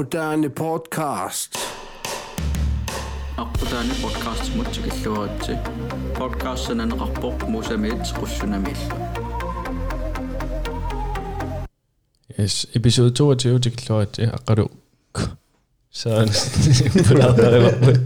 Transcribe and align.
Moderne 0.00 0.48
Podcast. 0.48 1.50
Аққутаани 3.36 3.94
подкастмут 4.02 4.68
сикиллуаритси. 4.74 5.58
Подкастсананеқарпоқ 6.16 7.36
мусамиит 7.52 8.00
қуссунамилла. 8.18 8.96
Yes, 12.38 12.66
episode 12.72 13.12
22 13.14 13.60
tikillorati 13.60 14.22
аққалу. 14.36 14.70
Саан 15.92 16.28
пулаарпареварпут. 17.06 18.00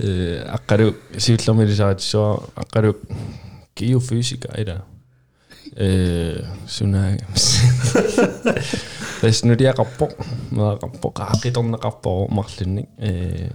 Э 0.00 0.44
аққалу 0.52 0.96
сивиллэрмилисаатсуа 1.16 2.44
аққалу 2.56 2.96
геофизика 3.74 4.52
ида. 4.60 4.84
Э 5.76 6.44
сунаагамс. 6.68 7.44
Hvis 9.20 9.44
nu 9.44 9.54
de 9.54 9.66
er 9.66 9.72
rapport, 9.78 10.14
med 10.52 10.82
rapport, 10.82 11.18
raritan 11.18 11.84
rapport, 11.84 12.32
marlønning. 12.32 12.88
Øh, 13.02 13.50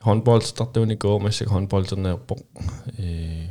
håndbold 0.00 0.42
startede 0.42 0.92
i 0.92 0.96
går, 0.96 1.18
men 1.18 1.32
så 1.32 1.48
håndbold 1.48 1.86
sådan 1.86 2.06
er 2.06 2.12
rapport. 2.12 2.38
Øh, 2.98 3.48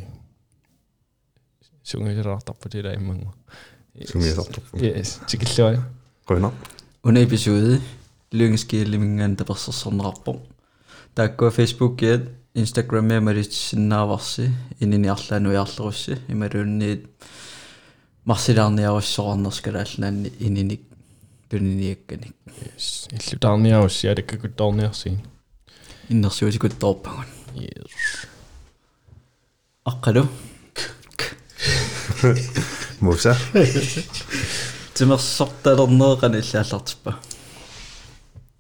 sunge 1.83 2.11
jeg 2.11 2.25
rart 2.25 2.49
på 2.61 2.69
det 2.69 2.83
der 2.83 2.91
i 2.91 2.99
mange. 2.99 3.29
Sunge 4.05 4.27
jeg 4.27 4.37
rart 4.37 4.59
på. 4.71 4.77
Yes, 4.77 5.21
sikkert 5.27 5.57
løg. 5.57 5.77
Grønner. 6.25 6.51
Under 7.03 7.21
episode, 7.21 7.81
lyngeskilingen 8.31 9.35
der 9.35 9.43
var 9.47 9.53
sådan 9.53 10.05
rapport. 10.05 10.39
Der 11.17 11.27
går 11.27 11.49
Facebook 11.49 12.01
Instagram 12.55 13.03
med 13.03 13.19
mig 13.19 13.35
det 13.35 13.53
sin 13.53 13.91
inden 14.79 15.05
i 15.05 15.07
alle 15.07 15.39
nu 15.39 15.51
i 15.51 15.55
alle 15.55 16.21
i 16.29 16.33
mig 16.33 16.55
rundt 16.55 16.83
марсилаарниаруссоорнерскалааллаанни 18.25 20.31
ининик 20.39 20.81
тунниакканик 21.49 22.35
Yes, 22.63 23.07
иллутаарниарусси 23.11 24.07
алаккакуттоорниарсиин. 24.07 25.19
иннерсуутикутторпагун 26.09 27.25
Yes. 27.55 28.27
аққалу 29.85 30.27
Musa. 33.01 33.35
тимерсорталернеэқани 34.93 36.39
иллааллартиппа 36.39 37.13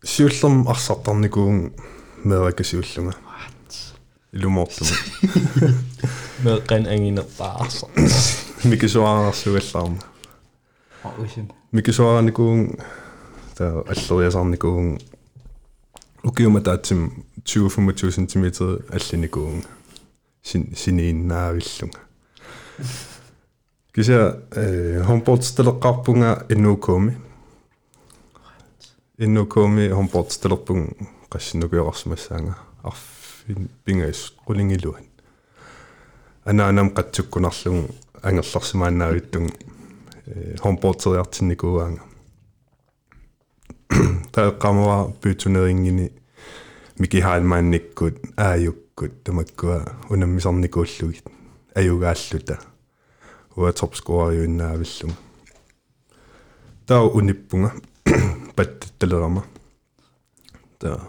Siullum 0.05 0.67
arsartarnikuun 0.67 1.71
meerikasiullunga. 2.25 3.13
Ilumortumu. 4.33 4.89
Meqan 6.43 6.83
anginerpaarsa. 6.93 7.87
Mikisuaarsuallaarma. 8.63 9.97
аусим 11.03 11.47
Mikisuaarnikuun 11.71 12.77
ta 13.55 13.65
alleriasarnikuun 13.65 14.97
ukiuma 16.27 16.61
taatsim 16.61 17.09
20-25 17.49 18.27
cm 18.27 18.43
allinikuun 18.95 19.63
sin 20.41 20.67
siniinnaavillunga. 20.73 21.99
Kisa 23.93 24.13
eh 24.13 25.07
håndboldstilleqarpunga 25.07 26.37
innuukuumi. 26.49 27.11
Innuukuumi 29.19 29.89
håndboldstilleqpun 29.89 30.89
qassinnukuyorarsumassaanga 31.29 32.53
arfin 32.83 33.69
pingas 33.85 34.33
qulingiluan. 34.47 35.03
Anaanam 36.45 36.89
qatsukkunarlugu 36.89 38.02
håndboldteriartinnikuuanga. 40.63 42.01
Taeqqamava 44.31 45.11
pyytuneringini 45.21 46.11
Miki 46.99 47.23
Heilmannikkut 47.23 48.19
aajukkut 48.37 49.23
tamakkua 49.23 49.77
unammisarnikuullugit 50.09 51.25
ajugaalluta 51.75 52.57
uа 53.57 53.73
topscoreriuinnaavillunga 53.73 55.15
таа 56.85 57.03
униппунга 57.03 57.71
патталерама 58.55 59.43
таа 60.79 60.99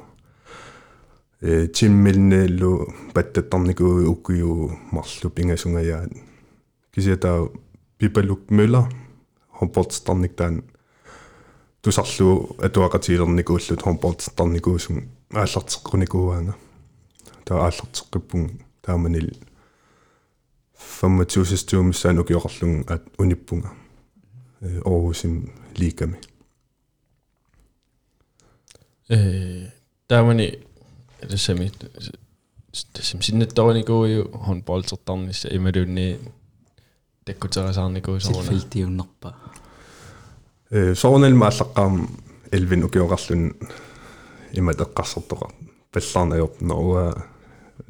э 1.42 1.66
тиммилнеэллу 1.76 2.72
паттаттарникуу 3.14 3.96
уккиу 4.12 4.70
марлу 4.92 5.30
пингасунгаjaat 5.30 6.33
кисиатаа 6.93 7.49
пипалук 7.97 8.51
мøller 8.51 8.85
хомпортстарник 9.59 10.35
таан 10.35 10.63
тусарлу 11.81 12.55
атуақатилерникууллут 12.65 13.81
хомпортстарникуусун 13.81 14.97
ааллартеққуникууаanga 15.33 16.53
таа 17.45 17.57
ааллартеққиппун 17.67 18.43
тааманил 18.81 19.29
25 20.79 21.65
tuumissaan 21.69 22.19
ukiorlung 22.19 22.83
at 22.91 23.03
unippunga 23.17 23.69
Aarhusin 24.85 25.51
liigami. 25.75 26.17
Øh, 29.09 29.63
der 30.09 30.19
var 30.19 30.33
ni, 30.33 30.51
det 31.21 31.39
som 31.39 31.61
i, 31.61 31.71
det 37.27 37.35
som 37.41 37.49
sinne 37.49 37.73
toonikuuju 37.73 38.19
håndboldsertarnissa 38.19 38.19
imalunni 38.19 38.19
tekkuterisaarnikuu 38.19 38.19
soona. 38.19 38.43
силфилтиуннерпа 38.43 39.33
Soornal 40.93 41.33
maallaqqaam 41.33 42.07
elvin 42.51 42.83
ukiorlun 42.83 43.43
imateqqarsertoqa 44.53 45.47
паллаарнаёрп 45.91 46.61
нуа 46.61 47.03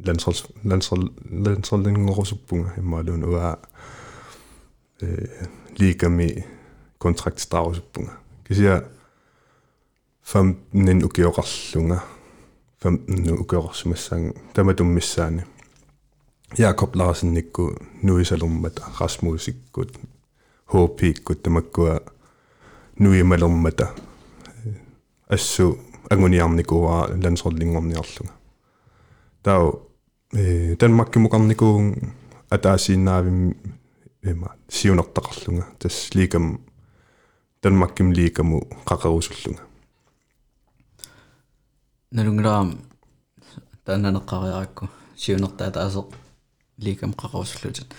landsholds 0.05 0.43
landshold 0.63 1.07
landsholdinngorusuppunga 1.45 2.69
immalun 2.77 3.23
ua 3.23 3.57
э 5.01 5.47
liigami 5.79 6.43
kontraktstrausuppunga 6.97 8.11
kisia 8.43 8.81
15 10.23 11.03
ukioqarlunga 11.03 11.99
15 12.83 13.39
ukioqarsumassaang 13.43 14.33
tamatummissaani 14.53 15.43
Jakob 16.58 16.94
Larsen 16.94 17.34
nikku 17.34 17.74
nuisalummata 18.02 18.90
Rasmusikkut 19.00 19.98
HP-ikkut 20.66 21.42
tamakkua 21.42 22.00
nuimalormata 22.98 23.86
assu 25.30 25.78
anguniarnikuaa 26.10 27.08
landsholdingorniarlunga 27.22 28.32
tau 29.42 29.90
Danmarkkimuqarnikuun 30.80 32.12
атаасииннаавим 32.50 33.54
има 34.30 34.48
сиунертақарлунга 34.70 35.64
тас 35.78 36.10
лигам 36.14 36.58
Danmarkkim 37.62 38.12
ligamu 38.12 38.60
qaqerusуллунга 38.88 39.62
налунграам 42.10 42.68
таананеққариаракку 43.84 44.88
сиунертаа 45.16 45.70
таасеқ 45.70 46.23
лигам 46.78 47.12
қақарусуллутит 47.12 47.92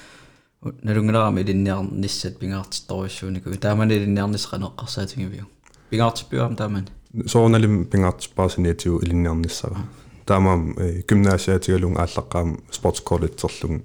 налунграам 0.62 1.40
илинниарниссат 1.40 2.40
пингаартитторуссуунику 2.40 3.56
таамани 3.58 3.96
илинниарнисқанеққарсаатингивиу 3.98 5.46
пингаартиппиуам 5.90 6.56
таамани 6.56 6.88
соорналим 7.28 7.86
пингаартиппаасиниатиу 7.86 9.00
илинниарниссага 9.04 9.78
таамаам 10.26 10.74
гymnasiatigalung 11.08 11.96
ааллаққаам 11.98 12.64
sports 12.72 13.02
college-терлуг 13.04 13.84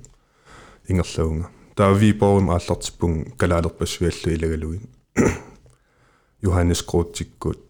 ингерлауга 0.88 1.50
таа 1.74 1.92
виборум 1.92 2.50
ааллартиппун 2.50 3.32
калаалерпассуиаллу 3.36 4.34
илагалугин 4.34 4.88
Johannes 6.42 6.82
Krotikкут 6.84 7.60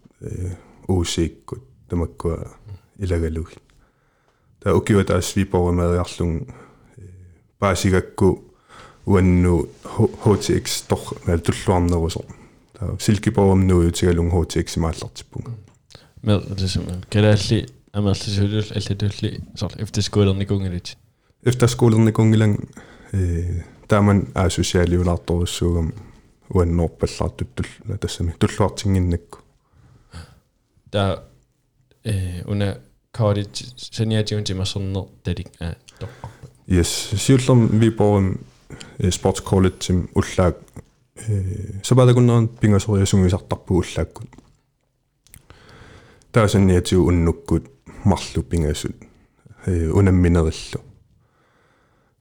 уусииккут 0.87 1.63
тамаккуа 1.89 2.47
илагалуги 2.97 3.59
таа 4.63 4.75
укиуа 4.75 5.03
таас 5.03 5.35
виборум 5.35 5.79
ариарлун 5.79 6.47
паасигакку 6.47 6.47
уанну 6.47 6.51
HTX 10.24 10.84
тор 10.88 11.00
туллуарнерусо 11.46 12.24
таа 12.78 12.96
силкиборум 13.00 13.66
нуутигалун 13.66 14.30
HTX 14.30 14.76
имааллартиппунга 14.76 15.52
Med 16.22 16.40
det 16.58 16.70
som 16.70 16.82
kalaalli 17.10 17.66
амерлисуулул 17.92 18.64
аллатулли 18.74 19.40
сор 19.56 19.72
эфтерскуулерникунгилит. 19.78 20.96
Efterskolernikungillang 21.44 22.68
э 23.12 23.62
тааман 23.88 24.28
аасусиалиулаарторуссуугам 24.34 25.92
уаннорпаллаартуттул 26.48 27.66
тассами 28.00 28.34
туллуартингиннакку 28.38 29.38
Der 30.92 31.16
øh 32.04 32.42
under 32.46 32.74
kortet 33.12 33.74
seniorjun 33.76 34.44
til 34.44 34.56
masonner 34.56 35.04
det 35.24 35.46
yes. 36.71 37.11
Siullum 37.15 37.69
viborgum 37.81 38.39
sports 39.09 39.41
college 39.41 39.93
ullaak 40.15 40.55
э 41.27 41.83
сабалагуннеран 41.83 42.47
пингасориасунгисартарпу 42.47 43.75
уллааккут 43.75 44.29
таасанниатиу 46.31 47.05
уннуккут 47.05 47.65
марлу 48.03 48.43
пингаасут 48.43 48.95
э 49.65 49.91
унамминериллу. 49.91 50.81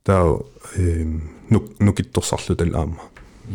Таа 0.03 0.41
э 0.77 1.05
нук 1.51 1.79
нукитторсарлу 1.79 2.57
тал 2.57 2.75
аама. 2.75 3.01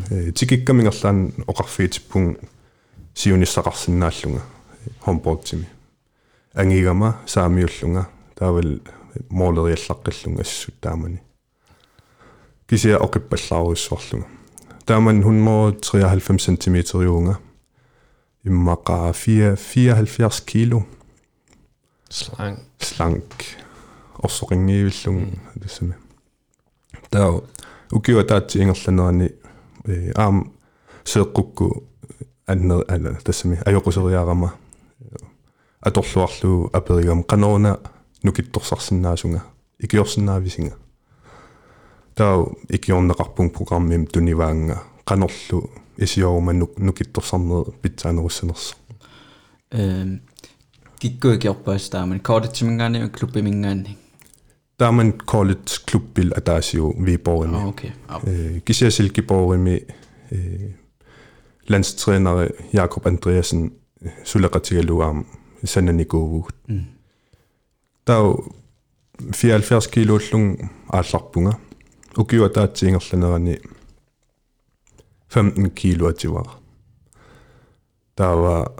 Э 0.10 0.32
тикиккамингерлаан 0.32 1.34
оқарфиитиппун 1.48 2.38
сиуниссақарсинааллунга 3.14 4.42
хомбортими 9.29 9.31
ангигама 9.31 9.31
саамиуллунга 9.31 9.31
таавал 9.31 9.31
моолериаллаққиллунга 9.31 10.41
ассут 10.41 10.81
таамани 10.81 11.21
кисиа 12.67 12.99
оқиппаллааруиссуарлунга 12.99 14.27
тааман 14.87 15.23
193 15.23 16.39
см 16.39 17.03
юунга 17.03 17.39
иммаqa 18.45 19.13
4 19.13 19.57
74 19.57 20.45
kilo 20.47 20.87
Slang. 22.11 22.59
slank 22.81 23.23
орсоқингиивиллун 24.19 25.39
тассами 25.63 25.95
таа 27.11 27.41
укиуа 27.93 28.25
таатси 28.25 28.59
ингерланерани 28.63 29.31
э 29.87 30.13
аам 30.17 30.53
сеэққукку 31.05 31.85
аннер 32.47 32.85
ана 32.89 33.15
тассами 33.25 33.61
аёқусериарама 33.65 34.53
аторлуарлуу 35.81 36.71
аперигам 36.73 37.23
канорна 37.23 37.79
нукитторсарсинаасунга 38.25 39.43
икиорсинаависинга 39.79 40.77
таа 42.15 42.47
икиорнеқарпун 42.69 43.51
программим 43.51 44.07
туниваанга 44.07 44.83
канорлу 45.05 45.71
исиоруманнук 45.97 46.79
нукитторсарнер 46.79 47.73
питсаанеруссанерсо 47.83 48.75
эм 49.71 50.21
киккуикиорпаас 50.99 51.89
тааман 51.91 52.21
коодитсимингаани 52.21 53.09
клуббимингаани 53.09 53.99
тааман 54.77 55.13
колледж 55.13 55.81
клуббил 55.87 56.33
атаасиу 56.37 56.95
виборими 56.99 57.57
а 57.57 57.69
окей 57.69 57.93
э 58.25 58.61
кисиасилкипоорими 58.61 59.87
э 60.31 60.75
ландстренери 61.69 62.55
Jakob 62.73 63.05
Andreasen 63.05 63.73
сулеқатигалуаам 64.25 65.27
сананикуугугут 65.65 66.57
таа 68.06 68.36
74 69.20 69.90
килооллун 69.92 70.70
аалларпунга. 70.90 71.58
Укиуа 72.18 72.50
таатсиингерланерани 72.50 73.60
15 75.30 75.70
кило 75.76 76.08
ативара 76.08 76.52
таава 78.16 78.72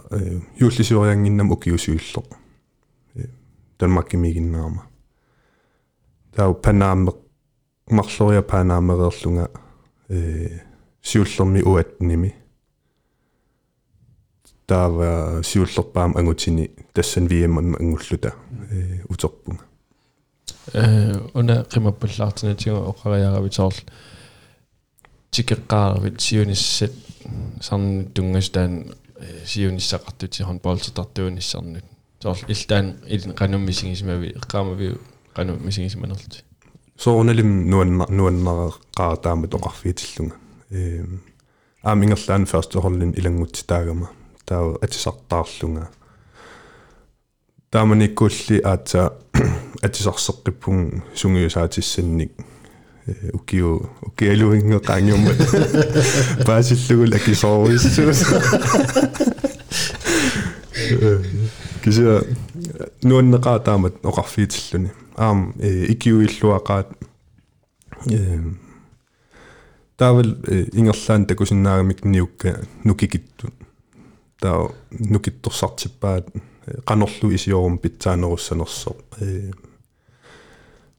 юуллисуариангиннам 0.60 1.50
укиусуилло 1.50 2.24
танмаккимигиннаама 3.78 4.86
таа 6.34 6.54
панаамме 6.54 7.12
марлориа 7.90 8.42
панааммереерлунга 8.42 9.50
э 10.08 10.60
сиуллерми 11.02 11.60
уатними 11.62 12.34
таава 14.66 15.42
сиуллерпаам 15.42 16.16
ангутини 16.16 16.70
тассан 16.94 17.26
виэмман 17.26 17.76
ангуллута 17.80 18.34
э 18.70 19.00
утерпунга 19.08 19.64
э 20.74 21.14
уна 21.34 21.64
qimappallaartinatiga 21.72 22.74
oqariaravitoorl 22.92 23.78
tikеqqaaravit 25.34 26.16
siunissat 26.26 26.94
sarnit 27.60 28.14
tungastaan 28.14 28.72
siunissaqartuti 29.52 30.42
håndboldtartuunissarnut 30.48 31.86
soorl 32.22 32.42
iltaan 32.54 32.86
ilin 33.14 33.32
qanummisingismavi 33.40 34.28
eqqaamavi 34.40 34.88
qanummisingismanerluti 35.36 36.38
соорналим 36.96 37.70
нуанна 37.70 38.06
нуаннереққаратаамат 38.08 39.54
оқарфиитиллунга. 39.58 40.36
Э 40.70 41.04
аамингерлаан 41.82 42.46
ферстохорлин 42.46 43.12
илангутситаагама 43.18 44.08
таа 44.46 44.76
атисартаарлунга 44.80 45.88
тааманиккулли 47.70 48.60
аатса 48.64 49.12
атисарсеққиппун 49.86 51.02
сунгиусаатиссанник 51.14 52.32
укиу 53.32 53.90
укиалуингеқаангиумма 54.02 55.30
паасиллугул 56.46 57.14
акисоориссуус 57.14 58.24
кися 61.86 62.22
нуаннеқаатаамат 63.02 64.02
оқарфиитиллуни. 64.02 64.90
Аам 65.16 65.54
икиуиллуақаат. 65.58 66.88
Э 68.10 68.40
таавал 69.96 70.26
ингерлаан 70.72 71.26
такусиннаагамик 71.26 72.04
ниукка 72.04 72.66
нукикитту 72.84 73.52
таа 74.45 74.69
нукитторсартиппаат 74.91 76.25
qanorlu 76.85 77.33
isiorум 77.33 77.77
питсаанеруссанерсо 77.77 78.95
э 79.19 79.51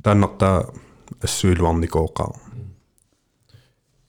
тааннартаа 0.03 0.73
ассуилуарникооqaa 1.23 2.33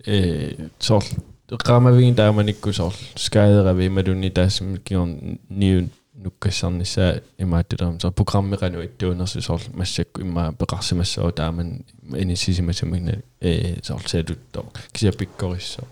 э 0.05 0.69
соорл 0.79 1.07
эққаамавигин 1.49 2.15
тааманикку 2.15 2.73
соорл 2.73 2.97
скаадерави 3.15 3.89
малуни 3.89 4.29
таассам 4.29 4.77
киорн 4.77 5.39
ниун 5.49 5.89
нуккассарнissaа 6.13 7.21
имааттулерам 7.37 7.99
соо 7.99 8.11
программеқану 8.11 8.85
иттуунерсу 8.85 9.41
соорл 9.41 9.63
массакку 9.73 10.21
имма 10.21 10.53
пеқарсимассоо 10.53 11.31
тааман 11.31 11.85
инисисимасумигна 12.23 13.21
э 13.41 13.79
соорл 13.83 14.07
саатуттоо 14.07 14.65
кисиапиккориссоо 14.91 15.85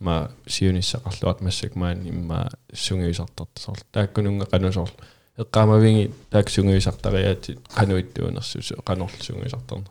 ма 0.00 0.30
сиунissaqarluat 0.46 1.40
массак 1.40 1.76
маан 1.76 2.06
имма 2.06 2.48
сунгиусартарт 2.72 3.58
соорл 3.58 3.82
тааккунунга 3.92 4.46
қану 4.46 4.72
соорл 4.72 4.92
эққаамавиги 5.38 6.12
таак 6.30 6.50
сунгиусартариаати 6.50 7.58
қануиттуунерсу 7.76 8.58
қанорлу 8.84 9.22
сунгиусартарна 9.22 9.86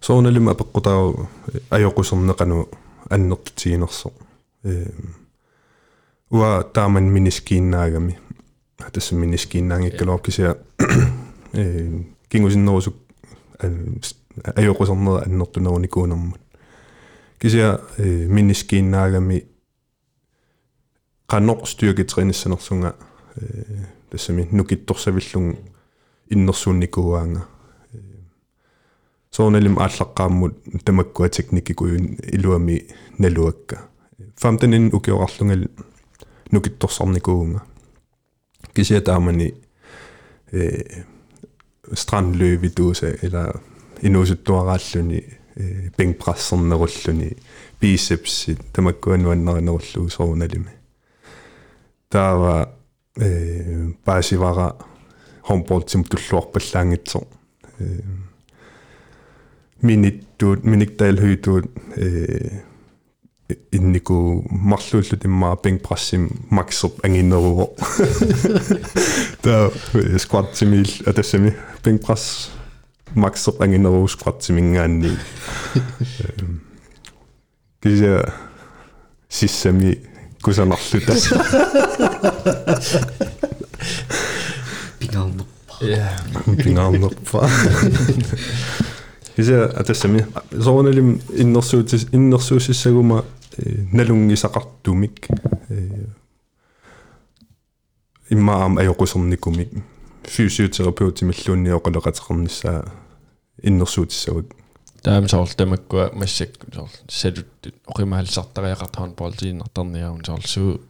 соорналима 0.00 0.54
пеққутаа 0.54 1.28
аёқусернеқану 1.70 2.68
аннертитигинерсо 3.10 4.12
э 4.64 4.90
уа 6.30 6.62
тааман 6.62 7.04
минискииннаагами 7.04 8.18
тасса 8.92 9.14
минискииннаангиккалоор 9.14 10.22
кися 10.22 10.58
э 11.52 12.04
кингусиннерусук 12.28 12.94
аёқусернера 14.56 15.22
аннертунеруникуунэрмут 15.26 16.40
кися 17.38 17.80
э 17.98 18.26
минискииннаагами 18.28 19.44
qannoq 21.28 21.66
styrketræningssanерсунга 21.66 22.94
э 23.36 23.84
тассами 24.10 24.48
нукитторсавиллун 24.50 25.56
иннерсуунникууаанга 26.30 27.46
соонелим 29.30 29.78
ааллаққааммут 29.78 30.84
тамаккуа 30.84 31.28
техникикуйун 31.28 32.18
илуами 32.32 32.88
налуакка 33.18 33.88
фамтанин 34.36 34.90
укиорарлунгал 34.94 35.68
нукитторсарникуунга 36.50 37.62
кися 38.74 39.00
таамани 39.00 39.54
э 40.52 41.04
страндлøvi 41.92 42.68
тууса 42.70 43.10
ила 43.22 43.60
инуусуттуарааллуни 44.02 45.18
э 45.18 45.35
бенкпрассернеруллуни 45.97 47.37
бицепсит 47.81 48.59
тамаккуануаннеринеруллуу 48.73 50.09
соуналими. 50.09 50.71
Таава 52.09 52.73
э 53.15 53.91
паасивара 54.03 54.75
хомболтим 55.41 56.03
туллуарпаллаангитсо 56.03 57.27
э 57.79 58.01
миниттуут 59.81 60.63
миниктаалхуитуут 60.63 61.65
э 61.95 62.61
иннику 63.71 64.45
марлууллут 64.49 65.25
иммаа 65.25 65.57
бенкпрассим 65.63 66.45
максерп 66.49 67.03
ангиннеруво 67.03 67.71
та 69.41 69.71
скваттимил 70.19 70.87
атассами 71.05 71.55
бенкпрасс 71.83 72.51
максерп 73.17 73.61
ангиннеруу 73.61 74.07
скваттимингаанни 74.07 75.17
кися 77.81 78.33
сиссами 79.29 79.97
кусанарлута. 80.41 81.13
Пингаарнерпа 84.99 85.45
я 85.81 86.17
пингаарнерпа 86.45 87.49
кися 89.35 89.65
атассами 89.65 90.25
соорналим 90.51 91.21
иннерсуутис 91.33 92.07
иннерсуусиссагума 92.11 93.25
налунгисақартумик 93.57 95.27
иммаам 98.29 98.77
ajоқусерникумик 98.77 99.69
физиотерапевтимиллуунни 100.23 101.69
оқалеқатернissaa 103.56 103.62
иннерсуутиссагут 103.62 104.52
таам 105.02 105.28
соор 105.28 105.48
тамаккуа 105.48 106.10
массак 106.14 106.50
соор 106.74 106.90
салут 107.08 107.46
оқимаалсартариақартаан 107.86 109.14
болтииннарторниарун 109.14 110.24
соор 110.24 110.46
суу 110.46 110.80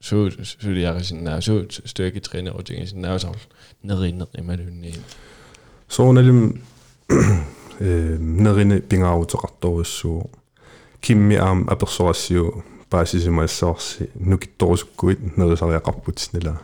суу 0.00 0.30
сулиарисиннаа 0.30 1.40
суу 1.40 1.66
стуакитринерутингисиннаа 1.70 3.18
соор 3.18 3.36
нериннер 3.82 4.28
ималунни 4.34 4.94
соорналим 5.88 6.62
э 7.80 8.16
нерини 8.18 8.80
пингаарутеқарторуссуу 8.80 10.30
кимми 11.00 11.36
аам 11.36 11.68
аперсорассиу 11.68 12.64
паасисимаассаарси 12.90 14.10
нукитторусуккуит 14.14 15.36
нерисариақарпутснила 15.36 16.60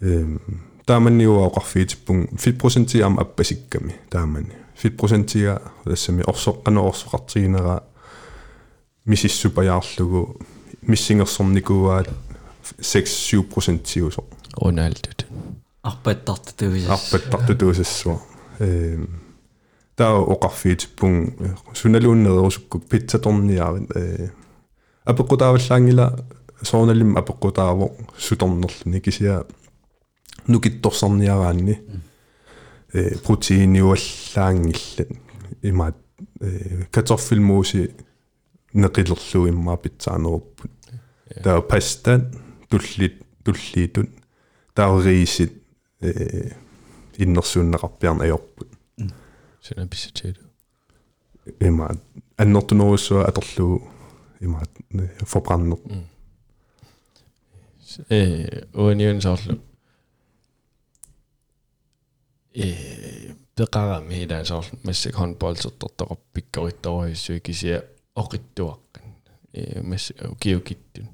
эм 0.00 0.40
Tämä 0.85 0.97
on 0.97 1.43
aika 1.43 1.59
fiitipun, 1.59 2.27
fit 2.39 2.57
prosenttia 2.57 3.07
on 3.07 3.21
appesikkami, 3.21 3.95
tämä 4.09 4.43
fit 4.75 4.97
prosenttia, 4.97 5.59
tässä 5.89 6.11
me 6.11 6.23
osakkaan 6.27 6.77
osakattiin, 6.77 7.55
mississupajarlugu, 9.05 10.37
missingersomnikuva, 10.87 12.01
6-7 12.01 12.05
prosenttia. 13.49 14.03
Onaldut. 14.61 15.27
Arbetartetuisessa. 15.83 16.93
Arbetartetuisessa. 16.93 18.09
Tämä 19.95 20.09
on 20.09 20.29
aika 20.29 20.47
fiitipun, 20.47 21.33
sunnaluunnerusukkuk 21.73 22.89
pizzatorniaavit. 22.89 23.83
Apekutaavallaangilla, 25.05 26.11
soornalim 26.63 27.15
apekutaavu, 27.15 27.97
sutornerluni 28.17 29.01
kisiaa. 29.01 29.43
Нукитторсарниараанни 30.47 31.81
э 32.93 33.17
протеиниуаллаангиллат 33.25 35.09
имаат 35.61 35.97
э 36.39 36.85
картоффелмууси 36.91 37.91
неқилерлу 38.73 39.49
иммаа 39.49 39.77
питсаанеруппут 39.77 40.71
таа 41.43 41.61
паста 41.61 42.31
туллит 42.69 43.23
туллиитут 43.43 44.09
таа 44.73 45.01
риисит 45.01 45.53
э 46.01 46.51
иннерсууннеқарпиарна 47.17 48.23
ajorput 48.27 48.67
сина 49.61 49.87
писсатиалу 49.87 50.45
имаат 51.59 51.99
аннертунеруссуа 52.37 53.25
аторлуу 53.25 53.81
имаат 54.39 54.69
форбраннер 55.21 55.79
э 58.09 58.67
унион 58.73 59.21
соорлу 59.21 59.59
э 62.54 63.34
пеқарами 63.54 64.24
илаа 64.24 64.44
соор 64.44 64.66
массак 64.84 65.14
хонболсертортоқар 65.14 66.18
пиккоритторуиссуи 66.32 67.40
кисиа 67.40 67.84
оқиттуаққан 68.16 69.06
э 69.52 69.82
масс 69.82 70.12
киукиттун 70.40 71.08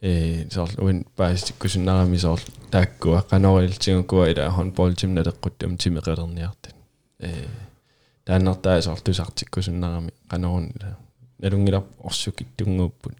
э 0.00 0.48
соор 0.50 0.70
уин 0.78 1.06
баастиккусуннарами 1.16 2.16
соор 2.16 2.40
тааккуа 2.70 3.22
канорилтингукуа 3.22 4.30
илаа 4.30 4.50
хонболтим 4.50 5.14
налеққуттам 5.14 5.76
тимеқалерниартан 5.76 6.74
э 7.18 7.46
тааннартаа 8.24 8.82
соор 8.82 9.00
тусартиккусуннарами 9.00 10.12
канорун 10.28 10.72
налунгилар 11.38 11.84
орсукиттунгууппут 11.98 13.14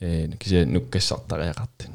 э 0.00 0.28
кисиа 0.38 0.66
нуккассартариақартан 0.66 1.92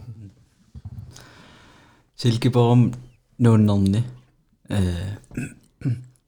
силкипорум 2.15 2.93
нууннерни 3.37 3.99
э 3.99 4.18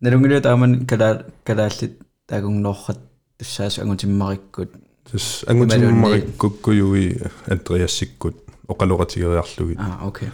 налунгилу 0.01 0.41
тааман 0.41 0.85
кала 0.85 1.25
калааллит 1.43 2.01
таагунгноррат 2.27 2.99
туссаас 3.37 3.79
ангутиммариккут 3.79 4.71
тас 5.11 5.43
ангутиммариккуккуюи 5.47 7.21
андреассиккут 7.47 8.35
оқалоратигериарлугит 8.67 9.79
а 9.79 10.07
окей 10.07 10.29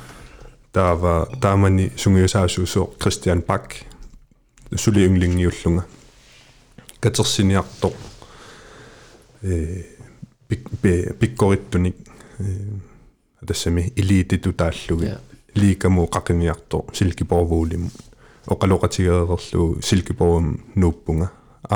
таава 0.72 1.30
таамани 1.42 1.92
сунгиусаасуусоо 1.96 2.86
кристиан 3.00 3.42
бак 3.48 3.76
сули 4.76 5.06
юнглингиуллунга 5.06 5.86
катерсиниарто 7.00 7.94
э 9.42 9.84
пиккориттуник 11.20 11.96
э 12.40 12.44
тассами 13.46 13.94
liikamu 15.61 16.07
qaqimiarto 16.15 16.79
silkiborvuulimu 16.93 17.89
oqaluqatigeererluu 18.55 19.69
silkiborum 19.89 20.47
nuuppunga 20.83 21.27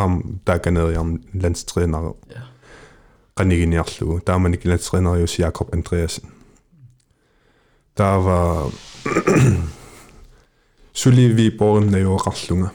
aam 0.00 0.12
taakaneriarm 0.44 1.10
landstrænare 1.42 2.12
qaniginiarluu 3.38 4.20
taamanik 4.28 4.64
landstrænarius 4.64 5.38
Jakob 5.38 5.74
Andreasen 5.74 6.28
der 7.98 8.16
var 8.26 8.70
suli 10.92 11.36
viiborumna 11.36 11.98
juoqarlunga 11.98 12.68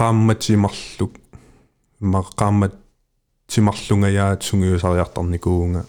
qaamatimarluk 0.00 1.12
ma 2.00 2.20
qaamatimarlunga 2.40 4.08
yaatsungiusariartarnikuunga 4.18 5.82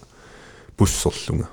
pusserlunga 0.78 1.48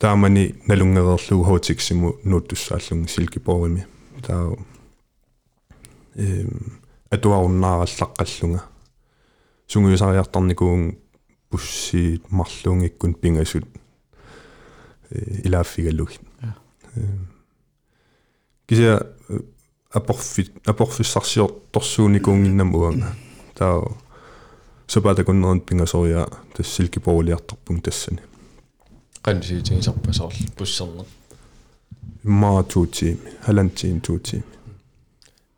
таамани 0.00 0.54
налунгерерлугу 0.66 1.44
хоутиксиму 1.44 2.14
нуутtussааллунги 2.24 3.12
силкипорими 3.12 3.86
таа 4.26 4.56
эм 6.14 6.80
атуаруннаараллаққаллунга 7.10 8.62
сунгиусариартарникуун 9.66 10.98
пуссиит 11.50 12.30
марлунгиккун 12.30 13.14
пингасут 13.14 13.66
илааффигаллугит 15.10 16.20
кися 18.66 19.06
апорфи 19.92 20.50
апорфиссарсиорторсууникуунгиннам 20.64 22.74
уанга 22.74 23.14
таа 23.54 23.84
сопатакуннерун 24.86 25.60
пингасориа 25.60 26.26
тассилкипорулиарторпун 26.54 27.82
тассани 27.82 28.20
qansiitigisarpasooll 29.24 30.36
pussерner 30.56 31.06
иммаа 32.24 32.62
туутиими 32.62 33.30
халантиин 33.44 34.00
туутиими 34.00 34.44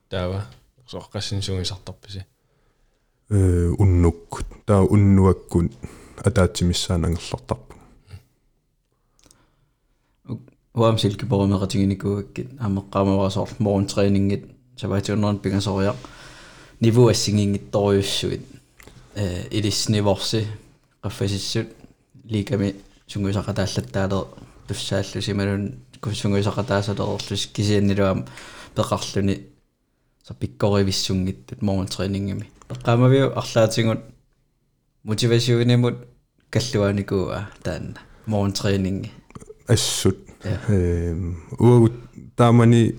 таава 0.09 0.40
соққассинсугисартарписи 0.92 2.23
э 3.31 3.69
уннуккут 3.83 4.47
таа 4.66 4.83
уннуаккун 4.95 5.71
атаатсимиссаанангерлартарпу 6.28 7.75
уам 10.75 10.97
силкипорумеқатигиникуаккит 11.02 12.49
амеққамавасоор 12.66 13.50
морунтреенингит 13.59 14.45
саваатиуннерн 14.76 15.38
пингасориа 15.38 15.95
ниву 16.81 17.09
ассигингитторюссуит 17.09 18.42
э 19.14 19.49
илисниворси 19.50 20.47
qaffasissut 21.02 21.69
liikami 22.25 22.75
сунгуисақатааллаттаалер 23.12 24.26
туссааллу 24.69 25.23
сималун 25.23 25.75
куссунгуисақатаасалерлус 26.00 27.47
кисианнилуам 27.52 28.26
пеқарлуни 28.75 29.49
så 30.26 30.35
pikkoривиссунгиттут 30.35 31.62
морунтреенингими 31.62 32.50
пеққамавиу 32.69 33.33
арлаатингут 33.35 34.00
мотивасионимут 35.04 35.97
каллуаникуа 36.50 37.49
таанна 37.62 38.00
морунтрeeningi 38.26 39.11
ассут. 39.66 40.19
Э 40.45 41.14
уагут 41.59 41.92
таамани 42.37 42.95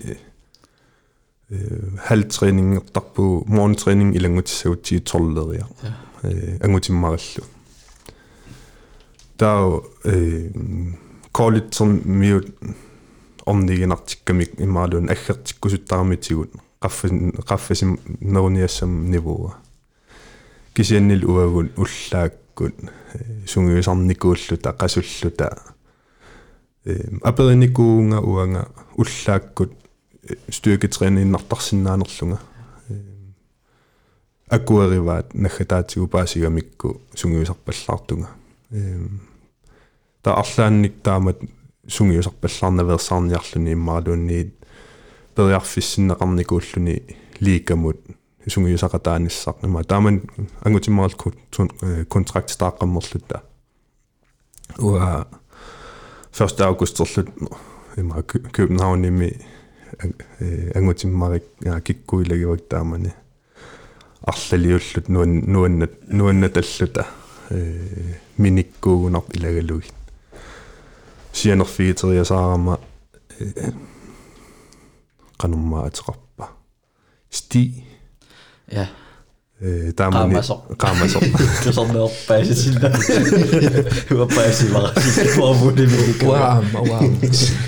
э 1.50 1.96
халтреенингертарпу 2.06 3.44
морунтрeening 3.46 4.12
илангутиссагутсии 9.38 9.40
торлериа 9.40 9.80
э 9.80 9.80
ангутиммараллу 9.80 9.80
таа 9.82 9.82
э 10.04 10.50
колледжен 11.32 12.02
миут 12.04 12.46
орнигинартиккамик 13.46 14.60
имаалуун 14.60 15.10
аггертиккусуттарамитигут 15.10 16.50
qaffin 16.80 17.32
qaffasim 17.48 17.98
neruniassam 18.20 19.10
nivua 19.10 19.52
kisiannil 20.74 21.24
uagun 21.24 21.70
ullaakkut 21.76 22.74
sungiusarnikuulluta 23.44 24.72
qasulluta 24.72 25.48
aperinikuunga 27.30 28.18
uanga 28.20 28.62
ullaakkut 29.02 29.72
styrketræninartarsinnaanerlunga 30.50 32.38
akuerivaat 34.50 35.34
naggataatsigu 35.34 36.06
paasigamikku 36.06 36.88
sungiusarpallaartunga 38.74 39.20
таа 40.22 40.40
арлаанник 40.40 41.02
таамат 41.02 41.38
сунгиусарпаллаарнаверсаарниарлүни 41.86 43.72
иммаалуунниит 43.72 44.54
периарфиссиннеқарникууллуни 45.36 46.94
лиикамут 47.40 48.00
сунгиусақатааниссақ 48.48 49.64
има 49.64 49.84
тааман 49.84 50.22
ангутиммарал 50.64 51.14
контракт 52.08 52.50
тааққаммерлута 52.58 53.42
уа 54.78 55.26
1 56.32 56.60
аugustерлут 56.64 57.28
има 57.96 58.22
Københavnimi 58.22 59.30
ангутиммарик 60.74 61.44
киккуилагивак 61.84 62.68
таамани. 62.68 63.12
Арлалиуллут 64.26 65.08
нуан 65.08 65.44
нуаннат 65.46 65.92
нуаннаталлута. 66.08 67.06
Э 67.50 68.23
миниккуугунарп 68.37 69.27
илагалугит 69.35 69.93
сианерфигитериасаарама 71.33 72.79
qanummaa 75.41 75.85
ateqarpa 75.89 76.45
sti 77.29 77.63
ja 78.75 78.85
э 79.61 79.91
таамани 79.95 80.33
Qaamasoq. 80.33 80.59
qaamasoq 80.83 81.23
tusarneerpaasitilla 81.63 82.89
huappaasilara 84.09 84.89
sikkuarvunimik 85.01 86.23
Wow, 86.23 86.63
wow. 86.89 87.03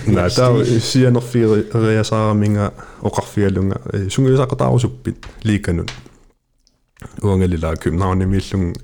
на 0.07 0.29
таа 0.29 0.51
сианерфигириасаараминга 0.89 2.65
оқарфигалунга 3.01 3.77
сунгиусақатаарусуппит 4.13 5.17
ликанут 5.43 5.91
уангалила 7.21 7.75
кюмнаунимиллун 7.75 8.75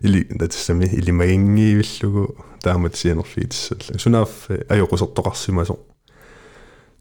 или 0.00 0.24
датсами 0.30 0.84
илимагингиивиллугу 0.84 2.36
таамат 2.62 2.96
сианерфигитиссалла 2.96 3.98
сунаaf 3.98 4.48
ajоқусертоқарсимасо 4.68 5.78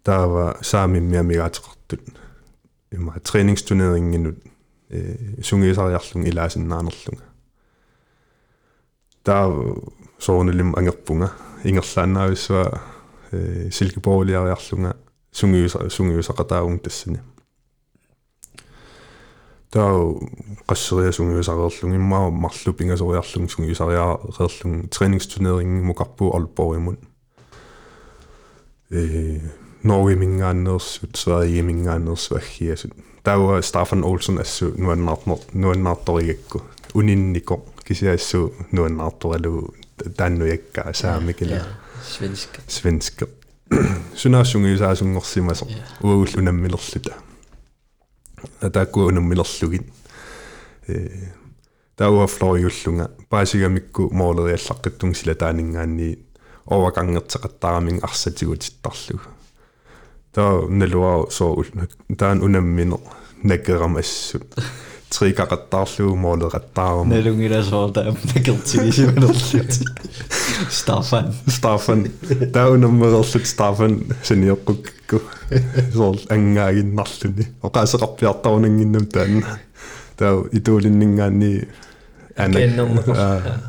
таава 0.04 0.58
саамиммиамигаатеқартут 0.62 2.02
има 2.92 3.20
тренingsturneriнгинут 3.20 4.38
э 4.90 5.42
сунгиусариарлун 5.44 6.26
илаасиннаанерлунга 6.26 7.26
таа 9.24 9.52
соонулим 10.20 10.76
ангерпунга 10.76 11.32
ингерлааннаависсуа 11.64 12.82
э 13.32 13.70
силкебоолиариарлунга 13.72 14.98
сунгиуса 15.32 15.90
сунгиусақатаагун 15.90 16.80
тассани 16.80 17.20
таа 19.75 19.95
qasseriа 20.67 21.13
сунгиусареерлун 21.13 21.95
иммаа 21.97 22.31
марлу 22.31 22.73
пингасориарлун 22.73 23.49
сунгиусариареерлун 23.49 24.89
тренingsturnering 24.95 25.83
мукарпу 25.89 26.33
олборимун 26.37 26.99
э 28.91 29.41
Norge 29.83 30.17
mingaannersut 30.17 31.17
Sverige 31.17 31.63
mingaannersu 31.63 32.37
aggiasut 32.37 32.93
taua 33.25 33.63
Staffan 33.63 34.05
Olsen 34.05 34.39
assu 34.39 34.75
nuannaartner 34.77 35.39
nuannaartorigakku 35.55 36.63
uninnikor 36.95 37.61
kisiassu 37.85 38.55
nuannaartoralu 38.73 39.75
taannujakka 40.17 40.93
saamikila 40.93 41.61
svenska 42.03 42.63
svenska 42.69 43.27
sunaassungiusaasunngorsimaso 44.15 45.67
uugull 46.05 46.39
unammilerluta 46.39 47.15
unammilerlugit 48.62 49.84
э 50.88 51.32
тауа 51.96 52.28
флориуллунга 52.28 53.12
паасиgamikku 53.30 54.10
моолериаллаққиттун 54.12 55.14
сила 55.16 55.36
таанингаанни 55.36 56.20
овакангертеқаттаарамин 56.66 58.00
арсатигутиттарлугу 58.04 59.30
таа 60.34 60.68
налуа 60.68 61.30
соо 61.32 61.64
таан 62.18 62.44
унаммине 62.44 62.98
накерам 63.44 63.98
ассут 63.98 64.44
трикақаттаарлугу 65.16 66.16
моолеқаттаарам 66.16 67.10
налунгиласоорта 67.10 68.16
накертигисиманерлут 68.34 69.72
Staffan 70.70 71.34
Staffan 71.48 72.10
таа 72.54 72.72
унаммерерлут 72.72 73.46
Staffan 73.54 73.94
синиоққукку 74.24 75.22
соор 75.94 76.18
ангаагиннарлуни 76.30 77.46
оқаасеқарпиартарунангиннам 77.62 79.06
таан 79.08 79.44
таа 80.18 80.44
итуулиннингаанни 80.52 81.68
Агеннернеқар. 82.36 83.62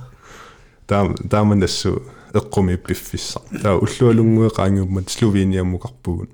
таа 0.86 1.14
тааманассу 1.30 2.02
эққуми 2.32 2.76
пиффисса 2.76 3.40
таа 3.62 3.76
уллуалунгуеқаангуммат 3.76 5.10
словениаммуқарпугун 5.10 6.28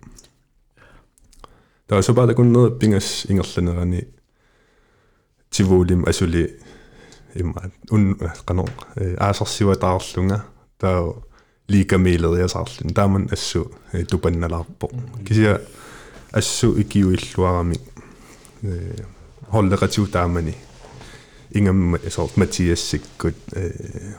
таа 1.86 2.02
супаата 2.02 2.34
куннер 2.34 2.70
пингас 2.78 3.26
ингерланерани 3.28 4.08
тивуулим 5.51 6.05
асули 6.07 6.59
имма 7.35 7.71
ун 7.89 8.17
канор 8.45 8.69
аасарсиватаарлунга 8.95 10.43
таа 10.79 11.13
ликамилериасаарлун 11.67 12.93
тааман 12.93 13.29
ассу 13.31 13.71
тупанналаарпо 14.09 14.89
кися 15.25 15.61
ассу 16.31 16.79
икиуиллуарами 16.81 17.77
э 18.61 18.95
холлекатиу 19.51 20.07
таамани 20.07 20.55
ингам 21.51 21.97
сорт 22.09 22.37
матиассиккут 22.37 23.35
э 23.53 24.15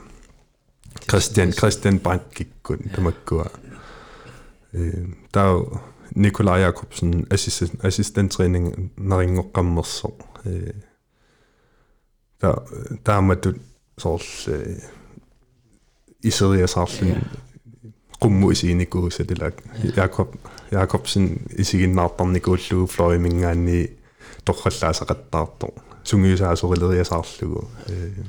Christian 1.07 1.51
Christian 1.53 2.01
Brandt-киккут 2.01 2.81
тамаккуа 2.95 3.51
э 4.73 5.07
таа 5.33 5.83
Nikolaj 6.15 6.63
Jakobsen 6.63 7.27
assistent 7.31 7.85
assistent-træning 7.85 8.91
нарингоққаммерсо 8.97 10.13
э 10.45 10.73
та 12.43 12.63
тааматут 13.05 13.57
соор 13.99 14.23
э 14.49 14.81
исериасаарлун 16.23 17.23
qummu 18.23 18.51
isiinikuusatulak 18.51 19.55
Jakob 19.97 20.35
Jakobsen 20.71 21.37
isiginnaartarnikuullugu 21.59 22.87
Florimingaanni 22.87 23.99
torrallaasaqattaartor 24.45 25.73
sungiusaasurileriasaarlugu 26.03 27.71
э 27.89 28.25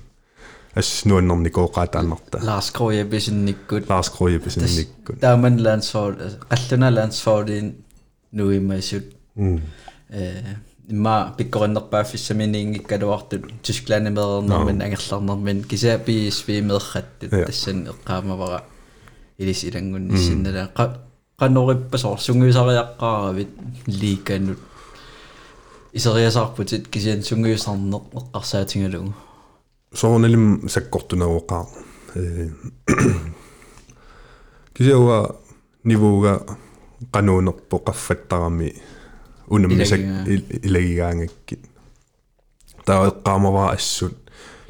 ас 0.75 1.05
нуаннэрникооqaataannarta 1.05 2.45
Lars 2.45 2.71
Kroje 2.71 3.05
bisinnikkut 3.05 3.89
Lars 3.89 4.09
Kroje 4.09 4.39
bisinnikkut 4.39 5.19
taaman 5.19 5.63
landshold 5.63 6.17
qalluna 6.49 6.95
landsholdin 6.95 7.85
nuimaisut 8.31 9.05
э 10.09 10.55
ma 10.92 11.32
pikkornerpaa 11.36 12.04
fissamiiniinngikkaluartul 12.04 13.40
tisklaanimeernermin 13.62 14.82
angerlarnermin 14.84 15.64
kisaapi 15.68 16.30
meerrat 16.68 17.24
tassan 17.46 17.86
eqqaamavara 17.92 18.60
ilis 19.38 19.64
ilangunnissinala 19.64 20.68
qannorippa 21.40 21.98
sorsunguisariaqqaaravit 21.98 23.52
liikannut 24.00 24.60
iseriasarputit 25.94 26.88
kisian 26.92 27.22
sunguisarner 27.22 28.02
eqqarsaatingalugu 28.20 29.12
soornelim 29.94 30.68
sakkortunaruqaa 30.74 31.64
kisiawa 34.74 35.18
nivuuga 35.84 36.40
qanuunerpo 37.14 37.78
qaffattarami 37.86 38.68
кисиуа 39.48 39.68
нивууга 39.68 39.84
кануунерпо 39.84 39.94
qaffаттарами 39.94 39.98
унаммисак 39.98 40.00
илагигаангакки 40.64 41.58
таа 42.84 43.08
эққаамаваа 43.08 43.72
ассут 43.74 44.16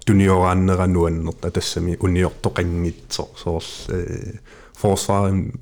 туниорааннерануаннерта 0.07 1.51
тассами 1.51 1.97
униортоқангитсо 1.97 3.29
соорл 3.37 3.65
э 3.89 4.39
форсварим 4.75 5.61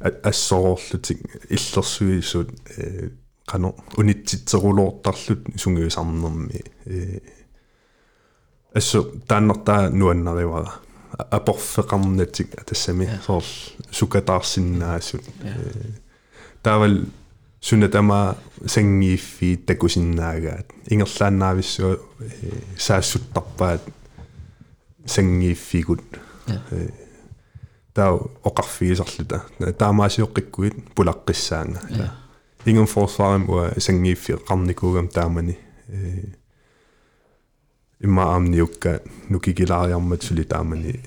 ассоорлутик 0.00 1.20
иллерсуисут 1.50 2.50
э 2.76 3.10
кано 3.46 3.74
унитситсерулоортарлут 3.96 5.40
сунгиусарнерми 5.56 6.62
э 6.86 7.20
ассу 8.74 9.04
тааннартаа 9.26 9.90
нуаннаривара 9.90 10.72
апорфеқарнатик 11.30 12.64
тассами 12.64 13.08
соор 13.26 13.44
сукатаарсиннаасут 13.90 15.22
таавал 16.62 17.04
сунатама 17.61 18.37
сангииффи 18.65 19.57
такусиннаагаат 19.65 20.67
ингерлааннаависсуа 20.89 21.97
саассуттарпаат 22.77 23.81
сангииффигут 25.05 26.03
таа 27.93 28.11
оқарфигисарлута 28.43 29.41
таамаасиоққиккуит 29.79 30.75
пулаққиссаанга 30.95 31.81
ingen 32.67 32.87
forsvaరం 32.87 33.49
уа 33.49 33.71
сангииффи 33.79 34.33
қарникуугам 34.47 35.07
таамани 35.07 35.57
э 35.87 36.23
имма 37.99 38.35
амниукка 38.35 39.01
нукикилаариармат 39.29 40.23
сули 40.23 40.43
таамани 40.43 40.99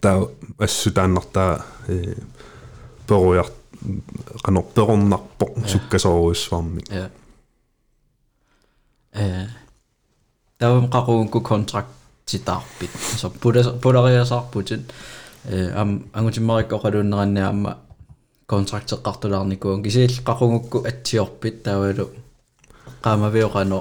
таа 0.00 0.28
ассутааннартаа 0.58 1.64
э 1.88 2.14
перуяр 3.79 4.41
qanor 4.43 4.63
perornarpo 4.75 5.45
sukkasooruissuarmi 5.65 6.81
Ja. 6.91 7.09
Э 9.13 9.47
тавам 10.59 10.89
qaqugukku 10.89 11.39
kontraktitаарpit 11.41 12.91
so 13.17 13.29
polariasarputit 13.81 14.93
э 15.45 15.71
ам 15.75 15.89
ангутиммариккоqaluunneranniaamma 16.13 17.71
kontraktеққартулаарникуун 18.51 19.83
кисиил 19.83 20.13
qaqugukku 20.27 20.77
атсиорпит 20.89 21.63
тавалу 21.63 22.05
qaamavioqano 23.03 23.79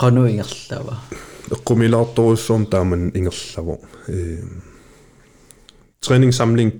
qanuingерлава 0.00 0.94
eqqumilaartoruussuum 1.54 2.62
taaman 2.72 3.02
ingerlavu 3.18 3.74
э 4.08 4.71
träningssamling 6.02 6.78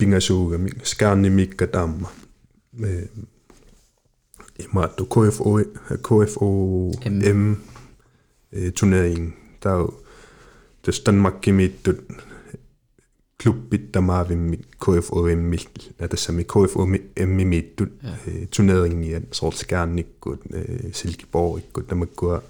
skärnemik 0.83 1.57
gadam. 1.57 2.07
Imatu 4.59 5.05
øh, 5.05 5.31
KFO, 5.31 5.59
øh, 5.59 5.67
KFO 5.99 6.93
M 7.35 7.55
øh, 8.53 8.73
turnering. 8.73 9.37
Der 9.63 9.71
er 9.71 9.79
jo 9.79 9.91
det 10.87 11.03
Danmark 11.07 11.47
mit 11.47 11.89
klubit 13.39 13.95
der 13.95 14.01
meget 14.01 14.29
ved 14.29 14.37
mit 14.37 14.81
KFO 14.81 15.35
M 15.35 15.55
er 15.99 16.07
det 16.07 16.19
samme 16.19 16.43
KFO 16.43 16.87
M 16.87 17.29
mit 17.29 17.83
turnering 18.53 19.07
i 19.07 19.15
en 19.15 19.33
sort 19.33 19.57
skærne 19.57 20.05
god 20.21 20.37
Silkeborg 20.93 21.61
god 21.73 21.83
der 21.83 21.95
man 21.95 22.09
går. 22.17 22.43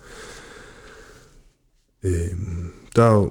Der 2.97 3.03
er 3.03 3.13
jo 3.13 3.31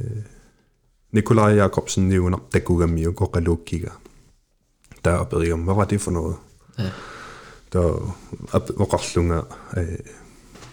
Øh, 0.00 0.22
Nikolaj 1.12 1.54
Jakobsen 1.54 2.08
nævner 2.08 2.38
Dagugami 2.52 3.04
og 3.04 3.14
Goralukiga. 3.14 3.88
Der 5.04 5.10
er 5.10 5.16
opad 5.16 5.64
hvad 5.64 5.74
var 5.74 5.84
det 5.84 6.00
for 6.00 6.10
noget? 6.10 6.36
Ja. 6.78 6.90
Der 7.72 7.80
er 7.80 8.70
Roslunger, 8.80 9.58
øh, 9.76 9.98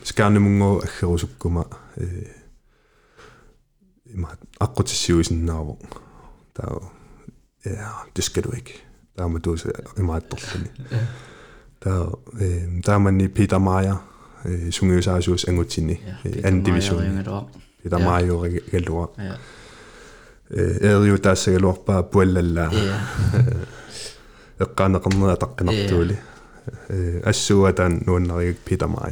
Skarnemunger 0.04 0.66
og 0.66 0.84
Akherosukuma. 0.84 1.64
Øh, 1.98 2.26
akkurat 4.60 4.86
til 4.86 4.98
syv 4.98 5.20
i 5.20 5.24
sin 5.24 5.46
navn. 5.46 5.78
Der 6.58 6.64
er 6.64 6.94
ja, 7.66 7.88
det 8.16 8.24
skal 8.24 8.44
du 8.44 8.52
ikke. 8.52 8.84
Der 9.18 9.24
er 9.24 9.28
man 9.28 9.42
du 9.42 9.54
er 9.54 10.02
meget 10.02 10.32
dårlig. 10.32 10.72
Der, 11.84 12.20
der 12.86 12.94
er 12.94 12.98
man 12.98 13.22
i 13.22 13.28
Peter 13.28 13.58
Maja, 13.58 13.96
Sungøs 14.72 15.08
Asius 15.08 15.46
Angotini, 15.46 15.96
anden 16.44 16.64
division. 16.64 17.04
Ja, 17.04 17.10
Peter 17.10 17.32
Maja 17.32 17.44
Sitä 17.86 18.00
maajuuri 18.00 18.64
kelua. 18.72 19.14
Erju 20.82 21.18
tässä 21.20 21.52
kelua 21.52 21.74
puolella. 22.12 22.62
Joka 24.60 24.86
on 24.86 25.02
kannaa 25.02 25.38
takkanattuuli. 25.38 26.18
nuun 27.50 28.02
nuonnari 28.08 28.58
pitämään. 28.70 29.12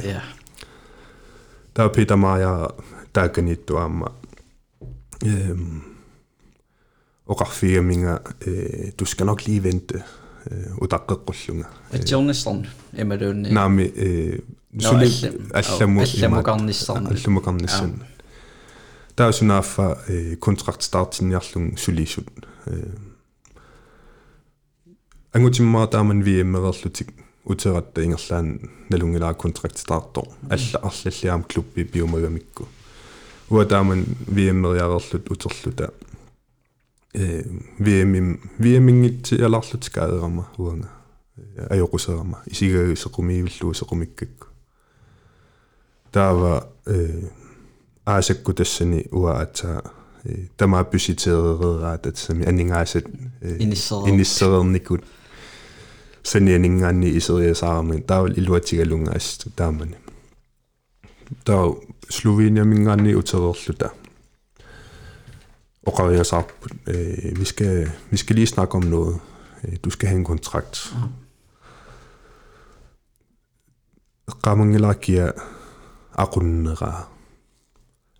Tämä 1.74 1.88
pitämään 1.88 2.40
ja 2.40 2.70
täykenittu 3.12 3.76
amma. 3.86 4.06
Oka 7.26 7.44
firminga 7.44 8.20
tuskan 8.96 9.26
nok 9.26 9.40
lige 9.46 9.62
vente 9.62 10.02
utaqeqqulluga. 10.82 11.66
Atjornisarn 11.94 12.66
imaluunni. 12.98 13.50
Naami 13.50 13.94
sulle 14.78 15.06
allamu 15.52 16.00
allamuqarnissarn. 16.00 17.06
Allamuqarnissan. 17.06 18.13
таусунааффа 19.16 19.98
контрактстаартинниарлун 20.40 21.76
сулисут 21.76 22.28
ангутиммаа 25.32 25.86
тааман 25.86 26.22
виэммерерлутик 26.22 27.08
утератта 27.44 28.04
ингерлаан 28.04 28.70
налунгилаа 28.88 29.34
контрактстаарто 29.34 30.24
алла 30.50 30.80
арлаллиаам 30.82 31.44
клубби 31.44 31.84
пиумагамикку 31.84 32.68
уа 33.50 33.66
тааман 33.66 34.04
виэммериарерлут 34.26 35.30
утерлута 35.30 35.92
э 37.12 37.44
виэмим 37.78 38.40
виэмингит 38.58 39.32
яларлутик 39.32 39.98
аерама 39.98 40.48
уанга 40.56 40.90
аёқусерама 41.70 42.42
исигаагисеқумиивиллуусеқумиккакку 42.46 44.46
таава 46.10 46.68
э 46.86 47.28
aasakkutasani 48.06 49.04
uaatsaa 49.12 49.82
tamaa 50.56 50.84
pysiteereraatatsami 50.84 52.46
aningaasat 52.46 53.04
inisserinnikut 54.06 55.04
санианингаанни 56.22 57.16
исериасаарми 57.18 58.00
таавал 58.00 58.32
илуатигалунгаассу 58.40 59.50
таамани 59.56 59.96
таа 61.44 61.64
словениамингаанни 62.10 63.14
утерерлута 63.14 63.90
оқариасаарпут 65.86 66.72
э 66.86 67.34
vi 67.38 67.44
skal 67.44 67.90
vi 68.10 68.16
skal 68.16 68.34
lige 68.36 68.46
snakke 68.46 68.74
om 68.74 68.82
noget. 68.82 69.20
Du 69.84 69.90
skal 69.90 70.08
have 70.08 70.18
en 70.18 70.24
kontrakt. 70.24 70.94
Qamangilakia 74.42 75.32
aqunnera 76.14 77.13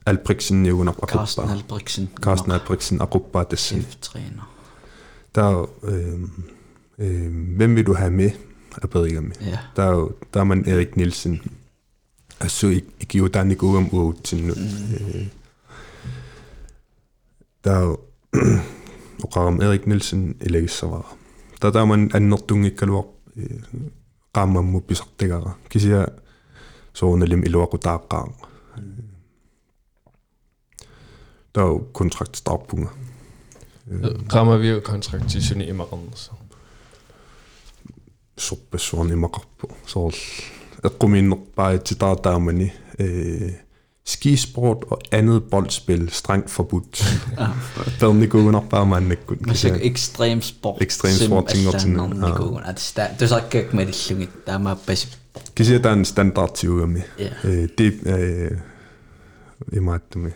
алприксинниуна 0.06 0.90
акуппа 0.90 1.50
алприксин 1.52 2.08
карстен 2.20 2.52
алприксин 2.52 3.00
акуппа 3.00 3.44
тасси 3.44 3.86
тренер 4.00 4.48
таа 5.32 5.66
øh, 5.82 6.20
øh, 6.98 7.56
hvem 7.56 7.76
vil 7.76 7.86
du 7.86 7.94
have 7.94 8.10
med 8.10 8.30
af 8.82 8.90
Birmingham? 8.90 9.32
Ja. 9.40 9.58
Der 9.76 9.82
er 9.82 9.90
jo, 9.90 10.12
der 10.34 10.40
er 10.40 10.44
man 10.44 10.68
Erik 10.68 10.96
Nielsen. 10.96 11.42
Og 12.40 12.50
så 12.50 12.66
i, 12.66 12.84
i 13.00 13.04
giver 13.04 13.28
der 13.28 13.50
ikke 13.50 13.66
om 13.66 13.90
ud 13.90 14.14
til 14.24 14.44
nu. 14.44 14.54
Der 17.64 17.72
er 17.72 17.80
jo, 17.80 17.98
og 19.22 19.46
om 19.46 19.60
Erik 19.60 19.86
Nielsen 19.86 20.36
i 20.40 20.48
lægesavar. 20.48 21.16
Der 21.62 21.70
der 21.70 21.84
man 21.84 22.10
anden 22.14 22.38
dunge 22.48 22.70
kan 22.70 22.92
være 22.92 23.04
rammer 24.36 24.62
mod 24.62 24.80
besagtigere. 24.80 25.52
Kan 25.70 25.80
sige, 25.80 26.06
så 26.92 27.06
hun 27.06 27.22
er 27.22 27.26
lidt 27.26 27.44
i 27.44 27.48
lov 27.48 27.68
og 27.72 27.82
der 27.82 27.90
er 27.90 28.06
gang. 28.10 28.34
da 31.54 31.78
kontraktstrafpunger. 31.92 32.88
Rammer 34.34 34.56
vi 34.56 34.80
kontraktishini 34.84 35.64
imaqarnersa. 35.64 36.32
Sorpassuarni 38.38 39.12
imaqarpu. 39.12 39.68
Sorl 39.86 40.14
eqqumiinnerpaajitsitaartaamani 40.84 42.70
øh 42.98 43.52
skisport 44.04 44.84
og 44.90 45.00
andet 45.12 45.44
boldspil 45.44 46.10
strengt 46.10 46.50
forbudt. 46.50 47.04
Pernikkuunarpaamannakkut. 48.00 49.46
Masik 49.46 49.72
ekstrem 49.80 50.42
sport. 50.42 50.82
Ekstrem 50.82 51.12
sport 51.12 51.46
tingertin. 51.46 51.98
Det 53.18 53.28
så 53.28 53.42
ikke 53.52 53.76
med 53.76 53.86
det 53.86 54.10
lunge. 54.10 54.28
Der 54.46 54.52
er 54.52 54.58
meget 54.58 54.78
basic. 54.86 55.10
Kan 55.56 55.64
sige, 55.64 55.78
at 55.78 55.84
der 55.84 55.90
er 55.90 55.94
en 55.94 56.04
standard 56.04 56.54
til 56.54 56.70
ugerne. 56.70 57.02
Øh, 57.44 57.68
det 57.78 57.94
øh, 58.06 58.50
er 59.72 59.80
meget 59.80 60.00
det 60.14 60.22
med. 60.22 60.30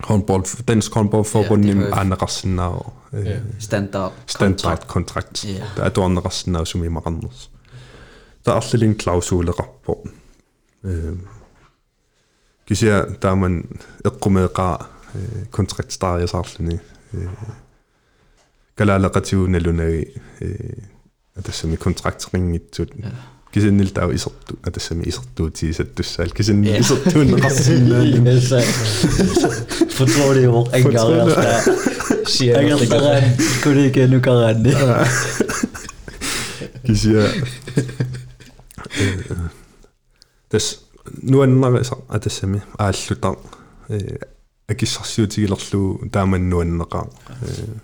Håndbold, 0.00 0.64
Dansk 0.68 0.94
Håndboldforbund 0.94 1.64
ja, 1.64 1.70
im 1.70 1.84
andersen 1.92 2.58
og 2.58 2.92
øh, 3.12 3.38
standard 4.26 4.86
kontrakt 4.86 5.44
Ja. 5.44 5.64
Der 5.76 5.82
er 5.82 5.88
du 5.88 6.02
andersen 6.02 6.56
og 6.56 6.66
som 6.66 6.84
i 6.84 6.88
Maranders. 6.88 7.50
Der 8.44 8.52
øh, 8.52 8.56
er 8.56 8.60
slet 8.60 8.82
øh, 8.82 8.88
øh, 8.88 8.92
en 8.92 8.98
klausul 8.98 9.50
rapport. 9.50 10.08
Øh, 10.84 11.16
kisiä 12.66 13.04
tämän 13.20 13.64
eqqumeeqa 14.04 14.84
kontraktstariasaarluni 15.50 16.80
kalaalaqatiunalunagi 18.76 20.20
atassami 21.36 21.76
kontraktringittut 21.76 22.90
кисиннил 23.51 23.89
таа 23.89 24.13
исерту 24.13 24.57
атассами 24.63 25.03
исертуутиисаттуссаал 25.09 26.29
кисиннил 26.29 26.79
исертууннеқарсиннаани 26.81 28.19
Yes. 28.27 28.51
Fortrolig 29.97 30.47
og 30.47 30.67
engareasta. 30.73 31.71
Engareasta 32.59 33.21
kollega 33.63 34.07
nukaranni. 34.07 34.73
кисиа 36.87 37.27
тас 40.49 40.79
нуаннериса 41.21 41.95
атассами 42.07 42.61
ааллутар 42.77 43.37
э 43.89 44.17
акиссарсиутигилерлуу 44.67 46.09
тааманнуаннеқаа 46.11 47.07
э 47.41 47.75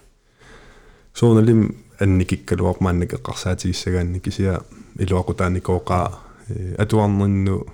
сооналим 1.13 1.75
анникиккалуар 1.99 2.77
мааннак 2.79 3.13
эққарсаатигиссагаанни 3.13 4.19
кисиа 4.19 4.61
илуақутааникооқаа 4.99 6.07
э 6.49 6.75
атуарнерну 6.83 7.65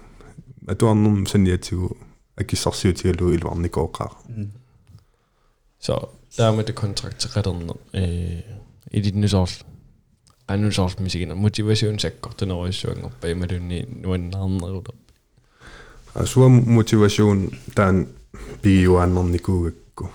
атуарнерм 0.68 1.26
саниатигу 1.26 1.98
акиссарсиутигалуу 2.42 3.34
илуарникооқаа 3.34 4.12
Så 5.80 6.10
der 6.38 6.56
med 6.56 6.64
det 6.64 6.76
kontrakt 6.76 7.20
til 7.20 7.30
retterne 7.30 7.74
øh, 7.94 8.42
i 8.92 9.02
dit 9.02 9.16
nytårs 9.16 9.66
annusårs 10.48 11.00
musikken 11.00 11.38
motivationssektor 11.38 12.32
til 12.38 12.48
når 12.48 12.66
jeg 12.66 12.74
synger 12.74 13.10
bag 13.22 13.38
med 13.38 13.48
den 13.48 13.72
i 13.72 13.86
nogen 14.02 14.34
andre 14.36 14.68
ruter. 14.72 14.94
асуа 16.16 16.48
мотивацион 16.48 17.52
таан 17.76 18.08
пигиуааннэрникуугакку 18.62 20.06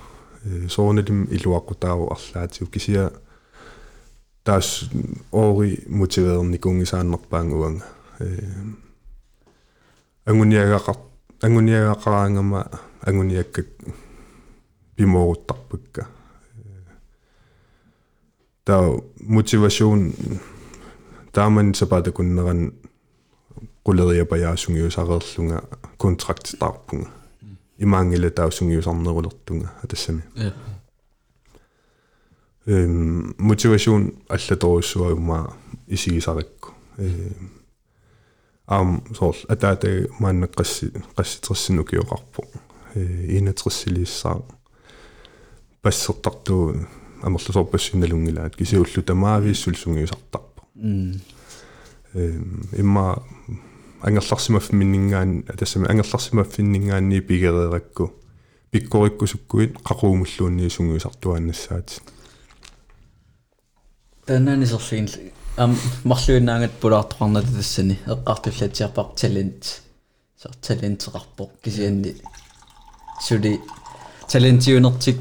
э 0.44 0.68
сооналим 0.68 1.28
илуаққутааву 1.30 2.12
арлаатиу 2.14 2.66
кисиа 2.66 3.08
таас 4.43 4.89
оори 5.31 5.83
мотивеерникунгисааннерпаан 5.87 7.53
уанга 7.53 7.85
э 8.19 8.25
ангуниагақар 10.25 10.97
ангуниагақараангама 11.41 12.61
ангуниаккак 13.07 13.67
пимооруттарпакка 14.95 16.07
таа 18.65 18.99
мотивацион 19.21 20.13
тааман 21.31 21.73
сапатакуннеран 21.73 22.73
quleriapajaasungiusaqerlunga 23.85 25.57
kontrakttarpunga 25.97 27.09
imaangila 27.85 28.29
taasungiusarnerulертунга 28.39 29.67
атассами 29.83 30.23
Ja. 30.35 30.51
Эм 32.69 33.33
мотивацион 33.37 34.13
аллаторуссуа 34.29 35.13
ума 35.13 35.53
исигисарикку 35.87 36.73
эм 36.97 37.49
ам 38.67 39.03
соор 39.17 39.35
атаата 39.47 39.87
мааннеққасси 40.19 40.93
qassiтерсину 41.15 41.83
киоқарпо 41.83 42.45
э 42.93 43.37
инатерсилииссаа 43.37 44.41
пассертартуу 45.81 46.75
амерлусорпассиналунгилаат 47.23 48.55
кисиуллу 48.55 49.01
тамаавииссул 49.03 49.75
сунгиусартарпо 49.75 50.49
Mm. 50.79 51.19
эм 52.13 52.61
имма 52.77 53.21
ангерларсимаффиминнингаан 54.01 55.43
атассами 55.47 55.89
ангерларсимаффиннингаанни 55.91 57.19
пигерееракку 57.19 58.13
пиккориккусуккуит 58.71 59.73
қақуумуллуунни 59.83 60.69
сунгиусартуааннассаат 60.69 62.01
Marluinaangat 66.03 66.73
pulaartoqarnat 66.81 67.47
tassani 67.55 67.95
eqqartullatiarpar 68.13 69.07
talent 69.19 69.81
so 70.37 70.49
talentqarpoq 70.67 71.51
kisianni 71.63 72.11
suli 73.27 73.53
talentiunertik 74.31 75.19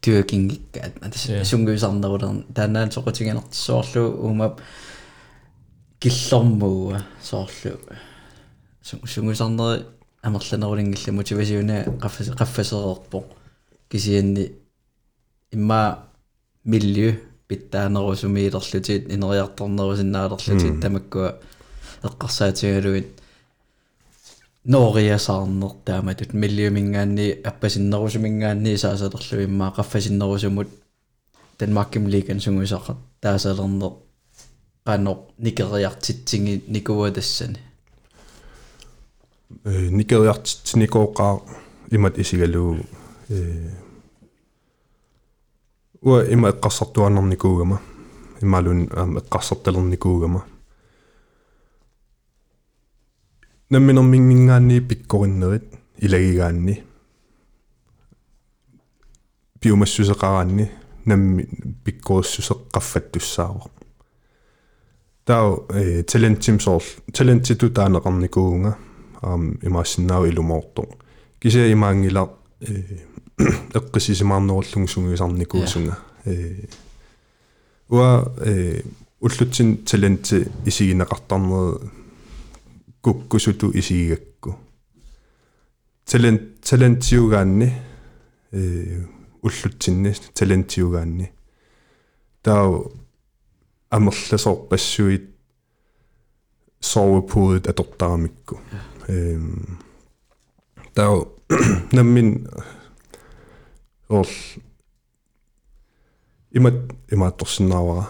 työkingikkaat 0.00 0.92
atas 1.02 1.28
Ja. 1.28 1.44
sunguisarnerulern 1.44 2.44
tänään 2.54 2.92
soqutiganertissoorlu 2.92 4.04
uumap 4.26 4.58
killormuu 6.00 6.96
soorlu 7.22 7.72
sunguisarneri 9.04 9.84
амерланерулингилла 10.22 11.12
мотивасиуна 11.12 11.76
qaffasерерpoq 12.38 13.26
кисианни 13.88 14.44
имма 15.52 16.05
миллиу 16.65 17.19
питтаанерусумиилерлутит 17.47 19.11
инериарторнерусиннаалерлутит 19.11 20.81
тамаккуа 20.81 21.39
эққарсаатигалуит 22.03 23.07
нориасаарнер 24.63 25.71
тааматут 25.85 26.33
миллиумингаанни 26.33 27.41
аппасиннерусумингаанни 27.43 28.75
саасалерлу 28.75 29.43
имма 29.43 29.73
qaffасиннерусумут 29.75 30.69
Danmarkim 31.61 32.09
Ligan 32.09 32.39
сунгуисаққат 32.41 32.97
таасалернер 33.21 33.93
qanor 34.85 35.17
никериартитсинги 35.37 36.63
никуа 36.67 37.11
тассани 37.11 37.59
э 39.63 39.89
никериартитсиникооқаа 39.89 41.41
имат 41.91 42.17
исигалуу 42.17 42.77
э 43.29 43.69
уа 46.06 46.22
има 46.30 46.50
эққарсартуаннерникуугама 46.54 47.80
ималун 48.42 48.88
аам 48.94 49.18
эққарсарталерникуугама 49.18 50.44
намминермингингаанни 53.70 54.80
пиккориннерит 54.80 55.64
илагигаанни. 55.98 56.84
Пиумассусеқараанни 59.60 60.70
намми 61.06 61.48
пиккориссусеққаффаттуссаавоқ 61.84 63.70
таа 65.24 65.56
э 65.70 66.04
талентим 66.04 66.60
соор 66.60 66.84
талентиту 67.12 67.70
таанеқарникуунга 67.70 68.78
аам 69.22 69.58
имаассиннаау 69.62 70.26
илумоорто 70.26 70.82
кися 71.40 71.72
имаангила 71.72 72.30
э 72.60 73.15
эққисисимаарнеруллугу 73.38 74.88
сунгисарникуусунга 74.88 75.98
э 76.24 76.66
уа 77.88 78.32
э 78.40 78.82
уллутсин 79.20 79.84
таленти 79.84 80.48
исигинеқартарнери 80.64 81.90
куккусуту 83.00 83.70
исигигакку 83.78 84.58
талент 86.06 86.60
талентиугаанни 86.62 87.72
э 88.52 89.04
уллутсинни 89.42 90.14
талентиугаанни 90.34 91.32
таа 92.42 92.84
амерласоорпассуит 93.90 95.30
соовпуут 96.80 97.66
атортарамикку 97.68 98.60
эм 99.08 99.78
таа 100.94 101.26
наммин 101.92 102.48
ол. 104.08 104.26
Имат 106.52 106.74
имаатторсинаавара 107.10 108.08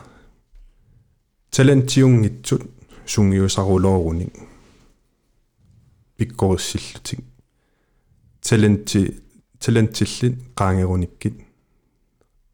талентиунгитсут 1.50 2.62
сунгиусарулооруник 3.06 4.34
пиккориссиллутик 6.16 7.20
таленти 8.40 9.22
талентиллит 9.58 10.34
qaangerunikкит 10.54 11.34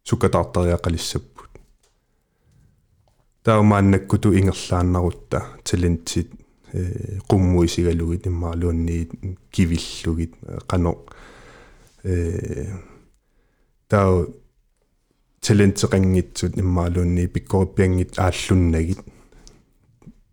сукатаартариақалиссаппут 0.05 1.50
таумааннаккуту 3.42 4.38
ингерлааннарутта. 4.38 5.46
Талентит 5.64 6.31
э 6.72 7.18
qummuisigaluгит 7.28 8.26
иммаалуанни 8.26 9.11
кивиллугит 9.50 10.35
qano 10.68 10.98
э 12.05 12.72
таа 13.92 14.24
талентеқангитсут 15.44 16.57
иммаалуанни 16.62 17.26
пиккориппиангит 17.26 18.18
ааллуннагит. 18.18 19.00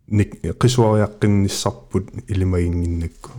Ник 0.07 0.29
qisuariaqqinнissarput 0.61 2.05
илимагингиннакку 2.31 3.31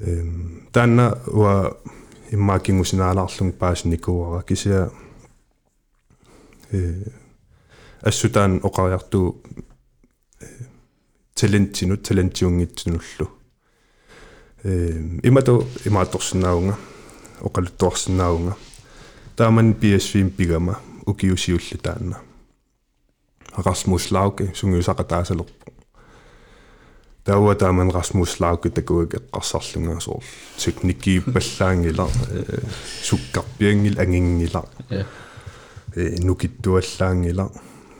эм 0.00 0.68
танна 0.72 1.18
уа 1.26 1.76
иммаакингусинаалаарлун 2.30 3.52
паасникууара 3.52 4.42
кисиа 4.48 4.90
э 6.70 7.02
ассутаан 8.00 8.60
оқариарту 8.62 9.42
талентинут 11.34 12.02
талентиунгитсинуллу 12.08 13.26
э 14.62 15.18
имато 15.24 15.66
имааторсинаунга 15.84 16.78
оқалуттуарсинаунга 17.42 18.52
тааман 19.36 19.74
PSV 19.80 20.30
пигама 20.36 20.74
укиусиулли 21.06 21.78
таанна 21.82 22.16
Rasmus 23.58 24.10
Lauke 24.12 24.50
sungiusaqataasalerpo 24.54 25.72
тауа 27.24 27.54
тааман 27.54 27.90
Расмус 27.90 28.40
Лауки 28.40 28.70
такуак 28.70 29.14
эққарсарлунга 29.14 30.00
соор 30.00 30.22
teknikkiippallaangila 30.58 32.08
sukkarpiangil 33.02 33.98
angingila 34.00 34.62
Ja. 34.90 35.04
э. 35.96 36.16
Нукиттуаллаангила. 36.24 37.50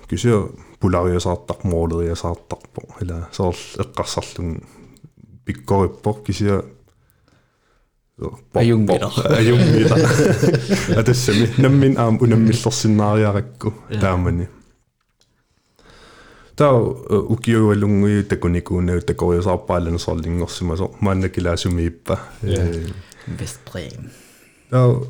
Кисиа 0.08 0.48
полариасаартармоолериасаартарпо 0.80 2.80
ила 3.02 3.28
соор 3.32 3.54
эққарсарлун 3.54 4.62
пиккориппо 5.44 6.14
кисиа 6.24 6.62
Ajungila. 8.52 9.10
ajungila 9.38 9.96
атассами 10.96 11.50
наммин 11.58 11.98
аам 11.98 12.18
унаммиллерсинаариаракку 12.20 13.74
таамани. 14.00 14.48
Таа 16.56 16.74
укиуалунгуи 16.74 18.24
такуникуунау 18.24 19.00
такориасаарпаалана 19.00 19.98
сорлингорсимасо 19.98 20.90
мааннакилаасумииппа 21.00 22.18
э. 22.42 22.86
Вестбрем. 23.26 24.10
таа 24.70 25.02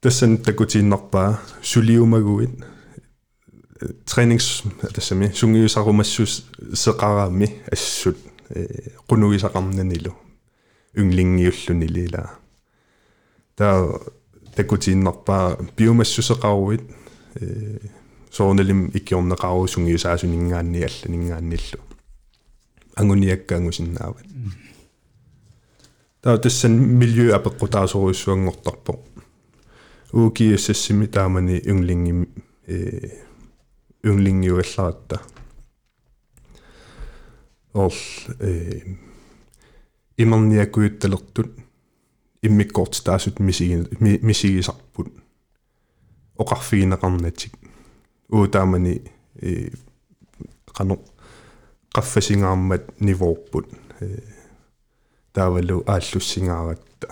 тассан 0.00 0.38
такутииннарпаа 0.38 1.40
сулиумагуит. 1.62 2.50
Тренингс 4.06 4.62
тассами 4.94 5.32
сунгиусарумассус 5.34 6.46
сеқараами 6.72 7.50
ассут. 7.70 8.16
Э 8.50 8.90
qunуисақарнанилу 9.08 10.14
юнглингиуллунилила 10.94 12.43
таа 13.56 14.00
такутииннарпаа 14.56 15.58
биомассусеқаруит 15.76 16.82
э 17.40 17.78
соорнелим 18.30 18.90
иккиорнеқару 18.94 19.66
сунгиусаасунингаанни 19.68 20.82
алланингаанниллу 20.88 21.80
ангуниаккаангусиннаават 22.96 24.26
таа 26.22 26.38
тассан 26.38 26.72
милиу 26.72 27.34
апеққутаасоруйссуангортарпо 27.38 28.98
уукиассассими 30.12 31.06
таамани 31.06 31.60
юнглингими 31.64 32.28
э 32.66 33.10
юнглингиуалларатта 34.02 35.20
ол 37.72 37.92
э 38.40 38.82
имерниакуитталертут 40.16 41.63
иммиккорт 42.46 43.02
таасут 43.04 43.40
мисиги 43.40 43.86
мисигисарпут 44.00 45.08
оқарфигинеқарнатик 46.38 47.52
уу 48.30 48.48
таамани 48.48 49.02
э 49.40 49.70
қано 50.76 50.98
qaffasingаарmat 51.94 52.82
nivorput 53.00 53.66
э 54.00 54.18
таавалу 55.32 55.82
ааллуссingaaratта 55.86 57.08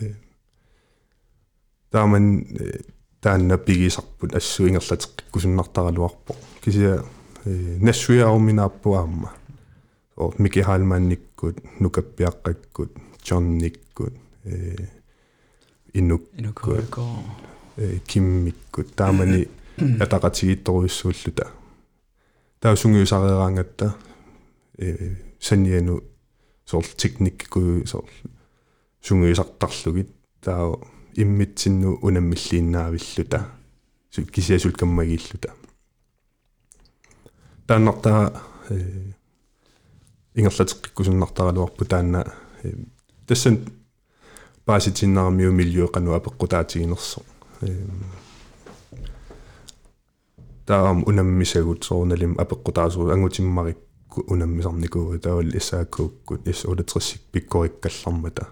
э 0.00 0.14
тааман 1.90 2.46
таанна 3.20 3.58
пигисарпут 3.58 4.34
ассуингерлатеққиккусуннартаралуарпо 4.34 6.36
кисиа 6.62 7.04
э 7.44 7.78
нассуяаруминааппуаама 7.80 9.32
оо 10.16 10.34
мики 10.38 10.60
хаалмаанниккут 10.60 11.56
нукаппиаққаккут 11.80 12.90
джонниккут 13.24 13.90
э 13.90 13.91
инук 14.44 16.22
Inukko. 16.36 16.78
э 17.76 17.98
киммиккут 18.06 18.94
таамани 18.94 19.48
ятақатигитторуйссууллута 19.78 21.50
таусунгиусарераангатта 22.60 23.94
э 24.78 25.16
саниану 25.40 26.02
соор 26.64 26.84
техникку 26.96 27.86
соор 27.86 28.08
сунгиусартарлугит 29.00 30.10
таа 30.40 30.78
иммитсинну 31.14 31.98
унаммиллииннаавиллута 32.02 33.48
су 34.10 34.24
кисиасулкаммагииллута 34.26 35.54
тааннартаа 37.66 38.42
э 38.70 39.12
ингерлатеққиккусуннартаралуарпу 40.34 41.84
таанна 41.84 42.34
э, 42.62 42.74
тассан 43.26 43.66
милиуэқану 44.66 46.14
апеққутаатигинерсо 46.14 47.22
э 47.62 47.86
таам 50.66 51.02
унаммисагут 51.06 51.84
соорналим 51.84 52.38
апеққутаасуу 52.38 53.10
ангутиммарикку 53.10 54.24
унаммисарникуу 54.28 55.18
таавал 55.18 55.56
исаакууккут 55.56 56.46
ис 56.46 56.64
улатриссик 56.64 57.20
пиккориккаллармата 57.32 58.48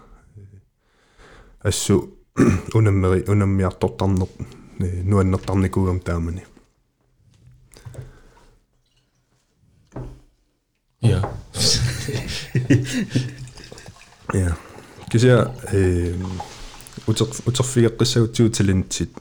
ассу 1.59 2.09
унаммери 2.73 3.23
унаммиартортарнер 3.27 4.27
нуаннертарникуугам 4.79 5.99
таамани 5.99 6.45
Ja. 11.01 11.33
Ja. 14.33 14.55
Kisia 15.11 15.37
eh 15.73 16.15
uter 17.09 17.27
uterfigeqqissagutsugu 17.49 18.49
talentit. 18.57 19.11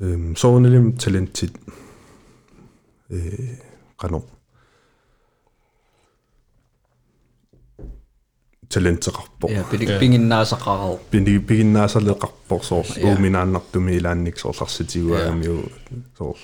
Ehm 0.00 0.34
soornelim 0.38 0.92
talentit. 1.02 1.54
Eh 3.10 3.58
qano. 4.00 4.22
Talenteqarpo. 8.72 9.50
Ja, 9.52 9.64
pidik 9.70 9.90
pinginnaasaqarau. 10.00 10.98
Pindi 11.10 11.38
piginnaasaleqarpo 11.40 12.62
soor 12.62 12.86
Ja. 12.96 13.06
uuminaannartumi 13.08 13.96
ilaannik 13.96 14.38
soorlarsitiguaamiu 14.38 15.56
soor 16.18 16.38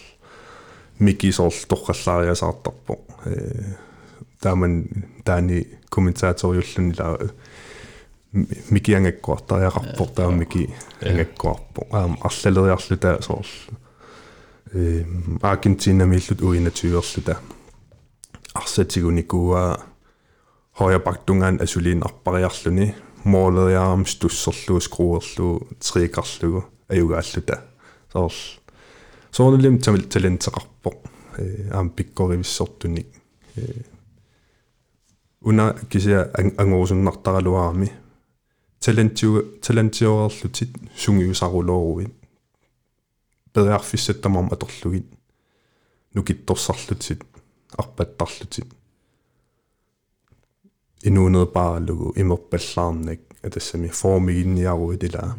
miki 0.98 1.33
soor 1.33 1.52
torqallaariasaartarpo. 1.68 2.94
Eh 3.26 3.76
taaman 8.32 8.46
taani 8.46 8.58
kommentaatorijullunila 8.58 8.70
miki 8.70 8.94
angakkuartariaqarpo 8.96 10.06
taa 10.06 10.30
miki 10.30 10.74
angakkuarpo 11.10 11.86
aam 11.92 12.16
арлалериарлута 12.20 13.22
соор 13.22 13.46
э 14.74 15.04
Аргентина 15.42 16.04
миллут 16.04 16.42
уинатуйерлута 16.42 17.36
арсатигуникуа 18.54 19.78
хояпактунгаан 20.72 21.60
асулиин 21.62 22.02
арпариарлуни 22.02 22.94
моолериаарам 23.24 24.04
туссерлуу 24.04 24.80
скруерлуу 24.80 25.68
триикарлугу 25.80 26.64
аюгааллута 26.88 27.62
соор 28.12 28.32
соорнилим 29.30 29.78
тамил 29.78 30.02
талентеқарпо 30.02 30.90
э 31.38 31.70
аам 31.72 31.90
пиккоривиссортуник 31.90 33.06
э 38.79 38.91
уна 38.91 39.10
кися 39.10 39.34
ангуусуннартаралуарами 39.34 39.43
талентиу 39.60 39.60
талентиорерлутит 39.62 40.69
сунгиусарулооруит 40.97 42.13
периарфиссаттамарма 43.53 44.51
аторлугит 44.51 45.06
нукитторсарлутит 46.13 47.23
арпаттарлутит 47.77 48.65
инуунерпааралугу 51.01 52.13
имерпаллаарнак 52.15 53.19
атассами 53.41 53.88
формигинниаруит 53.88 55.03
ила 55.03 55.38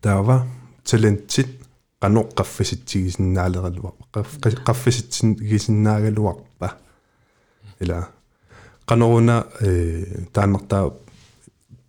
таава 0.00 0.46
талентит 0.84 1.48
каноққаффаситсигисиннаалералуа 2.00 3.92
қаффаситсигисиннаагалуарпа 4.66 6.72
ила 7.80 8.08
каноруна 8.84 9.46
э 9.60 10.24
тааннартаа 10.32 10.92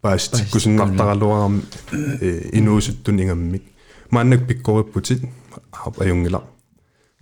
паастиккусиннартаралуарами 0.02 1.62
э 2.22 2.50
инуусуттун 2.54 3.20
ингаммик 3.22 3.64
мааннак 4.10 4.48
пиккориппутит 4.48 5.22
аюнгила 6.00 6.44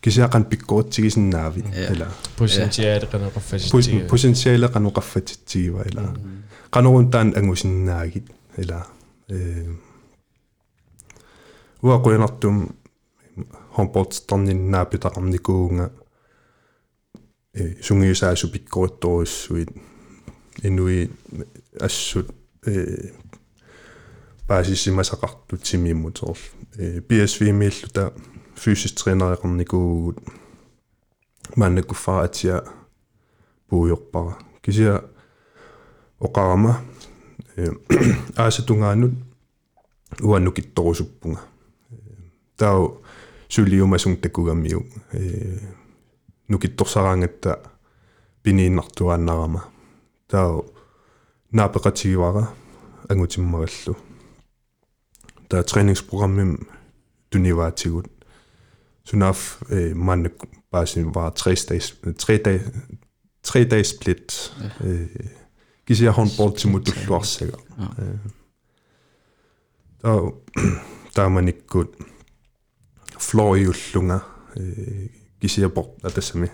кисиақан 0.01 0.45
пиккоритсигисиннаави 0.45 1.61
ила 1.93 2.07
Potentiale 2.37 3.07
qanaqaffasittiga. 3.11 4.07
потенциале 4.09 4.67
каноқаффатитсигива 4.67 5.81
ила 5.89 6.15
канорун 6.69 7.09
таан 7.11 7.33
ангусиннаагит 7.35 8.29
ила 8.57 8.87
э 9.29 9.65
уа 11.81 11.97
қуянартум 12.03 12.75
хомпортстерниннаа 13.75 14.85
питақарникуунга 14.85 15.91
э 17.53 17.81
сунгиусаасу 17.81 18.51
пиккоритторуссуит 18.51 19.69
инуи 20.61 21.09
ассут 21.79 22.27
э 22.66 23.12
баасиссимасақартут 24.48 25.66
симииммут 25.66 26.18
соор 26.18 26.38
э 26.76 27.00
PSV 27.00 27.52
мииллута 27.52 28.12
фysiskt 28.56 28.98
тренереқарникуугут 29.02 30.18
мааннакуффара 31.56 32.24
атиа 32.24 32.64
пуйорпара 33.68 34.36
кися 34.62 35.04
оқарама 36.18 36.80
э 37.56 37.70
аасатунгаанут 38.36 39.12
уаннукитторусуппунга. 40.20 41.40
Тау 42.56 43.02
сулиумасун 43.48 44.16
такугаммиу 44.16 44.86
э 45.12 45.58
нукитторсараангатта 46.48 47.62
пинииннартуааннарама 48.42 49.64
тау 50.28 50.69
naapekatigiwara 51.52 52.46
angutimmaqallu 53.08 53.96
taa 55.48 55.62
træningsprogrammet 55.62 56.60
tunivaatigut 57.30 58.06
sunaaf 59.04 59.62
eh, 59.70 59.94
manne 59.96 60.30
paasin 60.70 61.14
var 61.14 61.30
tre 61.30 61.54
dages 61.68 61.94
tre 62.18 62.38
dage 62.44 62.72
tre 63.42 63.64
dages 63.64 63.86
split. 63.86 64.52
Eh, 64.84 65.26
kisia 65.86 66.10
håndbold 66.10 66.56
til 66.56 66.70
mutulluarsaga 66.70 67.56
ah. 67.78 67.90
eh, 67.98 68.18
taa 70.02 70.20
taamanikkut 71.14 71.96
floriullunga 73.20 74.18
kisia 75.40 75.68
porta 75.68 76.10
tassami 76.10 76.48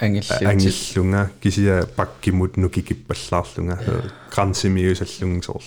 ангиллунга 0.00 1.30
кисия 1.40 1.86
паккимут 1.96 2.56
нукикиппаллаарлунга 2.56 3.78
грансимиусаллунг 4.30 5.44
соор 5.44 5.62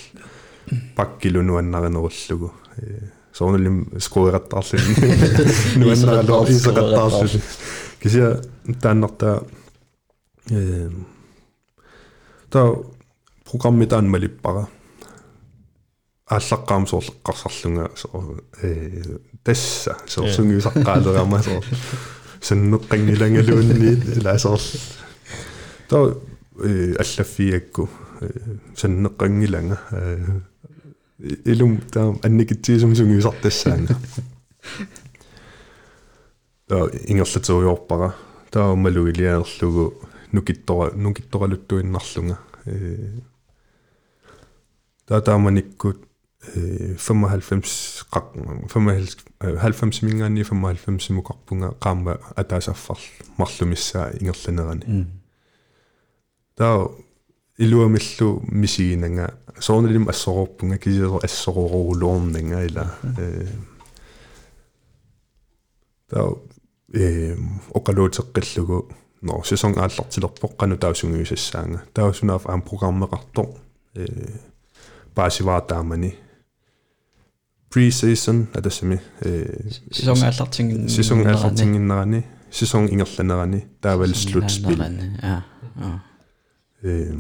паккилунуаннаринеруллугу 0.95 2.53
э 2.77 3.09
соонулим 3.33 3.99
скуераттаарлун 3.99 4.81
нуаннаралоо 5.75 6.45
исеқаттаарлун 6.45 7.41
кися 8.01 8.41
тааннарта 8.81 9.43
э 10.49 10.89
та 12.49 12.75
программи 13.45 13.85
таан 13.85 14.09
малиппара 14.09 14.67
ааллаққаам 16.29 16.85
соорлеққарсарлунга 16.85 17.89
э. 18.61 19.17
тасса 19.43 19.97
соорсунгиусаққаалерама 20.07 21.43
соор 21.43 21.65
саннеққангилангалуунни 22.40 24.22
лаасоор 24.24 24.60
та 25.88 25.96
э 26.62 26.94
аллаффиакку 27.02 27.88
саннеққангиланга 28.76 29.78
э 29.90 30.40
илум 31.44 31.80
таам 31.92 32.20
анникитсиисум 32.22 32.94
сунгиусартассаанга 32.94 33.96
та 36.68 36.76
ингерлатуйорпара 37.08 38.14
таа 38.50 38.74
малуилиаерлугу 38.74 39.94
нукиттора 40.32 40.92
нукитторалуттуиннарлунга 40.94 42.38
э 42.66 43.20
таа 45.06 45.20
тааманиккут 45.20 45.96
э 45.96 46.07
95 46.39 48.05
qaqqunga 48.13 48.53
95 48.63 50.29
95 50.29 51.13
muqarpunga 51.17 51.73
qaamma 51.83 52.15
ataasarfarl 52.41 53.03
marlumissaa 53.37 54.07
ingerlanerani 54.19 55.05
taa 56.55 56.77
iluamillu 57.65 58.29
misiginanga 58.51 59.25
soornilim 59.67 60.07
assororpunga 60.13 60.77
kisisero 60.77 61.19
assorororuluornanga 61.27 62.61
ila 62.69 62.85
mm-hmm. 63.03 63.67
taa 66.11 66.27
oqaluuteqqillugu 67.79 68.79
no 69.21 69.41
sesong 69.49 69.75
aallartilerpoq 69.77 70.55
qanu 70.61 70.79
tausungiusassaanga 70.85 71.79
taasunaaf 71.93 72.47
aam 72.49 72.61
programmeqartoq 72.69 73.49
paasivaataamani 75.15 76.11
pre-season 77.69 78.47
атассами 78.53 79.01
э 79.21 79.69
сезон 79.91 80.17
ааллартингин 80.23 80.89
сезон 82.51 82.87
ингерланерани 82.87 83.67
таавал 83.81 84.15
слутспил 84.15 84.81
а 84.81 85.43
а 85.75 86.01
э 86.81 87.13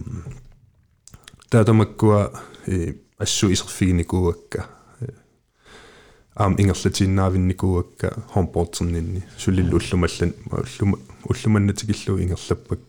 таатамаккуа 1.49 2.31
э 2.67 2.93
ассу 3.17 3.51
исерфигникууакка 3.51 4.65
аам 6.35 6.55
ингерлатиннаавинникууакка 6.57 8.23
хомпортернинни 8.33 9.23
сулиллу 9.37 9.77
уллумаллан 9.77 10.33
уллума 10.51 10.97
уллуманнатикиллу 11.25 12.21
ингерлаппак 12.23 12.79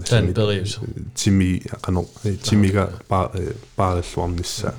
периус. 0.00 0.78
тими 1.14 1.62
канор 1.82 2.06
тимига 2.42 2.92
па 3.08 3.30
паариллуарнisса 3.76 4.74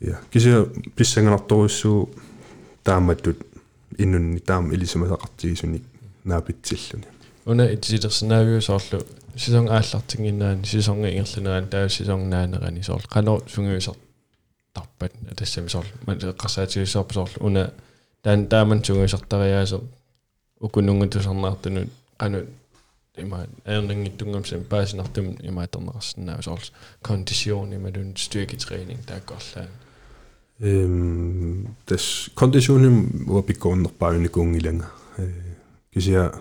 я 0.00 0.18
кися 0.30 0.66
писсанганарторуссуу 0.96 2.10
тааматтут 2.82 3.38
иннунни 3.98 4.38
таам 4.38 4.72
илисамасақартигисуник 4.72 5.82
наапитсиллуни 6.24 7.04
уна 7.44 7.74
итсилерсинаавиусоорлу 7.74 9.00
сисонг 9.36 9.70
ааллартингиннаани 9.70 10.64
сисонга 10.64 11.08
ингерланеран 11.08 11.68
таа 11.68 11.88
сисонгнаанерани 11.88 12.82
соорлу 12.82 13.08
қано 13.08 13.42
сунгиусар 13.48 13.94
тарпат 14.72 15.12
тассами 15.36 15.68
соорлу 15.68 15.92
ман 16.06 16.18
эққарсаатигиссаарпу 16.18 17.14
соорлу 17.14 17.46
уна 17.46 17.72
таан 18.22 18.46
тааман 18.46 18.84
сунгиусартариаасо 18.84 19.82
укунунгутусарнаартунут 20.60 21.90
қано 22.18 22.46
има 23.16 23.46
эрнингиттунгамсам 23.64 24.64
паасинартум 24.64 25.36
имаатернеқарсинаава 25.42 26.42
соорлу 26.42 26.72
кондисион 27.02 27.74
ималун 27.74 28.14
стyrketræning 28.16 29.00
тааккорлаа 30.60 30.84
эм 30.84 31.76
тас 31.86 32.30
кондиционим 32.34 33.26
уапиккоорнерпаавиникуунгиланга 33.28 34.90
э 35.18 35.32
кися 35.92 36.32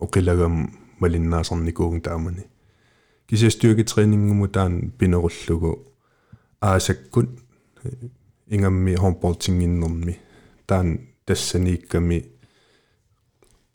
оқилагам 0.00 0.70
малиннаасарникууг 0.98 2.02
таамани. 2.02 2.44
Кися 3.28 3.50
styrketræningumu 3.50 4.48
таан 4.48 4.92
пинеруллугу 4.98 5.78
аасаккут 6.60 7.28
ингамми 8.48 8.96
хомпортингиннэрми. 8.96 10.18
Таан 10.66 11.00
тассаниикками 11.26 12.24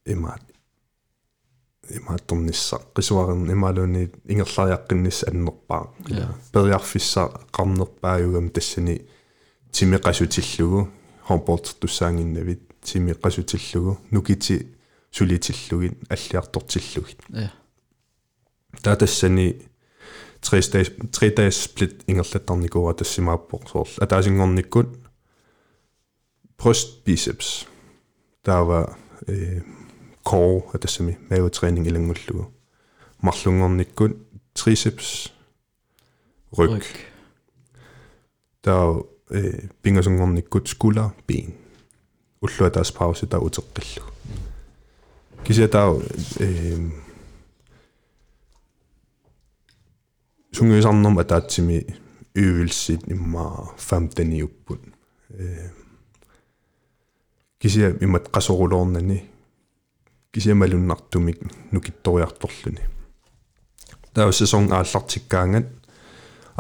имаат 0.05 0.41
имаатторнisса 1.89 2.77
qisuarern 2.95 3.51
имаалуни 3.51 4.11
ингерлариаққиннис 4.25 5.23
аннерпаа. 5.29 5.93
Периарфисса 6.51 7.29
қарнерпааюгам 7.51 8.49
тассани 8.49 9.01
тимеқасутиллугу 9.75 10.89
хомпортертуссаангиннавит 11.27 12.61
тимеқасутиллугу 12.81 13.99
нукити 14.11 14.55
сулитиллугит 15.11 15.93
аллиартортиллугит 16.09 17.19
ja 17.29 17.51
таа 18.81 18.95
тассани 18.95 19.47
3 20.41 20.59
days 20.73 20.89
3 21.11 21.35
days 21.37 21.55
split 21.65 22.03
ингерлаттарникуа 22.07 22.93
тассимааппоқ 22.93 23.63
соор 23.71 23.89
атаасингорниккут 24.03 24.89
bryst 26.57 27.03
biceps 27.05 27.67
таава 28.43 28.97
э 29.27 29.61
core 30.23 30.63
атассами 30.73 31.17
маавутræning 31.29 31.85
илангуллугу 31.87 32.53
марлунгорниккут 33.21 34.13
triceps 34.53 35.31
ryg 36.57 36.85
таа 38.61 39.03
пингасунгорниккут 39.81 40.67
skulder 40.67 41.09
ben 41.27 41.53
уллуа 42.41 42.69
таас 42.69 42.91
пауси 42.91 43.25
таа 43.25 43.39
утеққиллу 43.39 44.05
кися 45.43 45.67
таа 45.67 45.97
э 46.39 46.91
сунгуисарнерма 50.51 51.23
таатсими 51.23 51.85
øvelsit 52.35 53.11
имма 53.11 53.73
15 53.77 54.39
иуппут 54.41 54.81
э 55.29 55.69
кися 57.59 57.97
имат 58.01 58.29
qasорулоорнани 58.29 59.23
кисиамалуннартумик 60.31 61.39
нукитториарторлуни 61.71 62.83
таа 64.13 64.31
sæson 64.31 64.71
ааллартиккаангат 64.71 65.65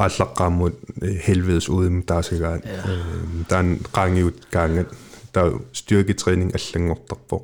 ааллаққааммут 0.00 0.76
helvedes 1.26 1.68
udem 1.68 2.02
таасагаат 2.10 2.64
таан 3.48 3.78
qaangiut 3.96 4.46
kaangat 4.54 4.92
таа 5.32 5.58
styrketræning 5.72 6.52
аллангортарпо 6.58 7.38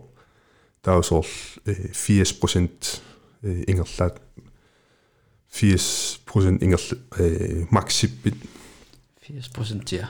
таа 0.82 1.02
соор 1.02 1.26
80% 1.66 3.00
ингерлаат 3.70 4.20
80% 5.52 6.62
ингерл 6.64 6.88
максиппит 7.70 8.36
80% 9.22 9.96
ja 9.96 10.08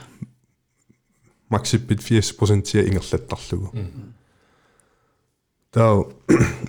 максиппит 1.49 1.99
80% 1.99 2.87
ингерлаттарлугу 2.89 3.73
таа 5.71 6.05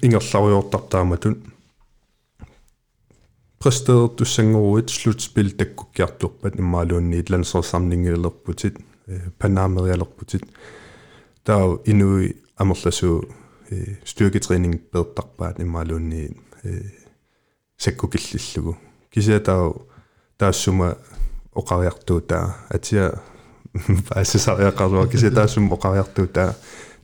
ингерларуйортартааматун 0.02 1.36
præsteret 3.62 4.16
туссангоруит 4.16 4.90
слутспил 4.90 5.50
таккуккиартуарпат 5.50 6.58
иммаалуунни 6.58 7.24
лансерсамнингилерпутит 7.28 8.78
панаамериалерпутит 9.38 10.44
таа 11.44 11.78
инуи 11.84 12.36
амерласу 12.56 13.28
styrketræning 14.04 14.78
беэртарпаат 14.92 15.60
иммаалуунни 15.60 16.30
саккукиллиллугу 17.76 18.76
кися 19.10 19.40
таа 19.40 19.72
таассума 20.38 20.96
оқариартуутаа 21.54 22.66
атиа 22.70 23.20
паасисариақарлуа 24.08 25.08
кися 25.08 25.30
таассума 25.30 25.74
оқариартуутаа 25.76 26.54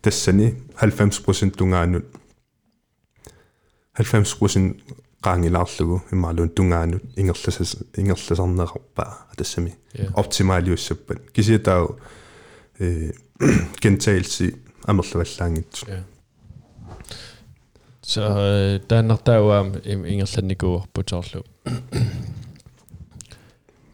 тассани 0.02 0.54
90% 0.80 1.56
тунгаанут 1.56 2.04
90% 3.98 4.80
qaangilaarlugu 5.21 6.01
immaluun 6.13 6.49
tungaanut 6.49 7.03
ingerlasas 7.17 7.77
ingerlasarneqarpaa 7.97 9.11
tassami 9.37 9.71
optimaliussappat 10.13 11.19
kisiatau 11.33 11.83
э 12.79 13.11
gentagelse 13.81 14.45
amerlavallaangitsu 14.91 15.85
så 18.11 18.21
тааннартаауаам 18.87 19.67
ингерланникуорпуторлу 20.11 21.41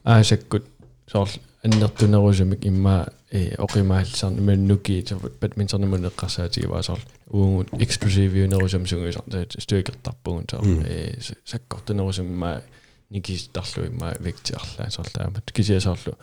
аасаккут 0.05 0.65
соор 1.11 1.29
аннертунерусамик 1.65 2.65
имма 2.65 2.95
э 3.24 3.24
оқимаалсарни 3.31 4.41
маннуки 4.41 5.03
бадминтернамун 5.41 6.05
эққарсаатигиваа 6.05 6.83
соор 6.83 6.99
uugut 7.27 7.69
exclusive-нерусам 7.73 8.85
сунгисар 8.85 9.47
стуикертарпугун 9.59 10.45
соор 10.49 10.63
э 10.85 11.17
саккортунерусам 11.43 12.27
имма 12.27 12.61
никистарлу 13.09 13.87
имма 13.87 14.13
вектиарлаа 14.19 14.89
соорлаамат 14.89 15.51
кисиасоорлу 15.51 16.13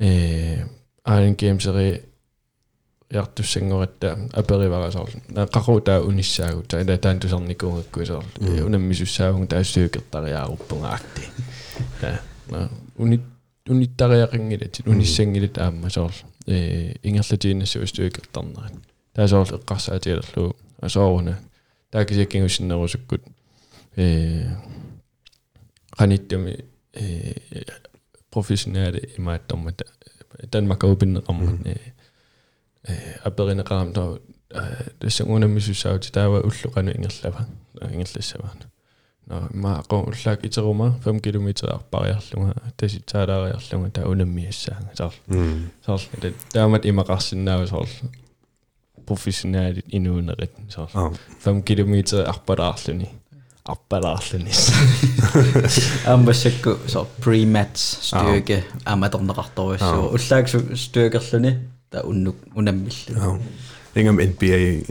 э 0.00 0.66
аан 1.04 1.34
геймсери 1.34 2.02
яртуссангоратта 3.10 4.28
апериварасоорлу 4.32 5.20
наққарутаа 5.28 6.00
униссаагут 6.00 6.68
таила 6.68 6.98
таан 6.98 7.20
тусарникуунгакку 7.20 8.04
соор 8.04 8.24
унаммисуссаагун 8.40 9.46
таастуикертариааруппунга 9.46 10.94
акти 10.94 11.22
та 12.00 12.20
уни 12.96 13.20
униттариақингилат 13.69 14.81
униссангилат 14.85 15.57
аама 15.57 15.89
соор 15.89 16.13
э 16.47 16.95
ингерлатииннассу 17.03 17.85
стуикертарнерат 17.87 18.73
таасоор 19.13 19.47
эққарсаатигалерлу 19.47 20.55
асоорна 20.81 21.39
таакисиаккингуссиннерусуккут 21.91 23.21
э 23.95 24.45
qaниттами 25.97 26.65
э 26.93 27.33
профессионале 28.31 29.09
имааттормата 29.17 29.85
Danmark 30.51 30.83
опиннеқармат 30.83 31.65
э 31.65 31.93
аперинеқарам 33.23 33.93
таа 33.93 34.19
тассангунаммисуссаути 34.99 36.11
таава 36.11 36.41
уллуқану 36.41 36.91
ингерлава 36.95 37.47
ингерлассаваана 37.81 38.71
no 39.29 39.35
ma 39.63 39.71
qo 39.89 39.97
ullak 40.11 40.45
iteruma 40.47 40.87
5 41.05 41.21
km 41.25 41.47
arpariarlunga 41.77 42.53
tasitsaalaariarlunga 42.79 43.89
ta 43.95 44.07
unammiassaanga 44.11 44.91
saar 44.99 45.13
saar 45.85 46.31
taamat 46.53 46.83
imaqarsinnaava 46.91 47.65
saar 47.73 47.89
professionaalit 49.07 49.87
inuunerit 49.97 50.53
saar 50.75 50.89
5 51.45 51.63
km 51.67 51.93
arpalaarluni 52.33 53.09
arpalaarluni 53.73 54.53
амбассакку 56.13 56.71
со 56.93 56.99
pre-match 57.23 57.81
styrke 58.09 58.57
аматорнеқарторуссуу 58.93 60.05
уллаак 60.15 60.45
styrkerluni 60.83 61.51
та 61.89 62.03
уннук 62.03 62.35
унаммиллу 62.55 63.39
ингам 63.95 64.19
NBA 64.19 64.83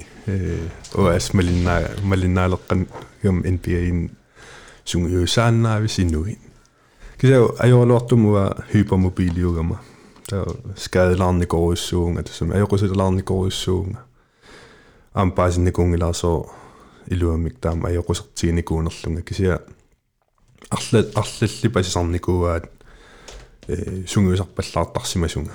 OS 0.96 1.26
малинна 1.36 1.74
малиннаалеққан 2.02 2.80
юм 3.22 3.36
NBA 4.90 4.90
ин 4.90 4.90
сунgiusaannaavi 4.90 5.88
sinuin 5.88 6.38
кисаа 7.18 7.48
ajorluartumua 7.58 8.50
hypermobiliugama 8.74 9.76
таа 10.30 10.46
скаделаарникоруссуунга 10.74 12.22
тасама 12.22 12.54
ajorusилаарникоруссуунга 12.54 14.00
ампаасинникунгилаасоо 15.14 16.50
илуамик 17.10 17.58
таама 17.60 17.88
ajorusертигникуунерлунга 17.88 19.22
кисаа 19.22 19.60
арла 20.70 21.04
арлалли 21.14 21.68
пасисарникууаат 21.68 22.64
э 23.68 24.04
сунгиусарпаллаартарсимасунга 24.06 25.52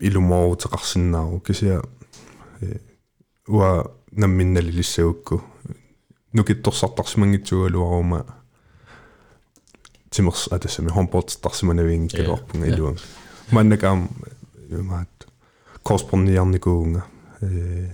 илумоорутеқарсинаару 0.00 1.40
кисаа 1.40 1.82
э 2.60 2.78
уа 3.48 3.84
намминналилиссагукку 4.12 5.42
нукитторсартарсимангитсугалуарума 6.34 8.26
тимерс 10.10 10.48
атасами 10.48 10.90
хомпортартарсиманавиин 10.90 12.08
калуарпунга 12.08 12.66
илуам 12.66 12.96
маннакаам 13.50 14.08
юмаат 14.70 15.28
корреспондиарникуунга 15.82 17.04
э 17.40 17.90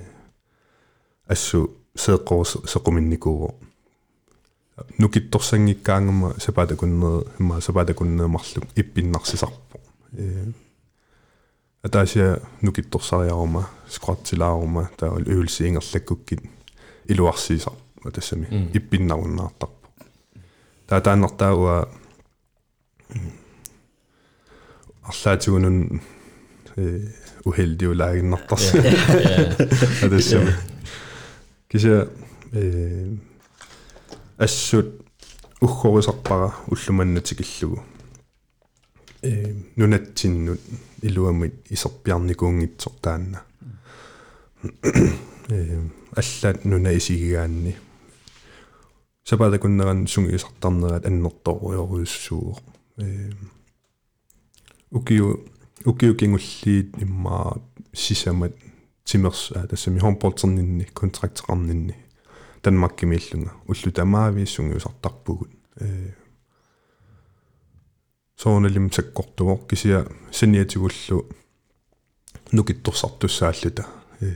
ассу 1.26 1.70
сеэккорус 1.94 2.58
сеқуминникууво 2.66 3.54
нукитторсангиккаангама 4.98 6.34
сапатакуннер 6.38 7.26
имма 7.38 7.60
сапатакуннеэмарлук 7.60 8.64
иппиннарсисарпо 8.76 9.80
э 10.12 10.52
атаасиа 11.82 12.40
нукитторсариарума 12.62 13.68
скваттилаарума 13.88 14.90
таа 14.96 15.12
уилсиингерлаккуккит 15.12 16.42
илуарсиисар 17.06 17.72
тассами 18.09 18.69
иппиннаруннаартарпо 18.73 19.89
таа 20.87 21.01
тааннартаагуа 21.01 21.89
арлаатигунун 25.03 26.01
э 26.77 27.07
ухелдиулаагиннартарс 27.45 28.71
тассами 30.09 30.55
кися 31.69 32.09
э 32.53 33.15
ассут 34.37 34.87
уххорисарпара 35.61 36.55
уллуманнатикиллугу 36.67 37.83
э 39.21 39.53
нунатсиннут 39.75 40.59
илуамит 41.01 41.53
исерпиарникуунгитсор 41.69 42.93
таанна 43.01 43.43
э 45.49 45.79
аллаат 46.15 46.65
нуна 46.65 46.97
исигигаанни 46.97 47.77
сапаатакуннеран 49.31 50.07
сунгиисартарнерат 50.07 51.05
аннерторуйоруйуссуу 51.05 52.57
э 52.97 53.31
укиу 54.91 55.47
укиу 55.85 56.15
кингуллиит 56.15 57.01
имма 57.01 57.61
сисамат 57.93 58.53
тимерс 59.05 59.53
тассами 59.69 59.99
хомпортернинни 59.99 60.83
контрактеқарнинни 60.83 61.95
данмаккимииллунга 62.63 63.53
уллу 63.67 63.91
тамаави 63.91 64.45
сунгиусартарпугут 64.45 65.51
э 65.79 66.13
сооналим 68.35 68.91
саккортугор 68.91 69.59
кисия 69.69 70.07
саниатигуллу 70.31 71.29
нукитторсартуссааллута. 72.51 73.85
Э 74.19 74.33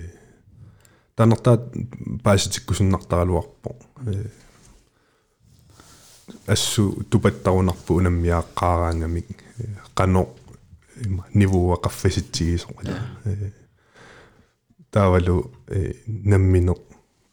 танертаат 1.15 1.73
пааситиккусуннартаралуарпо. 2.23 3.75
Э 4.05 4.29
ассу 6.47 7.03
тупаттарунарпу 7.09 7.99
унаммиааққаараангамик 7.99 9.27
қано 9.95 10.27
нивуа 11.33 11.77
қаффаситсигисоқала 11.83 12.95
таавалу 14.91 15.51
наммино 16.07 16.75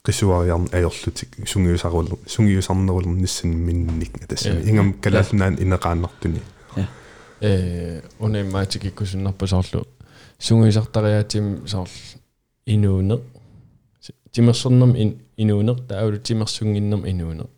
qisuariarn 0.04 0.66
ajorlutik 0.78 1.30
sungiusarul 1.52 2.08
sungiusarnerulum 2.26 3.14
nissan 3.22 3.50
minnik 3.66 4.14
tassami 4.28 4.62
ingam 4.70 4.88
kalaalnaan 5.04 5.54
ineqaannartuni 5.64 6.40
э 7.40 8.02
унемаатикиккусуннарпа 8.24 9.46
соорлу 9.46 9.86
сунгиусартариаатим 10.46 11.46
соор 11.72 11.90
инуунеқ 12.74 13.22
тимерсернам 14.32 14.92
инуунеқ 15.42 15.78
таавлу 15.88 16.18
тимерсунгиннам 16.28 17.02
инуунеқ 17.12 17.50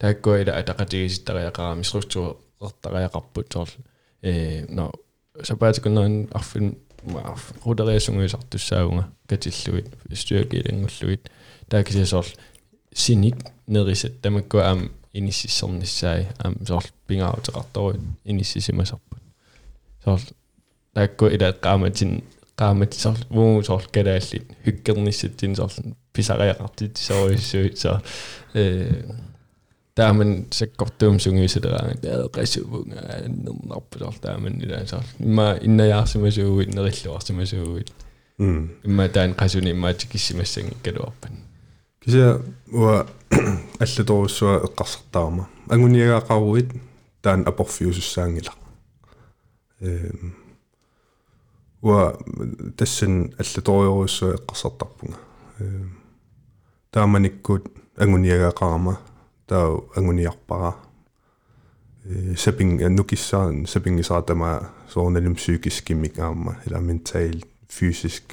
тааккуила 0.00 0.52
атақатигиситтариақарами 0.60 1.82
структуреэртариақарпут 1.82 3.52
соор 3.52 3.68
э 4.22 4.64
но 4.68 4.92
сапаатикуннерин 5.42 6.28
арфин 6.32 6.78
рудериасунгуисартуссаагунга 7.64 9.10
катиллуит 9.28 9.88
стюакилангуллуит 10.12 11.30
таакисиасоор 11.68 12.26
синик 12.94 13.36
нерисат 13.66 14.20
тамаккуа 14.22 14.62
аам 14.70 14.90
иниссиссорниссаи 15.12 16.28
аам 16.38 16.54
соор 16.66 16.84
пингааутеқарторуит 17.06 18.00
иниссисимасарпут 18.24 19.22
соор 20.04 20.20
таакку 20.94 21.26
илаэққааматин 21.26 22.24
qaamат 22.56 22.94
соор 22.94 23.18
муу 23.28 23.62
соор 23.62 23.84
калааллит 23.92 24.44
хуккерниссатсин 24.64 25.56
соор 25.56 25.72
писариақартит 26.12 26.96
соориссуит 26.96 27.78
соо 27.78 28.02
э 28.54 29.04
Tämä 30.00 30.10
on 30.10 30.16
men 30.16 30.46
se 30.52 30.66
kohtuumsungi 30.66 31.48
sitä, 31.48 31.68
että 31.94 32.08
resuunga, 32.36 32.94
nappitolta, 33.68 34.38
men 34.38 34.64
itään 34.64 34.86
saa. 34.86 35.02
Mä 35.24 35.56
inna 35.60 35.84
jaasimme 35.84 36.30
suuin, 36.30 36.68
rilluaasimme 36.68 37.46
suuin. 37.46 37.84
Mä 38.86 39.08
tämän 39.08 39.34
resuunin 39.42 39.76
mä 39.76 39.94
tsikissimessä 39.94 40.60
kedoappen. 40.82 41.32
Kysyä, 42.04 42.38
ua 42.72 43.06
älle 43.80 44.04
tuossa 44.06 44.46
kasvattaama. 44.74 45.44
Angun 45.68 45.94
jää 45.94 46.20
kauit, 46.20 46.80
tämän 47.22 47.42
apofiusussäängillä. 47.46 48.52
Ua 51.82 52.18
tässä 52.76 53.06
älle 53.06 53.62
tuossa 53.64 54.26
kasvattapunga. 54.46 55.16
Tämä 56.90 57.16
on 57.16 57.24
ikkuut, 57.24 57.78
angun 57.98 58.24
jää 58.24 58.52
kaama 58.52 59.09
таа 59.49 59.81
агуниарпара 59.95 60.75
э 62.05 62.35
сепинг 62.37 62.81
нукиссаан 62.81 63.65
сепингисаатама 63.67 64.71
соорналим 64.93 65.35
psykiskimik 65.35 66.19
аама 66.19 66.57
ила 66.65 66.79
ментал 66.79 67.37
fysisk 67.69 68.23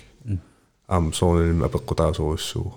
ам 0.87 1.13
соорналим 1.13 1.65
апеққутаасоруссуу 1.65 2.75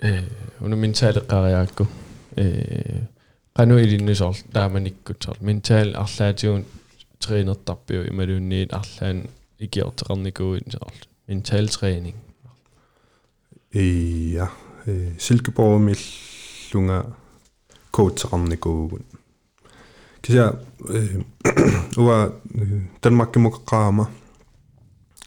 э 0.00 0.22
уна 0.60 0.76
ментаалеққариаакку 0.76 1.86
э 2.36 3.06
qanu 3.56 3.74
ilinnusoor 3.84 4.36
taamanikкут 4.52 5.22
соор 5.22 5.38
ментаал 5.40 5.90
арлаатигун 6.04 6.64
тренертарпиу 7.22 8.02
ималуунниит 8.10 8.70
арлаан 8.80 9.18
икиортеқарникуит 9.64 10.72
соор 10.72 10.94
ментал 11.28 11.66
тренинг 11.68 12.16
ия 13.72 14.50
э 14.89 15.13
силкеборумиллунга 15.19 16.97
коутсеқарникуугун 17.91 19.03
кися 20.21 20.45
э 20.89 21.23
уа 22.03 22.17
танмаккимукеққаама 23.01 24.05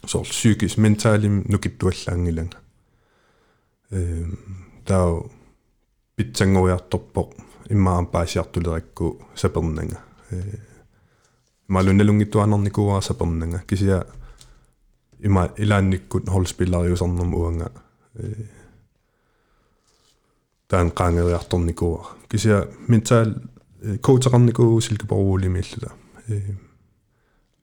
соор 0.05 0.27
psykisk 0.33 0.77
mentaalim 0.83 1.35
nukittuаллаангилага 1.51 2.57
э 3.91 4.25
таа 4.87 5.07
питсангориарторпоқ 6.15 7.29
иммаам 7.73 8.05
паасиартулеракку 8.13 9.05
сапернага 9.41 9.97
э 10.31 10.41
малунналунгиттуанерникуара 11.67 13.01
сапернага 13.01 13.59
кisia 13.69 13.97
има 15.23 15.49
илаанниккут 15.57 16.27
холспиллариусарнерму 16.29 17.37
уанга. 17.37 17.71
Э 18.15 18.33
таан 20.73 20.91
qaangeriartornikuara 20.99 22.15
кisia 22.29 22.57
ментал 22.87 23.29
коутеқарникуу 24.05 24.81
силкепоруулимииллута 24.81 25.91
э 26.29 26.39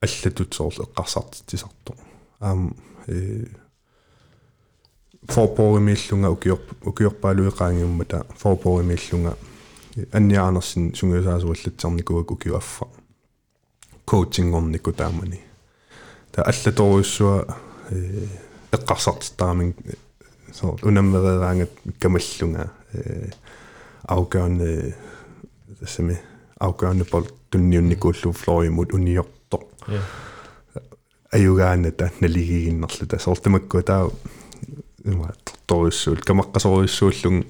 аллатут 0.01 0.53
соорлу 0.53 0.85
эққарсартитсисарто 0.85 1.93
аам 2.39 2.75
э 3.07 3.45
форпоримииллунга 5.27 6.29
укиор 6.29 6.59
укиорпаалуеқаангиуммата 6.85 8.25
форпоримииллунга 8.41 9.35
анниаарнерсин 10.13 10.95
сунгиусаасуаллатсарникуак 10.95 12.31
укиуаффа 12.31 12.85
коучингорникку 14.05 14.93
таамани. 14.93 15.41
Та 16.31 16.43
аллаторуйссуа 16.43 17.57
э 17.89 18.27
эққарсартитаамин 18.71 19.75
så 20.51 20.77
unammereeraangat 20.83 21.71
kamallunga 21.99 22.69
afgørende 24.09 24.93
semi 25.85 26.15
afgørende 26.59 27.05
bold 27.11 27.29
tunniunnikullu 27.51 28.33
florimut 28.33 28.93
uniortor 28.93 29.63
аюгаана 31.31 31.91
та 31.91 32.09
налигигиннерлу 32.21 33.07
та 33.07 33.19
сортамакку 33.19 33.81
таа 33.81 34.09
има 35.05 35.31
торторуссуул 35.45 36.19
камаққасоруссууллун 36.27 37.43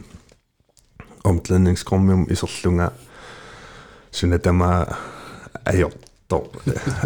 omklædningsrummet 1.23 2.31
исерлунга 2.31 2.91
сунатама 4.11 4.85
ajortor 5.65 6.45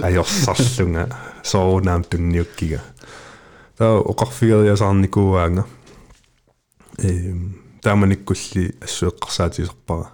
ajorсарлунга 0.04 1.08
соорунаам 1.44 2.04
тунниуккига 2.04 2.82
таа 3.78 4.00
оқарфигериасаарникууаанга 4.12 5.64
э 7.00 7.65
тааманиккулли 7.86 8.64
ассуэққарсаатисерпара 8.86 10.10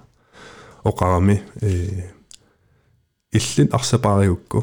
оқарами 0.83 1.35
э 1.61 2.11
иллин 3.31 3.69
арсапаариукку 3.71 4.59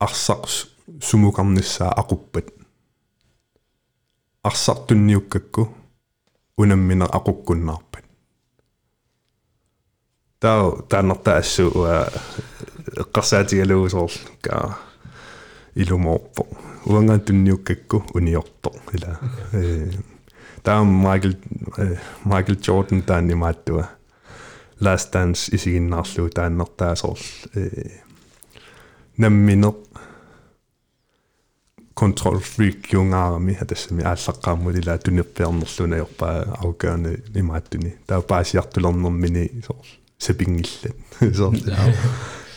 арсақс 0.00 0.54
сумукарниссаа 1.06 1.92
ақуппат 2.00 2.46
арсартунниуккакку 4.48 5.62
унаммина 6.56 7.06
ақуккуннаарпат 7.18 8.04
таа 10.40 10.82
таанерта 10.88 11.36
ассу 11.36 11.64
эққарсаатигалуусоор 13.02 14.12
ка 14.40 14.78
илумоорпо. 15.74 16.46
Уангаан 16.86 17.20
тунниуккакку 17.20 18.04
униорто 18.14 18.70
ила 18.92 19.20
э 19.52 19.92
таа 20.62 20.84
майкл 20.84 21.34
майкл 22.24 22.54
джордан 22.54 23.02
таани 23.02 23.34
мааттуа 23.34 23.88
last 24.82 25.12
dance 25.14 25.54
исигиннаарлуу 25.54 26.28
тааннертаасоор 26.28 27.18
э 27.54 28.00
наммине 29.16 29.72
control 31.94 32.38
freak 32.40 32.92
юнгаарами 32.92 33.54
хатассами 33.54 34.02
ааллаққаамму 34.02 34.70
ила 34.70 34.98
тунерпиарнерлуна 34.98 35.96
йорпаа 35.96 36.56
аугааны 36.62 37.22
имааттуни 37.34 37.94
таа 38.06 38.20
паасиартулернэрмини 38.22 39.62
соор 39.66 39.86
сапингиллат 40.18 40.96
соор 41.38 41.54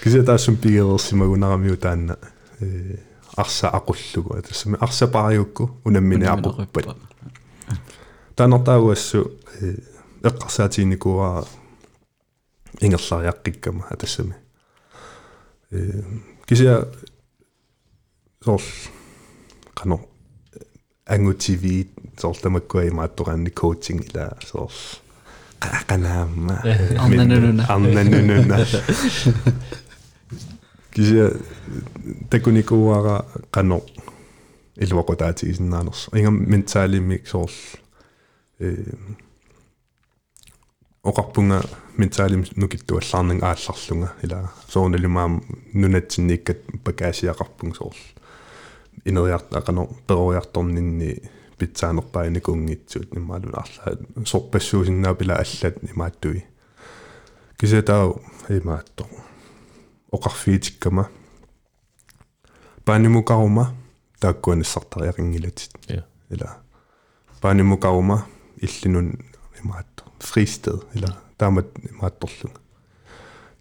кися 0.02 0.24
таасум 0.24 0.58
пигерерсимагунаарамиу 0.58 1.78
таанна 1.78 2.18
э 2.60 2.98
арса 3.36 3.68
aqullugu 3.70 4.38
атассами 4.40 4.78
арсапариукку 4.80 5.70
унаммини 5.84 6.26
aquppat 6.26 6.96
таанертаагуассу 8.36 9.32
эққарсаатиникуаа 10.24 11.46
ингерлариаққиккама 12.82 13.88
атассами 13.90 14.36
э 15.72 16.04
кися 16.48 16.88
соор 18.44 18.62
qano 19.76 20.00
ангутиви 21.06 21.90
соор 22.18 22.38
тамаккуа 22.38 22.88
имааттораанни 22.90 23.50
коучинг 23.50 24.06
ила 24.10 24.38
соор 24.46 24.72
qaqanaamma 25.60 26.56
Арнанунуна. 26.98 27.66
арнанунуна 27.70 28.58
кися 30.94 31.32
такуникууара 32.30 33.26
qano 33.52 33.82
илуақутаатигисиннаанерс 34.78 36.10
ингам 36.14 36.50
ментаалимик 36.50 37.28
соор 37.28 37.52
э 38.60 38.84
оқарпунга 41.06 41.62
ментаалим 41.98 42.46
нукиттуаллаарнан 42.56 43.44
аалларлунга. 43.44 44.14
Ила 44.24 44.52
соорналимаам 44.68 45.44
нунатсинниккат 45.74 46.60
пакаасиақарпун 46.84 47.76
соор 47.76 47.96
инериартаақано 49.06 49.88
перориарторнинни 50.08 51.22
питсаанерпааникунгитсуут 51.58 53.16
иммаалун 53.16 53.54
арлаа 53.54 53.98
сорпассуусиннаа 54.26 55.14
пила 55.16 55.36
аллат 55.36 55.76
имааттуи 55.84 56.44
кисетаа 57.58 58.14
имаатто 58.50 59.06
оқарфиитиккама 60.12 61.10
паанимукарума 62.84 63.74
тааккуаниссартариақингилатит 64.26 65.72
Ja. 65.88 66.04
ила 66.30 66.58
паанимукарума 67.42 68.26
иллинун 68.58 69.20
имаатто 69.62 70.04
фристед 70.20 70.82
ила 70.94 71.18
таамат 71.38 71.68
имаатторлунга 71.92 72.60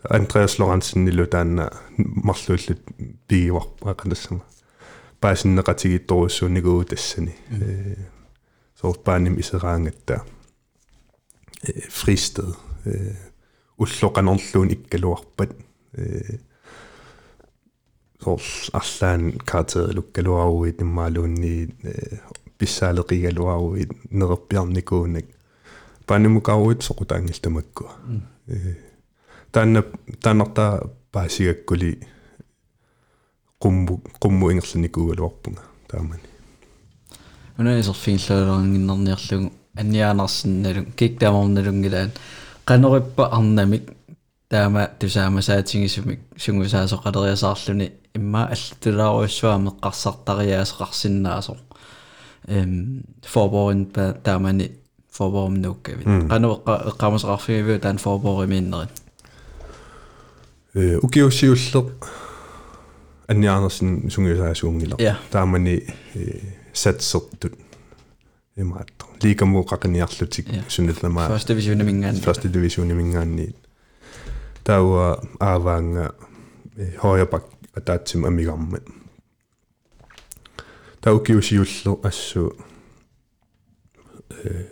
Andreas 0.04 0.58
Lorentzen 0.58 1.04
нилу 1.04 1.26
таанна 1.26 1.70
марлууллут 1.96 2.80
пигиварпаа 3.26 3.94
канассама 3.94 4.42
паасиннеқатигитторуссуунникуу 5.20 6.84
тассани 6.84 7.34
э 7.50 7.96
соорпааним 8.80 9.40
исераангатта 9.40 10.24
фристед 11.90 12.56
э 12.84 13.16
уллоқанерлуун 13.78 14.72
иккалуарпат 14.72 15.56
э 15.92 16.38
сорс 18.22 18.70
арлаан 18.72 19.32
картерлуккалуаруит 19.44 20.82
иммаалуунни 20.82 21.74
э 21.82 22.18
писсаалеқигалуаруит 22.58 23.90
нерерпиарникуунак 24.10 25.26
панимукаруит 26.06 26.82
соқутаангилтамаккуа 26.82 27.90
э 28.48 28.76
таанна 29.52 29.84
таанарта 30.22 30.90
паасигаккули 31.12 31.98
qummu 33.62 33.94
qummu 34.22 34.50
ingерланикуугалуарпунга 34.52 35.62
таамани. 35.88 36.28
Унаисерфииллаалернгиннерниарлугу 37.58 39.52
анниаанарсинналу 39.80 40.86
киктааморналунгилаан 40.98 42.10
qanориппа 42.66 43.24
арнамик 43.38 43.84
таама 44.48 44.90
тусаамасаатингисумик 44.98 46.20
сунгусаасоқалериасаарлүни 46.36 47.92
имма 48.15 48.47
аллатулааруйссуа 48.47 49.57
меққарсартариаасеқарсинаасо 49.57 51.57
эм 52.47 53.03
форборин 53.23 53.85
па 53.85 54.13
таамани 54.23 54.71
форборум 55.11 55.61
нуккавит 55.61 56.05
qanореққа 56.05 56.91
эққамасеқарфигавиу 56.91 57.79
таан 57.79 57.97
форборимииннерит 57.97 58.89
э 60.73 60.97
укиуссиуллеқ 61.01 62.07
анниаарнерсин 63.27 64.09
сунгусаасуунгила 64.09 64.97
таамани 65.31 65.83
сатсертут 66.73 67.53
имаатто 68.55 69.05
ликамуу 69.21 69.63
қақиниарлутик 69.63 70.47
сунналлама 70.67 71.27
first 71.27 71.47
division 71.47 71.83
мингаан 71.83 72.15
first 72.15 72.43
division 72.43 72.93
мингаанни 72.93 73.55
тауа 74.63 75.21
ааваанга 75.39 76.15
хояпак 76.97 77.43
атаатсим 77.74 78.24
амигармат 78.24 78.84
таукиусиуллер 81.00 81.98
ассу 82.02 82.56
э 84.30 84.66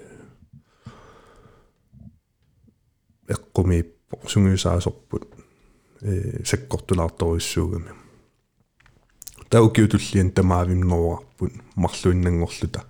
эққумииппо 3.28 4.28
сунгусаасорпут 4.28 5.24
э 6.00 6.44
саккортулаарторуссуугами 6.44 7.92
таукиутуллиан 9.50 10.30
тамаавимнеруарпут 10.30 11.53
марлуиннангорлута 11.74 12.84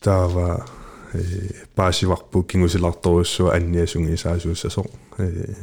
таава 0.00 0.66
э 1.14 1.64
паасиварпу 1.74 2.42
кингусиларторуссуа 2.42 3.54
анниасунгисаасууссасо 3.54 4.84
э 5.18 5.54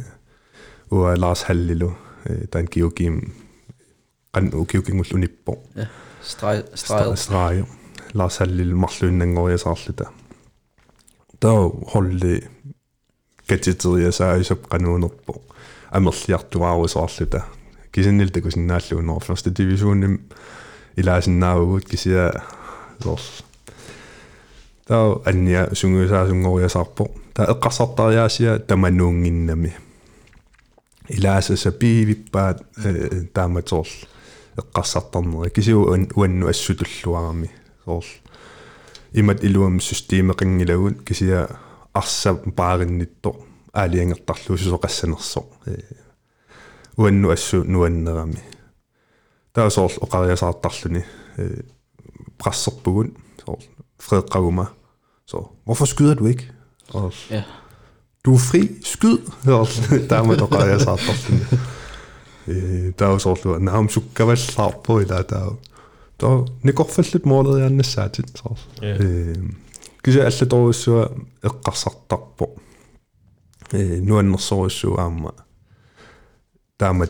уа 0.89 1.15
ларс 1.17 1.43
халлилу 1.43 1.97
der 2.28 2.59
er 2.59 2.59
en 2.59 2.67
geogim, 2.71 3.21
en 4.38 4.51
geogim 4.67 4.99
ull 4.99 5.13
unippo. 5.13 5.59
Ja, 5.75 5.86
streg, 6.21 6.63
streg. 6.73 7.17
Streg, 7.17 7.65
Lars 8.13 8.38
Hallil 8.38 8.75
Marlunengo 8.75 9.47
ja 9.49 9.57
saarlita. 9.57 10.11
Da 11.41 11.51
holli 11.93 12.39
gadgeteria 13.49 14.11
saisopqanuunerpo. 14.11 15.41
Amerliartuaru 15.91 16.88
saarlita. 16.88 17.41
Kisinnilta 17.91 18.41
kusinnaalluunor 18.41 19.23
første 19.23 19.51
divisionim 19.57 20.19
ilaasinnaavut 20.97 21.86
kisia 21.86 22.30
sorl. 23.03 23.43
Da 24.89 24.99
anja 25.25 25.67
sunguisaasungoriasaarpo. 25.73 27.11
Da 27.38 27.51
eqqarsartariaasia 27.51 28.59
tamanuunginnami. 28.59 29.73
пиивиппаат 31.09 32.62
тааматорл 33.34 33.88
эққарсартарнери 34.57 35.50
кисиу 35.50 35.82
уанну 36.14 36.48
ассутуллуарами 36.48 37.50
сорл 37.84 38.05
имат 39.12 39.44
илуам 39.44 39.80
системеқингилагут 39.80 41.03
кисиа 41.05 41.48
арса 41.92 42.34
паариннитто 42.34 43.36
аалиангертарлуусусоқассанерсо 43.72 45.44
уанну 46.96 47.30
ассу 47.30 47.64
нуаннерами 47.64 48.42
таа 49.53 49.70
сорл 49.70 49.96
оқариасаартарлуни 50.00 51.05
прассерпугун 52.38 53.16
сорл 53.44 53.62
Fredrik 54.03 54.34
Så, 55.26 55.48
hvorfor 55.64 55.84
skyder 55.84 56.14
du 56.14 56.26
ikke? 56.26 56.53
Og, 56.88 57.12
ja. 57.30 57.42
du 58.28 58.34
er 58.36 58.39
fri, 58.39 58.80
skyd. 58.84 59.19
Damit 60.09 60.39
doch 60.39 60.49
gerade 60.49 60.71
erst 60.71 60.88
Tämä 62.97 63.11
olisi 63.11 63.30
ollut, 63.30 63.61
nämä 63.61 63.78
on 63.78 63.89
sukkavel 63.89 64.36
saapuilla. 64.36 65.23
Tämä 65.23 65.45
on 66.23 66.47
ne 66.63 66.71
kohvellit 66.71 67.25
muodolla 67.25 67.59
ja 67.59 67.69
ne 67.69 67.84
säätit. 67.84 68.43
Kyse 70.03 70.21
älle 70.21 70.45
toisua 70.49 71.09
ikkasartappo. 71.45 72.55
Nuennossa 74.01 74.55
olisi 74.55 74.88
amma. 74.97 75.34
Tämä 76.78 77.05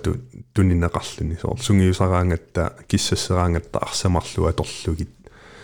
tunnin 0.54 0.90
kallini. 0.94 1.38
Sungi 1.60 1.94
sarangetta, 1.94 2.72
kissassa 2.88 3.36
rangetta, 3.36 3.80
arsemallua, 3.82 4.54
tollukit. 4.54 5.10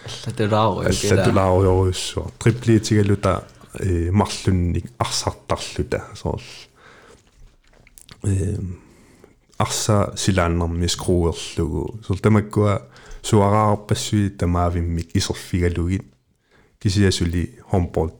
Alla 0.05 0.35
tulaoja. 0.35 0.89
Alla 1.11 1.23
tulaoja 1.23 1.69
olisi. 1.69 2.15
Tripliitikellytä 2.43 3.41
э 3.79 4.11
марлунник 4.11 4.91
арсартарлута. 4.97 6.05
Соорл 6.15 6.41
э 8.23 8.57
арса 9.57 10.13
силааннэрми 10.17 10.87
скруерлугу 10.87 11.99
сул 12.05 12.19
тамаккуа 12.19 12.81
суараарпассуи 13.21 14.29
тамаавиммик 14.29 15.15
исерфигалугит 15.15 16.05
кисиасули 16.79 17.59
хомбол 17.69 18.11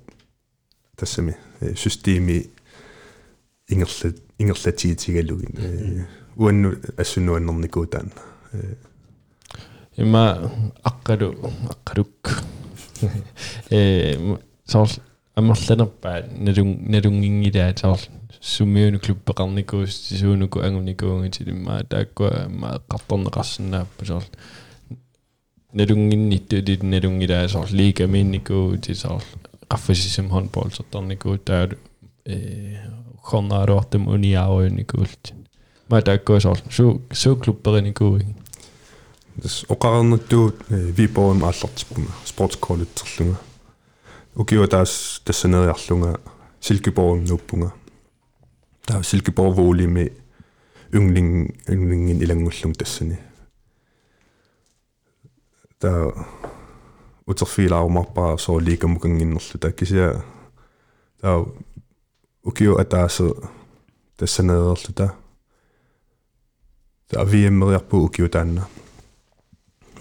тассами 0.95 1.35
системи 1.75 2.49
ингерлат 3.67 4.17
ингерлатиитигалугит 4.37 6.07
уанну 6.35 6.75
ассунуаннэрникуутаан. 6.97 8.11
Има 9.97 10.51
аққалу 10.83 11.35
аққалук 11.73 12.43
э 13.69 14.37
соор 14.65 14.89
амерланерпаа 15.35 16.23
налун 16.37 16.77
налунгингилаа 16.93 17.73
соор 17.77 17.99
сумиуну 18.41 18.99
клуббеқарникуус 18.99 20.09
тисуунуку 20.09 20.59
ангуникуунгити 20.59 21.49
имма 21.49 21.83
тааккуа 21.83 22.45
имма 22.45 22.79
эққарторнеқарсинааппу 22.79 24.05
соор 24.05 24.25
налунгиннитту 25.73 26.61
дит 26.61 26.83
налунгилаа 26.83 27.47
соор 27.47 27.71
лига 27.71 28.07
минникуу 28.07 28.77
ти 28.77 28.93
соор 28.93 29.23
qaffasisum 29.73 30.27
håndbold 30.35 30.71
sottarnikuu 30.77 31.37
taa 31.47 31.67
э 32.25 32.77
хорнааруартам 33.27 34.07
униааруйникуулт 34.07 35.23
ма 35.89 36.01
тааккуа 36.01 36.39
соор 36.45 36.59
суу 36.69 37.01
суу 37.11 37.35
клубберникуу 37.41 38.19
тас 39.41 39.55
оқарнаттуут 39.73 40.55
випоом 40.69 41.43
ааллартиппунга 41.43 42.13
спортсколлитсерлунга 42.25 43.39
ukiwa 44.35 44.67
taas 44.67 45.21
tassaneriarlunga 45.25 46.19
Silkeborg 46.59 47.29
nuppunga 47.29 47.69
taa 48.85 49.03
Silkeborg 49.03 49.55
vuulimi 49.55 50.05
yngling 50.93 51.49
ynglingin 51.73 52.21
ilangullung 52.21 52.75
tassani 52.77 53.17
taa 55.79 56.05
uterfiilaarumarpaa 57.27 58.37
soo 58.37 58.59
liikamukanginnerlu 58.59 59.57
taa 59.59 59.71
kisia 59.71 60.07
taa 61.21 61.37
ukiu 62.45 62.79
ataasu 62.81 63.27
tassaneriarlu 64.17 64.93
taa 64.95 65.09
taa 67.07 67.25
viimmeriarpu 67.31 68.03
ukiu 68.03 68.29
taanna 68.29 68.63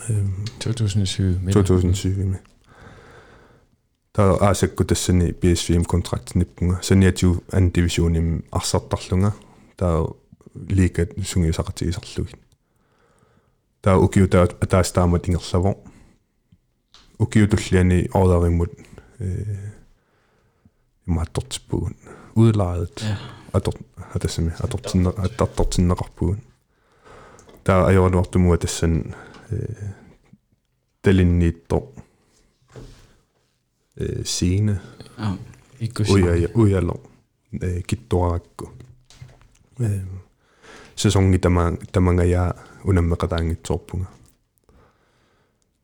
2020 0.08 1.52
2020 1.52 2.51
таа 4.12 4.36
аасакку 4.40 4.84
тассани 4.84 5.32
PSV 5.32 5.84
контракт 5.84 6.34
ниппунга 6.34 6.80
саниатиу 6.82 7.42
ан 7.52 7.70
дивисионим 7.70 8.44
арсартарлунга 8.50 9.34
таа 9.76 10.06
лига 10.54 11.06
сунгиусақатигисарлугит 11.06 12.38
таа 13.80 13.98
укиу 13.98 14.28
таа 14.28 14.44
атаастаама 14.44 15.18
тингерлаво 15.18 15.76
укиу 17.18 17.48
туллиани 17.48 18.10
ордериммут 18.12 18.72
э 19.18 19.72
имааттортиппугун 21.06 21.96
удлааret 22.34 23.02
атор 23.52 23.74
атассами 24.14 24.52
атортинне 24.58 25.08
аттартортиннеқарпугун 25.08 26.40
таа 27.64 27.86
ajornuartumua 27.88 28.58
tassan 28.58 29.14
Øh, 33.96 34.18
eh, 34.18 34.24
scene. 34.24 34.80
Ja, 35.18 36.12
Uja, 36.12 36.46
uja 36.54 36.80
lång. 36.80 37.00
Eh, 37.62 37.76
øh, 37.76 37.82
Kittorakko. 37.82 38.68
Eh, 39.80 39.92
øh, 39.92 40.00
sæsonen 40.94 41.34
i 41.34 41.38
Tamangaya 41.92 42.50
unammeqataangitsorpunga. 42.84 44.04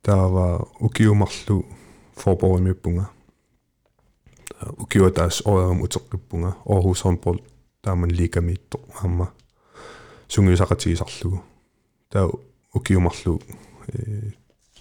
Taava 0.03 0.67
ukiumarlu 0.79 1.65
forborgimippunga. 2.17 3.03
Ukiua 4.77 5.09
taas 5.09 5.41
oerum 5.41 5.81
uteqqippunga. 5.81 6.51
Aarhus 6.69 7.01
Håndbold 7.01 7.39
taaman 7.83 8.11
liikamittor 8.11 8.81
aamma. 8.95 9.25
Sungiusaqatigisarlugu. 10.27 11.39
Taa 12.09 12.29
ukiumarlu 12.75 13.39
eh, 13.93 14.33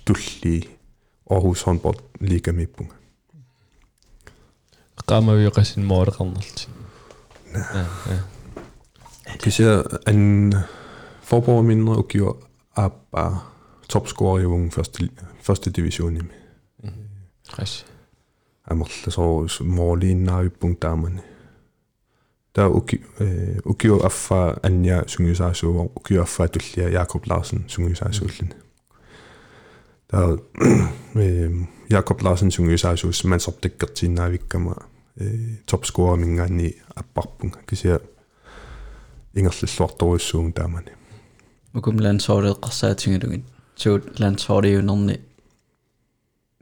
tulli 0.04 0.78
Aarhus 1.30 1.62
Håndbold 1.62 1.98
liikamitpunga 2.20 2.97
qaamaviiqasin 5.08 5.84
moorqarnerlut 5.84 6.68
kisia 9.42 9.82
an 10.06 10.54
forborger 11.22 11.62
mindre 11.62 11.96
og 11.96 12.08
giver 12.08 12.32
appa 12.76 13.30
topscorer 13.88 14.42
i 14.42 14.44
vungen 14.44 14.70
første 14.70 15.08
første 15.42 15.70
division 15.70 16.16
i 16.16 16.20
Ræs. 17.58 17.86
Амерлла 18.70 19.10
сорус 19.10 19.60
моолииннаариппун 19.60 20.76
таамани. 20.76 21.20
Таа 22.54 22.68
уки 22.68 23.00
э 23.20 23.60
укио 23.64 24.00
аффа 24.04 24.58
анья 24.62 25.04
сунгисаасуу 25.06 25.92
укио 25.96 26.22
аффа 26.22 26.48
туллиа 26.48 27.02
Jakob 27.02 27.26
Larsen 27.26 27.64
сунгисаасууллини. 27.68 28.54
Таа 30.10 30.38
э 31.14 31.50
Jakob 31.90 32.22
Larsen 32.22 32.50
сунгисаасуус 32.50 33.24
мансортиккертииннаавиккама 33.24 34.74
topscorer 35.65 36.17
mingaani 36.17 36.81
apparpunga 36.95 37.59
kisia 37.67 37.99
ingерллуарторуссуун 39.35 40.53
таамани. 40.53 40.91
Ukum 41.75 41.99
landsholdet 41.99 42.57
qarsaatigilugun. 42.61 43.43
Suut 43.75 44.19
landsholdiunerni 44.19 45.19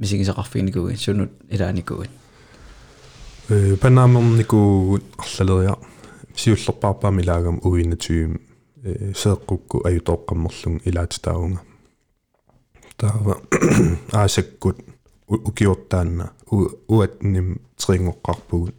мисигисақарфигникугин 0.01 0.97
сунут 0.97 1.31
илааникугин. 1.49 2.11
Э 3.49 3.77
панаамернику 3.77 4.99
арлалериа 5.17 5.75
сиуллерпаарпаами 6.35 7.23
лагам 7.23 7.59
уинатуим 7.63 8.39
э 8.83 9.13
сеэккукку 9.15 9.83
аютооққаммерлун 9.87 10.81
илаатитаунга. 10.85 11.61
таава 13.01 13.41
аасаккут 14.11 14.77
укиортаанна 15.27 16.31
уатним 16.50 17.60
трингоққарпугут 17.76 18.74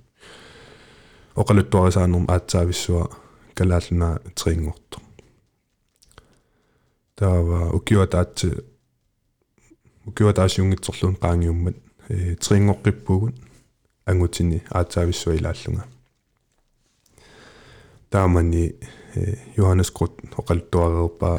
оқалуттуарисаанерм 1.36 2.26
аатсаависсуа 2.28 3.04
калаална 3.54 4.20
трингорто 4.36 5.00
таава 7.16 7.60
укиуатаатси 7.78 8.50
укиуатаасиунгитсорлуун 10.10 11.16
qaangiummat 11.24 11.78
э 12.10 12.36
трингоққиппугут 12.44 13.36
ангутини 14.06 14.64
аатсаависсуа 14.70 15.36
илааллунга 15.36 15.84
таамани 18.10 18.64
Johannes 19.58 19.92
Grut 19.96 20.14
оқалуттуареерпаа 20.40 21.38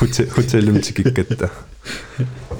hotel 0.00 0.28
hotellum 0.36 0.80
tikikkatta 0.86 1.48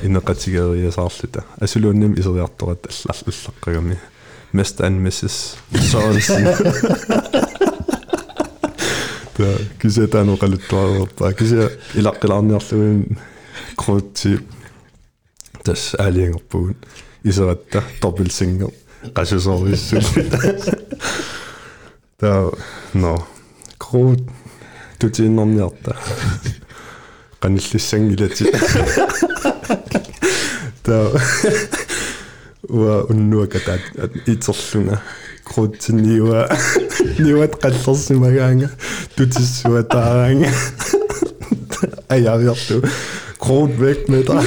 инеқатигериасаарлута 0.04 1.44
асулуунним 1.60 2.14
исериарторат 2.20 2.88
алларлуллаққагами 2.88 3.98
mest 4.54 4.80
and 4.82 5.00
mrs 5.02 5.56
Sørensen 5.92 6.44
та 9.38 9.58
кисетаано 9.80 10.38
қалуттуареерпаа 10.38 11.34
кися 11.34 11.72
илаққилаарниарлугин 11.96 13.18
крутти 13.78 14.40
тас 15.64 15.96
алиангерпугун 16.00 16.76
исератта 17.24 17.84
торпилсингер 18.02 18.70
qasусоориссул 19.16 20.04
та 22.20 22.52
но 22.94 23.28
крут 23.78 24.20
тутииннэрниарта 27.41 27.41
qanillissangilati 27.41 28.45
та 30.83 31.11
уа 32.69 33.05
уннуаката 33.11 33.79
итерлунга 34.27 35.01
крутсиниуа 35.45 36.49
ниуат 37.19 37.59
қаллерсимагаанга 37.63 38.71
тутиссуа 39.17 39.83
тааранга 39.83 40.51
аяриарту 42.09 42.83
крут 43.39 43.81
væk 43.81 44.09
med 44.09 44.25
dig 44.25 44.43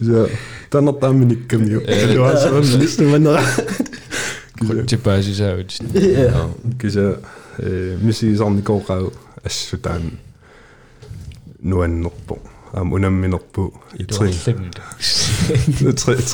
så 0.00 0.28
den 0.72 0.88
er 0.88 0.92
der 0.92 1.12
min 1.12 1.30
ikke 1.30 1.48
kan 1.48 1.68
jo 1.68 1.80
det 1.80 2.20
var 2.20 2.36
så 2.36 2.78
næste 2.78 3.04
man 3.04 3.26
типаасисаавит 4.86 5.80
кisa 6.80 7.12
мисисарникооqau 7.58 9.12
ассутаан 9.44 10.18
нуаннерпо 11.60 12.38
аам 12.72 12.92
унамминерпу 12.92 13.74
итуаллагнут 13.94 14.80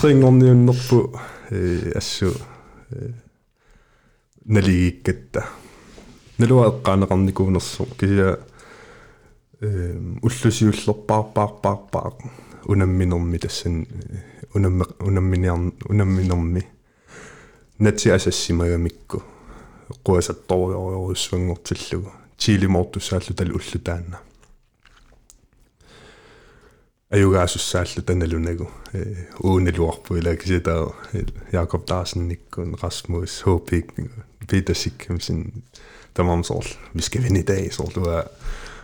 трингорниуннерпу 0.01 1.21
э 1.51 1.93
ассу 1.95 2.35
налигиккатта 4.45 5.47
налуа 6.39 6.69
эққаанеқарникуунерсо 6.71 7.85
кися 7.99 8.41
э 9.61 9.99
уллусиуллерпаарпаарпаарпаар 10.23 12.15
унамминерми 12.67 13.39
тассан 13.39 13.87
унамме 14.55 14.85
унамминиар 14.99 15.73
унамминерми 15.89 16.63
нати 17.79 18.09
асассимагамикку 18.09 19.23
тал 23.35 23.51
уллутаанна. 23.53 24.21
Аюгаасуссааллу 27.11 28.03
таналунагу 28.03 28.71
э 28.93 29.29
ууналуарпу 29.39 30.17
ила 30.17 30.37
киситаа 30.37 30.95
Jakob 31.53 31.87
Larsen 31.87 32.27
никкун 32.29 32.75
Rasmus 32.75 33.45
Hopik 33.45 33.93
Peter 34.49 34.75
Sikkamsen 34.75 35.63
тамамсорл 36.15 36.67
vi 36.93 37.03
skal 37.03 37.23
vinde 37.23 37.41
i 37.41 37.43
dag 37.43 37.73
så 37.73 37.91
du 37.95 38.05
er 38.05 38.25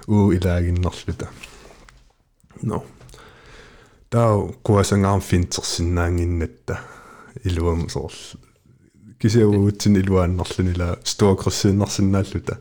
u 0.08 0.32
ilaaginnerluta 0.32 1.26
no 2.62 2.84
таа 4.10 4.52
куасангаам 4.62 5.20
финтерсиннаангиннатта 5.20 6.78
илуам 7.44 7.88
сорл 9.20 9.28
кисиауутсин 9.28 9.96
илуааннерлунила 9.96 10.98
стуакрссииннарсинааллута 11.04 12.58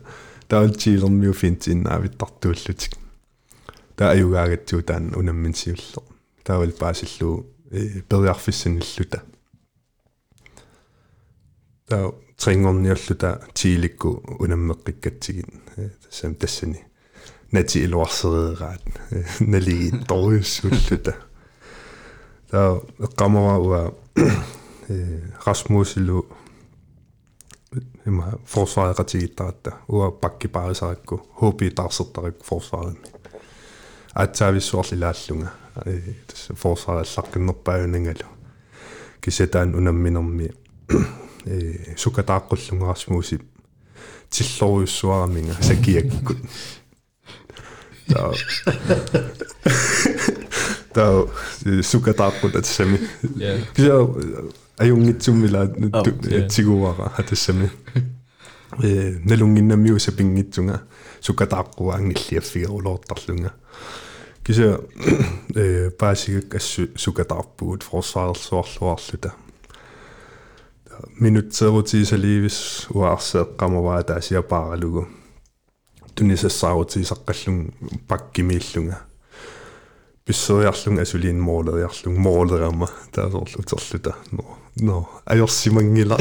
таалтиилермиу 0.48 1.32
финтиннаавиттартууллутик 1.32 2.92
таа 3.96 4.10
аюгаагатсуу 4.10 4.82
таан 4.82 5.14
унамминсиуллер 5.16 6.02
таавал 6.44 6.72
паасиллуу 6.72 7.46
периарфиссаниллута 8.08 9.22
таа 11.88 12.12
трингорниуллута 12.36 13.40
тииликку 13.54 14.22
унаммеққиккатсигин 14.38 15.62
тассам 16.04 16.34
тассани 16.34 16.84
нати 17.52 17.84
илуарсереераат 17.84 18.82
налиги 19.40 19.96
ториуссууллута 20.04 21.16
таа 22.50 22.82
en 28.06 28.12
mä 28.12 28.32
forsvaret 28.44 29.08
siitä, 29.08 29.48
että 29.48 29.72
ua 29.88 30.10
pakki 30.10 30.48
päälle 30.48 30.74
saa, 30.74 30.94
kun 30.94 31.26
hopi 31.40 31.70
tarsuttaa 31.70 32.24
forsvaret. 32.44 33.20
Att 34.14 34.36
så 34.36 34.52
vi 34.52 34.60
svårt 34.60 34.90
lilla 34.90 35.12
lunga. 35.28 35.48
Forsvaret 36.54 37.08
sakken 37.08 37.46
noppa 37.46 37.76
ynningelu. 37.76 38.28
Kisetään 39.20 39.74
unamminommi. 39.74 40.48
Sukataakkullungaasmuusi. 41.96 43.38
Tilloruissuaraminga 44.30 45.54
sakiakkut. 45.60 46.38
э 50.95 50.95
сукатааққуллунга 50.95 50.95
Расмуси 50.95 50.95
тиллориуссуараминга 50.95 50.95
сакиаккут 50.95 50.95
таа 50.95 51.27
таа 51.63 51.81
сукатааққут 51.81 52.55
атсами 52.55 52.99
кися 53.75 54.07
аюнгитсуммила 54.77 55.67
тигуара 56.49 57.11
атассами 57.17 57.71
э 58.81 59.19
налунгиннамиуса 59.23 60.11
пингитсунга 60.11 60.81
сукатааққуа 61.21 61.95
ангиллиаффигерулоортарлунга 61.95 63.53
киса 64.43 64.81
э 65.55 65.91
паасигак 65.91 66.55
ассу 66.55 66.87
сукатаарпугут 66.95 67.83
форсаарсуарлуарлута 67.83 69.33
минутсерутисаливис 71.19 72.87
уаарсеэққамаваа 72.89 74.03
таасиапааралугу 74.03 75.07
тунисассаарутисаққаллун 76.15 77.73
паккимииллунга 78.07 79.01
писсериарлун 80.30 81.00
асулиин 81.02 81.40
моолериарлун 81.42 82.14
моолерама 82.26 82.88
таасоорлу 83.12 83.64
терлута 83.66 84.14
но 84.30 84.44
но 84.76 85.08
ajorsimangila 85.26 86.16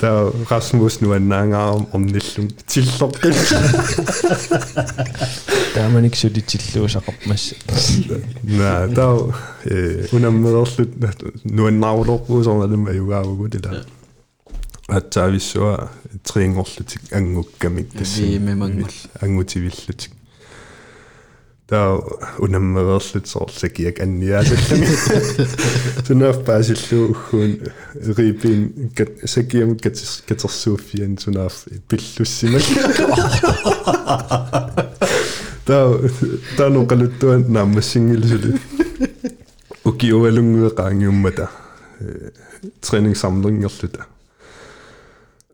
та 0.00 0.30
Расмус 0.48 1.00
нуаннаангаарам 1.00 1.88
орниллун 1.92 2.48
тиллорпил 2.66 3.34
тааманик 5.74 6.14
сулитиллуусақармасса 6.14 7.56
на 8.42 8.88
та 8.94 9.06
э 9.64 10.06
унаммерерлут 10.12 10.90
нуаннаавлорпуусорналум 11.44 12.86
аюгаагугу 12.86 13.48
тила 13.48 13.84
атсаависсуа 14.86 15.90
триингорлутик 16.22 17.02
ангуккамик 17.12 17.92
тасса 17.92 18.22
вимемангул 18.22 18.94
ангутивиллутик 19.20 20.12
та 21.70 22.00
унаммерерлут 22.42 23.28
соорлакиак 23.30 24.00
анниаасаллами 24.02 24.86
сунаaf 26.06 26.42
паасиллуу 26.42 27.12
уггуун 27.12 27.52
рипин 28.18 28.90
кат 28.98 29.22
сакиам 29.24 29.76
катс 29.78 30.24
катерсууффиан 30.26 31.14
сунаaf 31.22 31.54
пиллуссимак 31.86 32.66
та 35.64 35.78
та 36.56 36.68
нокалуттуан 36.74 37.46
нааммассингилсули 37.48 38.58
укиуалунгуеқаангиуммата 39.84 41.48
тренинг-самлингерлута 42.82 44.10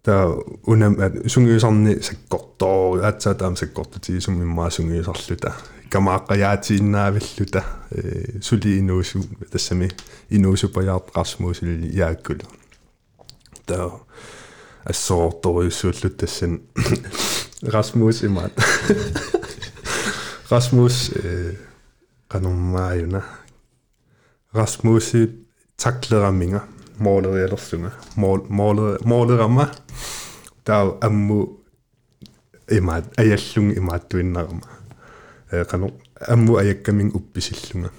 та 0.03 0.33
унам 0.65 0.97
сунгиусарни 1.29 2.01
саккортоо 2.01 3.05
аатсаа 3.05 3.35
таам 3.35 3.57
саккортути 3.57 4.21
суммиммаа 4.21 4.71
сунгиусарлута 4.71 5.53
камааққаяатииннаавиллута 5.90 7.64
э 7.92 8.40
сули 8.42 8.80
инуусу 8.80 9.24
тассами 9.52 9.92
инуусупаяарт 10.30 11.16
расмуусили 11.16 11.88
яаккулу 11.88 12.48
та 13.66 13.92
ассоорторюссууллут 14.84 16.18
тассан 16.18 16.62
расмус 17.62 18.24
имаат 18.24 18.54
расмус 20.50 21.12
э 21.16 21.56
кануммааюна 22.28 23.26
расмуси 24.54 25.46
таклераминга 25.78 26.64
моолериалерсунга 26.98 27.94
моол 28.16 28.46
мооле 28.50 28.98
моолерама 29.04 29.72
таа 30.64 30.98
амму 31.02 31.60
имаат 32.70 33.06
аяллун 33.18 33.74
имааттуиннарама 33.78 34.75
qanu 35.72 35.92
ammu 36.34 36.58
ajakkamin 36.62 37.12
uppisillunga 37.20 37.90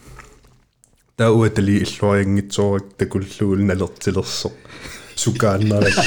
taa 1.17 1.31
uatali 1.39 1.75
illuariangitsoorак 1.85 2.87
takulluul 2.99 3.63
nalertilersoq 3.69 4.55
sukaannarак 5.23 5.99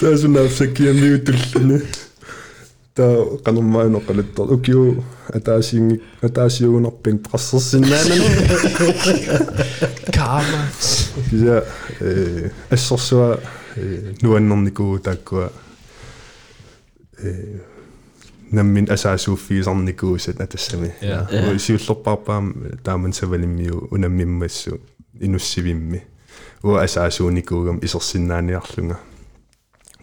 taa 0.00 0.14
sunaafsakkiamiu 0.22 1.18
tulluni 1.26 1.78
taa 2.96 3.16
qanummaanoqaluttor 3.44 4.52
ukiu 4.56 4.84
ataasiingik 5.36 6.02
ataasiugunarping 6.28 7.18
qassерсиннаанани 7.30 8.28
karma 10.16 10.62
kisa 11.30 11.56
э 12.08 12.50
ассорсуа 12.76 13.28
нуаннерникуу 14.22 14.92
тааккуа 15.06 15.46
э 17.24 17.34
наммин 18.51 18.87
асаасууффиисарникуусат 18.91 20.41
атассами 20.41 20.93
Ja. 21.01 21.27
сиуллерпарпаам 21.57 22.53
тааман 22.83 23.13
савалиммиу 23.13 23.87
унаммиммассу 23.91 24.79
инуссивимми 25.19 26.01
уа 26.63 26.83
асаасууникуугам 26.83 27.79
исерсиннааниарлунга 27.83 28.99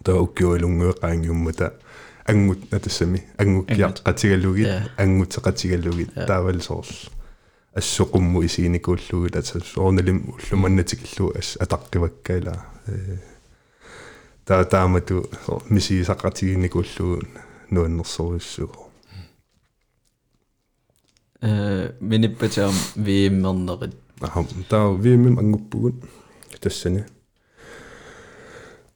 таа 0.04 0.16
уккиуалунгуэqaangiummата 0.20 1.72
ангут 2.26 2.72
атассами 2.74 3.24
ангуккиар 3.38 3.92
qatigalugit 4.04 4.66
Ja. 4.66 4.82
ангутеqatigalugit 4.96 6.10
таавал 6.26 6.60
соорл 6.60 6.96
ассоқумму 7.74 8.44
исигиникууллугит 8.46 9.36
ата 9.36 9.60
соорналим 9.74 10.18
уллуманнатикиллу 10.34 11.32
ас 11.38 11.56
атаққиваккаила 11.60 12.54
э 12.86 13.16
таа 14.44 14.64
таамату 14.64 15.30
мисигисаққатигиникууллугут 15.70 17.28
нуаннерсоруссуго 17.72 18.90
э 21.40 21.94
миниппатаам 22.00 22.74
вииммернерит. 22.94 23.96
Аха 24.20 24.46
таа 24.68 24.94
вимим 24.94 25.38
ангуппугут 25.38 25.94
тассани 26.60 27.04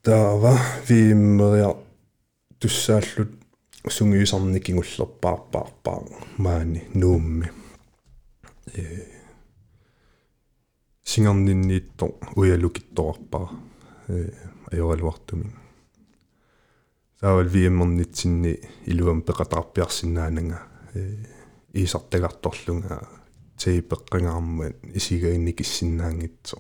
таава 0.03 0.59
виммериа 0.89 1.77
туссааллут 2.61 3.31
сунгиусарникингуллерпаарпаарпаа 3.89 6.03
маани 6.37 6.85
нуумми. 6.95 7.51
Э 8.75 9.07
сингарнинниитто 11.03 12.15
уялукитторарпаа. 12.37 13.51
Э 14.09 14.31
ajoralуартумин 14.71 15.66
таавал 17.21 17.49
виммернитсинни 17.49 18.61
илуам 18.87 19.23
пеқатаарпиарсинаанага 19.23 20.63
э 20.95 21.17
иисартагарторлунга 21.73 23.09
тейпеққангаармат 23.57 24.77
исигаинник 24.95 25.61
иссиннаангитсо 25.61 26.59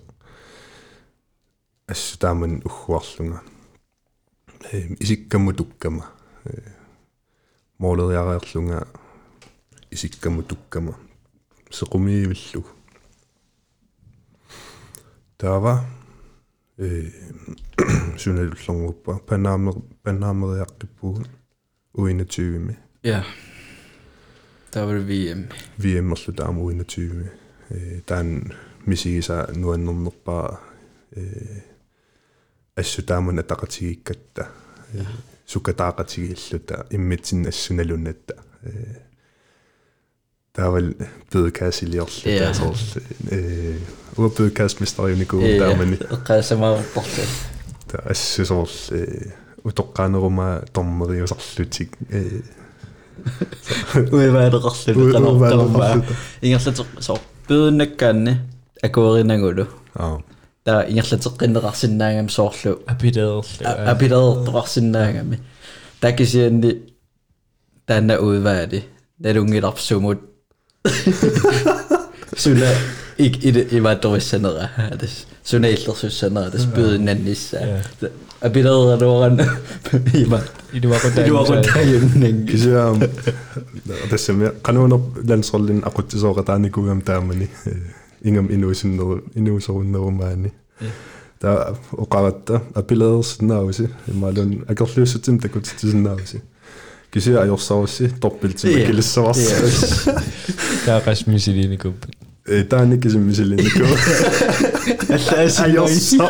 ассу 1.87 2.19
тааман 2.19 2.63
уггуарлунга 2.65 3.43
исиккамму 4.73 5.53
туккама 5.53 6.07
моолериареерлунга 7.79 8.89
исиккамму 9.91 10.43
туккама 10.43 10.97
сеқумиивиллу 11.71 12.65
таава 15.37 15.85
synnellerlungerpa 18.17 19.19
panamer 19.27 19.75
panameriaqqippugu 20.03 21.25
u21 21.99 22.73
ja. 23.05 23.23
Der 24.75 24.83
var 24.83 24.95
det 24.95 25.09
VM 25.09 25.45
VM 25.83 26.13
erlu 26.13 26.33
taam 26.33 26.59
u21 26.59 27.27
taan 28.07 28.53
misigisa 28.87 29.47
nuannernerpa 29.57 30.59
assu 32.77 33.03
taamun 33.03 33.39
ataqatigikkatta 33.39 34.45
sukataaqatigiilluta 35.47 36.85
immitsin 36.91 37.49
assunalunnatta 37.49 38.35
Tämä 40.57 40.69
pyykäsi 41.33 41.91
liolli 41.91 42.39
tässä 42.39 42.63
olli. 42.63 43.83
Ulla 44.19 44.31
pyykäs 44.31 44.81
mistä 44.81 45.03
on 45.03 45.11
niinku 45.13 45.43
tämä 45.59 45.75
meni. 45.75 45.99
Käsi 46.25 46.55
mä 46.55 46.83
pohti. 46.95 47.21
Tämä 47.89 48.15
siis 48.15 48.51
olli. 48.51 49.33
Utokkaanuruma 49.67 50.45
tommeri 50.73 51.23
osallutik. 51.23 51.89
Uiväärrassillu 54.13 55.13
kanottammaa. 55.13 56.03
Ingerlatet 56.43 56.87
so 57.01 57.19
pyynnäkkäänne 57.49 58.41
akuurinagulu. 58.85 59.67
Tämä 60.65 60.83
ingerlateqqinneraarsinnaangam 60.83 62.29
soorlu. 62.29 62.83
Apideerlu. 62.87 63.45
Apideertuarsinnaangami. 63.87 65.41
Takisianni 66.01 66.87
tänne 67.87 68.19
uiväali. 68.19 68.91
Nelungilapsumut 69.19 70.36
иде 73.18 73.68
иваториссанера 73.72 74.70
атас 74.92 75.26
суна 75.44 75.70
иллерсуссанера 75.70 76.52
тас 76.52 76.66
пøднаннисса 76.66 77.84
апилеэралуаран 78.42 79.40
има 80.14 80.42
идуакута 80.74 81.28
илуарутааюннанги 81.28 82.52
кисиам 82.52 83.02
тассами 84.10 84.52
кануунер 84.64 85.00
лансерлин 85.28 85.84
акутсисоокатааникугам 85.86 87.02
таамани 87.02 87.50
ингам 88.24 88.48
инуусиннеру 88.52 89.24
инуусоруннерумаани 89.36 90.52
таа 91.40 91.76
оқаратта 91.92 92.62
апилеерсинааруси 92.74 93.90
имаалун 94.08 94.66
акерлуussутим 94.68 95.40
такутитсинааруси 95.40 96.42
Кися 97.17 97.41
ajorsarusi 97.41 98.11
торпилтима 98.21 98.85
килиссаварса 98.87 99.57
таақас 100.85 101.25
мисилиникуп 101.27 101.97
э 102.45 102.65
таани 102.65 103.01
кисиммисилиннику 103.01 103.85
ajorsa 105.65 106.29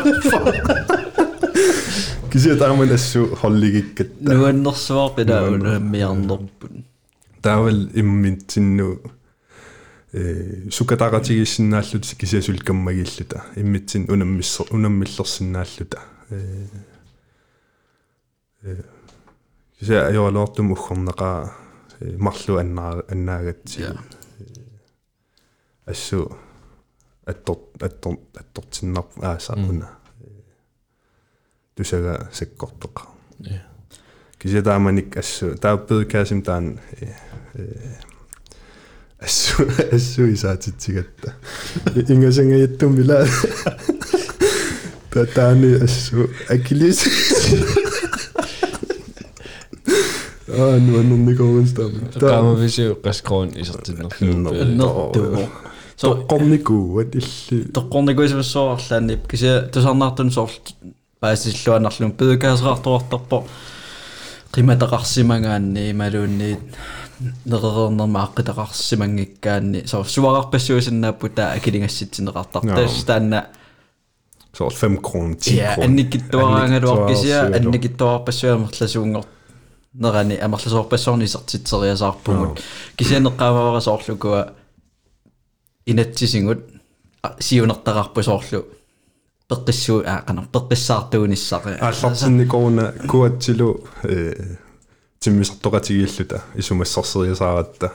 кися 2.31 2.55
тааман 2.55 2.91
ассу 2.91 3.35
холлигиккатта 3.35 4.33
нуаннэрсуарпила 4.33 5.37
унаммиарнерпут 5.51 6.71
таавал 7.41 7.79
иммитсинну 7.93 9.01
э 10.13 10.69
сукатаратигиссиннааллут 10.71 12.05
кисиасул 12.19 12.59
каммагииллута 12.67 13.43
иммитсин 13.57 14.07
унаммиссер 14.13 14.65
унаммиллерсиннааллута 14.71 15.99
э 16.29 16.67
э 18.63 18.96
кися 19.79 20.07
ажоалоортум 20.07 20.71
уггорнеқаа 20.71 21.53
марлу 22.17 22.57
аннаа 22.57 23.03
аннаагатси 23.09 23.85
ассу 25.85 26.31
аттор 27.25 27.59
аттор 27.79 28.17
аттортиннар 28.35 29.05
аасааруна 29.21 29.89
тусага 31.75 32.29
секкортоқа 32.33 33.03
кися 34.39 34.63
тааманик 34.63 35.17
ассу 35.17 35.55
тааппед 35.57 36.09
каасим 36.11 36.41
таан 36.41 36.79
ассу 39.19 39.63
ассу 39.91 40.33
исаатитсигатта 40.33 41.35
ингасангаяттум 41.95 42.95
мила 42.95 43.25
татаани 45.11 45.83
ассу 45.83 46.29
акилис 46.49 47.86
аа 50.56 50.78
нуаннерникоорнстаама 50.78 52.10
таамависиу 52.20 52.96
qaskroon 53.04 53.54
isartinnerluup 53.62 54.64
нэртуу 54.80 55.48
со 55.96 56.14
тоққорнику 56.14 57.00
атилли 57.02 57.62
тоққорникуисуссуарлааннип 57.76 59.28
кися 59.30 59.68
тусарнаартун 59.72 60.30
соорлу 60.30 60.58
паасиллуанарлун 61.20 62.12
педукаасераартуартарпо 62.12 63.44
qimатақарсимагаанни 64.52 65.90
ималуунниит 65.92 66.60
нерерернерма 67.44 68.26
аққитақарсимангиккаанни 68.26 69.86
со 69.86 70.04
суарарпассуусиннааппута 70.04 71.52
акилингасситсинеқартартаас 71.52 73.04
таанна 73.06 73.46
så 74.52 74.68
5 74.68 75.00
kroner 75.00 75.36
10 75.36 75.56
Ja, 75.56 75.76
анникиттуараангалуаркисиа 75.80 77.54
анникиттуарпассуамерласуунгор 77.56 79.24
нерани 79.94 80.36
амерласоорпассорнисартитсериасаарпугут 80.36 82.60
кисианеққаамаварасоорлукуа 82.96 84.52
инатсисингут 85.86 86.58
сиунертақарпусоорлу 87.40 88.66
пеққиссуу 89.48 90.04
аақана 90.06 90.46
пеққиссаартуунissари 90.52 91.78
аллартинникоруна 91.80 92.94
куатсилу 93.08 93.80
э 94.04 94.56
тиммисартоқатигииллута 95.20 96.42
исумассарсериасааратта 96.54 97.92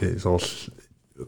э 0.00 0.18
соорл 0.18 0.44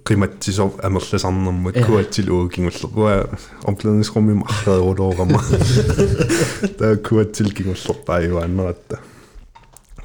qimатсисор 0.04 0.70
амерласарнэрмут 0.82 1.74
куатсил 1.86 2.30
уугингуллерпуа 2.30 3.28
omklædningsrummi 3.66 4.34
марлеерулоорама 4.42 5.40
таа 6.78 6.96
куатсил 6.96 7.50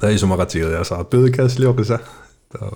таа 0.00 0.12
исумақатигериасаа 0.12 1.04
педекаслиоқиса 1.04 2.00
таа 2.50 2.72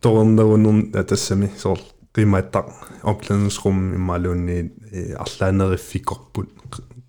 торнерунун 0.00 0.92
атассами 0.94 1.50
соор 1.56 1.78
qimаттақ 2.14 2.66
omklædningsrum 3.02 3.94
иммалуунни 3.96 4.72
арлаанериффикорпут 5.24 6.50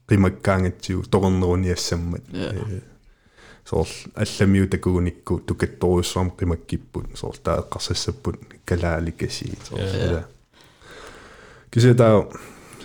qimаккаангатсиу 0.08 1.04
торнеруниассаммат 1.12 2.24
соор 3.66 3.88
алламиу 4.16 4.70
такугуникку 4.70 5.40
тукатторуссуам 5.40 6.32
qimаккиппут 6.32 7.18
соор 7.18 7.38
таа 7.44 7.60
эққарсассаппут 7.64 8.40
калааликаси 8.66 9.58
соор 9.68 9.80
таа 9.80 10.24
кисе 11.72 11.94
таа 11.94 12.30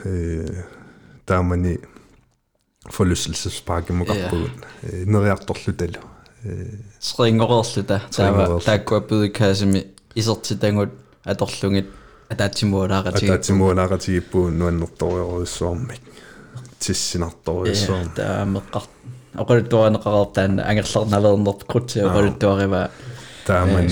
э 0.04 0.64
таамани 1.26 1.78
forlystelsesparkimukарпугут 2.90 4.52
нериарторлуталу 4.82 6.00
срингорерлута 6.99 8.01
таава 8.11 8.59
тааккуа 8.59 9.01
педукаасими 9.01 9.87
исертитангут 10.15 10.89
аторлугит 11.23 11.87
атаатсимуалааратиг 12.29 13.29
атаатсимуалааратигиппуун 13.29 14.57
нуаннерториоруссуармик 14.59 16.01
тиссинарториуссуарми 16.79 18.11
таа 18.15 18.45
меққар 18.45 18.83
оқалуттуанеқарертаана 19.35 20.67
ангерлерналернерп 20.67 21.63
крутсиа 21.67 22.07
оқалуттуариваа 22.09 22.89
тааман 23.47 23.87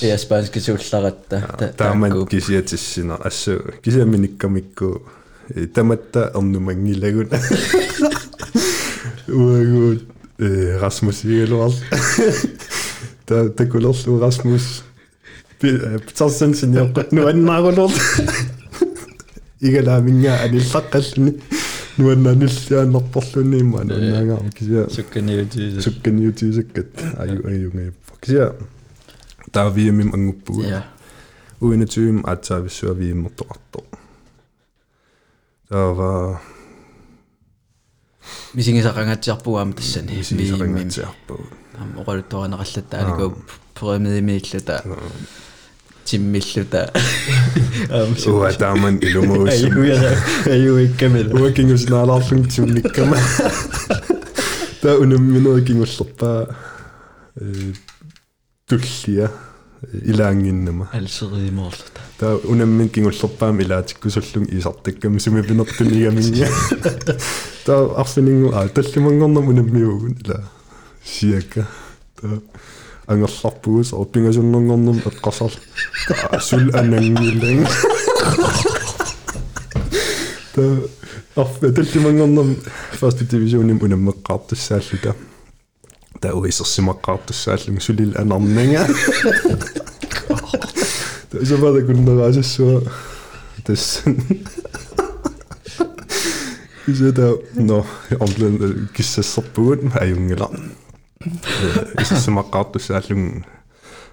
я 0.00 0.18
спански 0.18 0.58
суулларатта 0.58 1.72
тааман 1.76 2.26
кисиатиссина 2.26 3.16
ассу 3.16 3.60
кисиаминиккамикку 3.82 5.02
таматта 5.74 6.32
Rasmus 10.82 11.24
Jelvald. 11.24 11.72
der, 13.28 13.48
der 13.48 13.68
kunne 13.70 13.82
lov 13.82 13.94
Rasmus. 14.22 14.84
Pitarsen 15.60 16.54
sin 16.54 16.74
jeg 16.74 16.92
nu 17.12 17.22
er 17.22 17.32
den 17.32 17.44
meget 17.44 17.64
Ikke 19.60 19.80
lade 19.80 20.02
min 20.02 20.22
jeg 20.22 20.46
er 20.46 20.50
det 20.50 20.62
faktisk 20.62 21.18
nu 21.96 22.10
er 22.10 22.14
den 22.14 22.38
lidt 22.38 22.70
jeg 22.70 22.86
nok 22.86 23.02
på 23.12 23.20
sådan 23.20 23.54
en 23.54 23.70
mand. 23.70 23.90
Så 24.90 25.02
kan 25.12 25.28
jeg 25.28 25.52
det. 25.54 25.84
Så 25.84 25.92
kan 26.04 26.22
jeg 26.22 26.40
det 26.40 26.54
så 26.54 26.62
godt. 26.74 27.16
Ej 27.16 27.34
jo 27.34 27.48
ej 27.48 27.54
jo 27.54 27.70
ej. 27.74 27.90
Faktisk. 28.08 28.36
Der 29.54 29.60
er 29.60 29.70
vi 29.70 29.90
med 29.90 30.04
mange 30.04 30.34
på. 30.46 30.62
Ja. 30.62 30.80
Uden 31.60 31.82
at 31.82 31.88
tyme 31.88 32.30
at 32.30 32.46
så 32.46 32.60
vi 32.60 32.68
så 32.68 32.92
vi 32.92 33.12
motor. 33.12 33.56
Der 35.68 35.76
var 35.76 36.42
мисингисақангатсиарпугаама 38.55 39.73
тассани 39.73 40.17
мисисақангатсиарпу 40.17 41.39
ам 41.79 41.99
оқалуттуанеқарлута 42.01 43.33
премидимииллута 43.73 44.83
тиммиллута 46.05 46.91
ам 47.89 48.15
уа 48.27 48.51
тааман 48.53 48.99
илумуус 49.01 49.63
аюуяра 49.63 50.11
аюуиккамила 50.45 51.33
уакингус 51.41 51.85
наалаарлун 51.89 52.43
тиунниккама 52.49 53.17
та 54.81 54.97
унамминерикингуллерпаа 54.97 56.55
э 57.35 57.73
туллия 58.67 59.31
илаангиннама 59.91 60.89
алсеримоорлута 60.93 62.01
та 62.19 62.35
унаммин 62.35 62.89
кингуллерпаам 62.89 63.61
илаатиккусуллун 63.61 64.45
исартакками 64.51 65.17
сумипинертунигаминга 65.17 66.47
та 67.66 67.84
арсинингу 67.96 68.54
а 68.54 68.68
таллимангорнам 68.68 69.48
унаммиугун 69.48 70.16
ила 70.24 70.44
сиака 71.04 71.66
та 72.14 72.38
ангерларпугус 73.06 73.92
орпингасуннэрнэрнэм 73.92 75.02
эққарсар 75.10 75.50
сул 76.40 76.70
анангилэн 76.78 77.66
та 80.54 80.62
арф 81.34 81.58
таллимангорнам 81.58 82.56
first 83.00 83.26
division-им 83.26 83.82
унаммеққартуссааллута 83.82 85.16
та 86.20 86.28
уисерсимаққартуссааллун 86.38 87.80
сулил 87.80 88.14
Is 96.86 96.98
dat... 96.98 97.40
Nou, 97.52 97.84
om 98.18 98.88
kissesapoort, 98.92 99.82
maar 99.82 100.08
jongeren. 100.08 100.72
Is 101.94 102.08
het 102.08 102.26
maar 102.26 102.44
kat, 102.44 102.72
dus 102.72 102.86
dat 102.86 103.08
lung... 103.08 103.44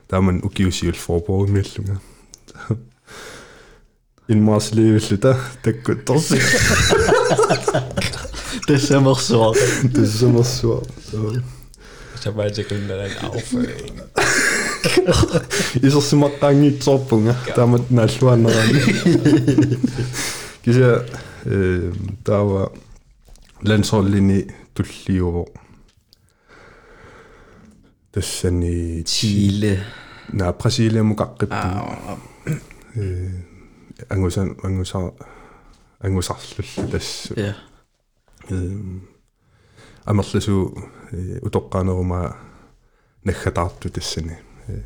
Dat 0.05 0.21
men 0.21 0.43
ook 0.43 0.57
juist 0.57 0.81
heel 0.81 0.93
voorbouw 0.93 1.45
met 1.45 1.77
lungen. 1.77 1.99
In 4.25 4.43
maas 4.43 4.69
leven, 4.69 5.19
dat... 5.19 5.37
Dat 5.61 5.81
kunt 5.81 6.09
ons 6.09 6.27
Das 8.65 8.83
ist 8.83 8.91
immer 8.91 9.15
so. 9.15 9.53
Das 9.83 10.13
ist 10.13 10.21
immer 10.21 10.43
so. 10.43 10.83
Ich 12.19 12.25
habe 12.25 12.37
meine 12.37 12.53
Sekunde 12.53 12.87
dann 12.87 13.29
aufregen. 13.29 14.01
Ist 15.81 15.95
das 15.95 16.13
immer 16.13 16.31
dann 16.39 16.61
die 16.61 16.79
Zoppung, 16.79 17.35
damit 17.55 17.91
nach 17.91 18.09
Schwan 18.09 18.45
ran. 18.45 19.77
Diese 20.65 21.05
таава 22.24 22.72
лансорлини 23.62 24.50
туллиуво 24.74 25.46
тассани 28.12 29.02
Chile. 29.04 29.80
на 30.32 30.52
Брасилиаму 30.52 31.14
қаққиппу 31.14 31.52
Аа. 31.52 32.18
э 32.94 33.30
ангусан 34.08 34.56
ангуса 34.62 35.12
ангусарлулла 36.00 36.88
тассу 36.90 37.34
Ja. 37.34 37.54
э 38.50 38.80
амерласу 40.04 40.74
э, 41.12 41.38
утоққаанерума 41.40 42.36
наггатаарту 43.24 43.90
тассани 43.90 44.36
э 44.68 44.82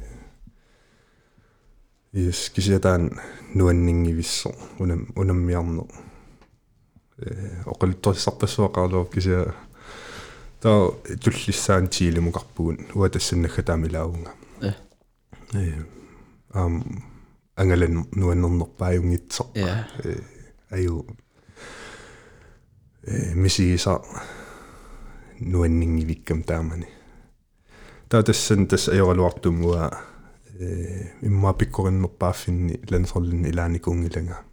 ис 2.12 2.50
кисиатаан 2.50 3.20
нуаннингивиссо 3.54 4.54
унам 4.78 5.08
унаммиарне 5.16 5.82
э 7.19 7.63
оқалуттэрсарпассуақарлуу 7.65 9.05
кисиа 9.05 9.53
таа 10.61 10.91
туллиссаан 11.23 11.87
тиилимуқарпугун 11.87 12.77
уа 12.95 13.09
тассаннаггатаамилаагунга 13.09 14.31
Ja. 14.61 14.73
э. 15.53 15.83
Ам 16.53 17.03
ангалан 17.55 18.07
нуаннернерпааюнгитсо 18.11 19.45
Ja. 19.55 19.87
аю 20.69 21.05
э. 23.03 23.33
Мисиса 23.35 24.01
нуаннингивиккам 25.39 26.43
таамани. 26.43 26.87
Таа 28.09 28.23
тассан 28.23 28.67
тас 28.67 28.87
ajorluartumua 28.89 29.97
э 30.59 31.11
имма 31.21 31.53
пиккориннерпааффинни 31.53 32.79
лансорлинни 32.89 33.49
илааникуунгилага 33.49 34.43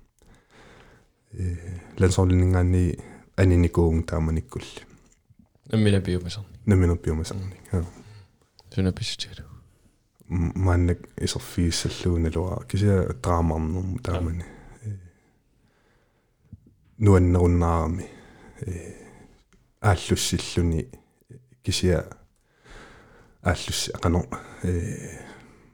лансорлиннгаани 1.99 2.99
аниникуун 3.37 4.03
тааманиккулли 4.03 4.83
наммина 5.73 6.01
биумасан 6.01 6.45
наминерпиумасарни 6.67 7.57
аа 7.73 7.85
суна 8.75 8.93
писсутигалу 8.93 9.49
мааннак 10.29 10.99
исерфииссаллууналуа 11.17 12.65
кися 12.69 13.15
драамарнерму 13.23 13.99
таамани 13.99 14.45
нуаннеруннаарами 16.99 18.07
э 18.61 18.95
ааллуссиллуни 19.81 20.89
кisia 21.63 22.17
ааллусси 23.43 23.91
акано 23.93 24.25
э 24.63 25.19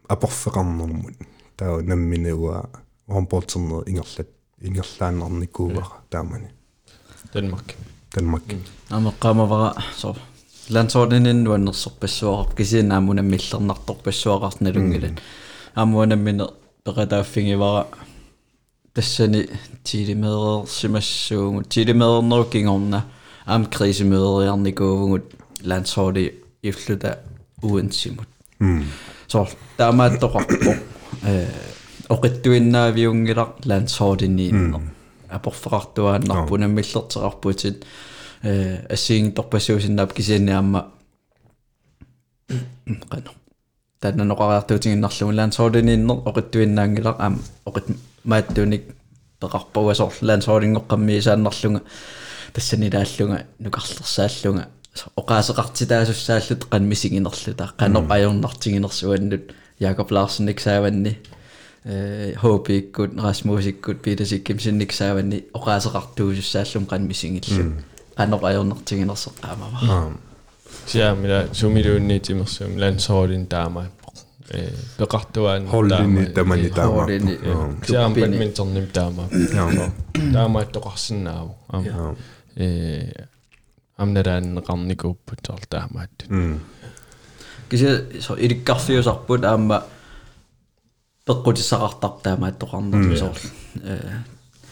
апорфеқарнермут 0.08 1.16
таа 1.56 1.82
намминауа 1.82 2.70
ромпортернер 3.06 3.88
ингерлат 3.88 4.28
ингерлааннарникуувара 4.61 5.87
таамани 6.09 6.49
Danmark 7.33 7.75
Danmark 8.15 8.43
Амеққамавара 8.89 9.75
со 9.97 10.15
лансоорнинин 10.69 11.43
нуаннерсорпассуарап 11.43 12.55
кисинаамуна 12.55 13.21
миллернарторпассуақарналунгилат 13.21 15.19
аммуанаммине 15.75 16.45
пеқатааффингивара 16.85 17.87
тассани 18.93 19.49
тилимеерсимассуугут 19.83 21.69
тилимеернеруккингорна 21.69 23.05
аам 23.45 23.65
крисимеериарникуувгут 23.65 25.25
лансоорли 25.63 26.43
ифлута 26.61 27.19
уэнсимут 27.61 28.27
м 28.59 28.85
so 29.27 29.47
таамааттоқарпо 29.77 30.71
э 31.23 31.47
оқиттуиннаавиунгилар 32.10 33.48
лансоординнииннер 33.64 34.80
апорфеқартуааннарпуна 35.28 36.66
миллертеқарпутит 36.66 37.84
э 38.42 38.86
ассиин 38.94 39.32
торпассуусиннаап 39.32 40.12
кисианниаама 40.12 40.80
qano 43.12 43.30
таннаноқариартуутингиннарлугу 44.00 45.32
лансоординнииннер 45.40 46.16
оқиттуиннаангилар 46.30 47.16
аама 47.18 47.38
оқит 47.64 47.86
мааттуник 48.24 48.84
пеқарпуасор 49.40 50.12
лансоордингоққаммиисааннарлунга 50.20 51.82
тассанилааллунга 52.52 53.46
нукарлерсааллунга 53.58 54.68
оқаасеқартитаасуссааллут 55.16 56.64
қанмисигинерлута 56.72 57.70
қано 57.78 58.00
ajornartiginersuannut 58.10 59.54
Jakob 59.80 60.10
Larsen 60.10 60.50
iksaаванни 60.50 61.08
э 61.08 61.14
хопиккут 61.14 61.39
расмусиккут 61.84 64.02
питасикким 64.02 64.60
синниксааванни 64.60 65.44
оқаасеқартуусуссааллум 65.54 66.86
қанмисигиллу 66.86 67.72
қано 68.16 68.36
ajornartiginerseq 68.50 69.34
qaamava 69.40 69.78
аа 69.82 70.12
сиамила 70.86 71.48
сумилуунниитимерсуум 71.52 72.78
лансоорин 72.78 73.46
таама. 73.46 73.90
Э 74.50 74.68
пеқартуаан 74.98 75.68
холлини 75.68 76.26
тамани 76.26 76.70
таама. 76.70 77.06
Hollini, 77.06 77.38
ja. 77.42 77.74
сиам 77.86 78.12
Klubbini. 78.12 78.20
бадминтонним 78.20 78.86
таама. 78.86 79.28
Таамааттоқарсинааву 80.34 81.54
аа 81.68 82.14
э 82.56 83.26
амнарааннеқарникууппут 83.96 85.46
соор 85.46 85.60
таамаат. 85.68 86.10
М 86.28 86.60
кися 87.70 88.04
со 88.20 88.34
иликкарфиусарпут 88.34 89.44
аама 89.44 89.84
пеққутиссақартар 91.29 92.11
таамааттоқарнер 92.23 93.17
соор 93.17 93.37
э 93.83 93.99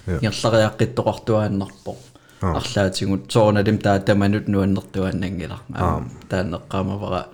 Ja. 0.06 0.18
ингерлариаққиттоқартуааннарпо 0.20 1.96
Ah. 2.42 2.58
арлаатингут 2.60 3.32
соорналим 3.32 3.78
таа 3.80 4.00
таманут 4.00 4.48
нуаннертуааннангила 4.48 5.58
Ah. 5.72 6.04
таанеққамавара 6.30 7.28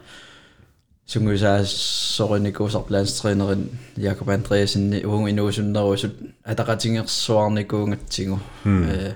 сунгусаас 1.07 1.69
соринникуусарплаанстринерин 2.15 3.69
Jakob 3.97 4.27
Andreasenni 4.29 5.03
уун 5.05 5.27
инуусуннерусут 5.31 6.13
атақатингерсуарникуунгатсигу 6.45 8.39
э 8.65 9.15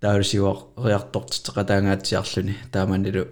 таалсиуар 0.00 0.56
риартортитеқатаангаатсиарлүни 0.76 2.54
тааманилу 2.72 3.24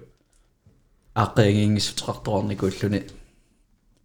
аққингингиссутеқарторникууллуни 1.15 3.01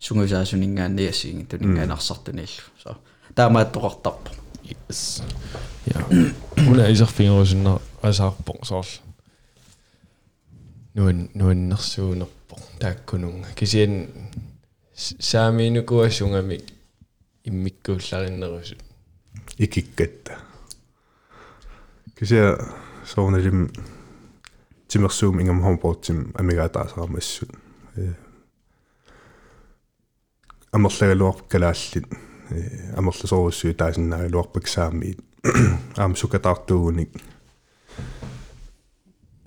сунгусаасунингаанни 0.07 1.09
ассиинги 1.11 1.45
тунингаанарсартуниллу 1.51 2.63
со 2.83 2.97
таамааттоқартарпо 3.35 4.31
yes. 4.63 5.23
Ja 5.87 6.07
уна 6.71 6.91
исерфингерусуннер 6.93 7.81
асаарпо 8.03 8.55
соор 8.63 8.87
нуан 10.95 11.29
нуаннерсуунерпо 11.35 12.57
тааккунунга 12.81 13.49
кисиан 13.55 14.09
сааминукуассунгами 14.95 16.61
иммиккууллариннерусут 17.45 18.79
икиккатта 19.59 20.39
кися 22.19 22.59
соорналим 23.05 23.73
тимерсуум 24.89 25.41
ингам 25.41 25.63
хомпортим 25.63 26.33
амигаатаасарамассут 26.35 27.51
э 27.97 28.15
амерлагалуар 30.73 31.37
калааллит 31.49 32.07
э 32.51 32.93
амерласоруссуи 32.97 33.73
таасиннаагалуарпак 33.73 34.69
саамиит 34.69 35.21
аам 35.97 36.17
сукатаартуугуник 36.17 37.11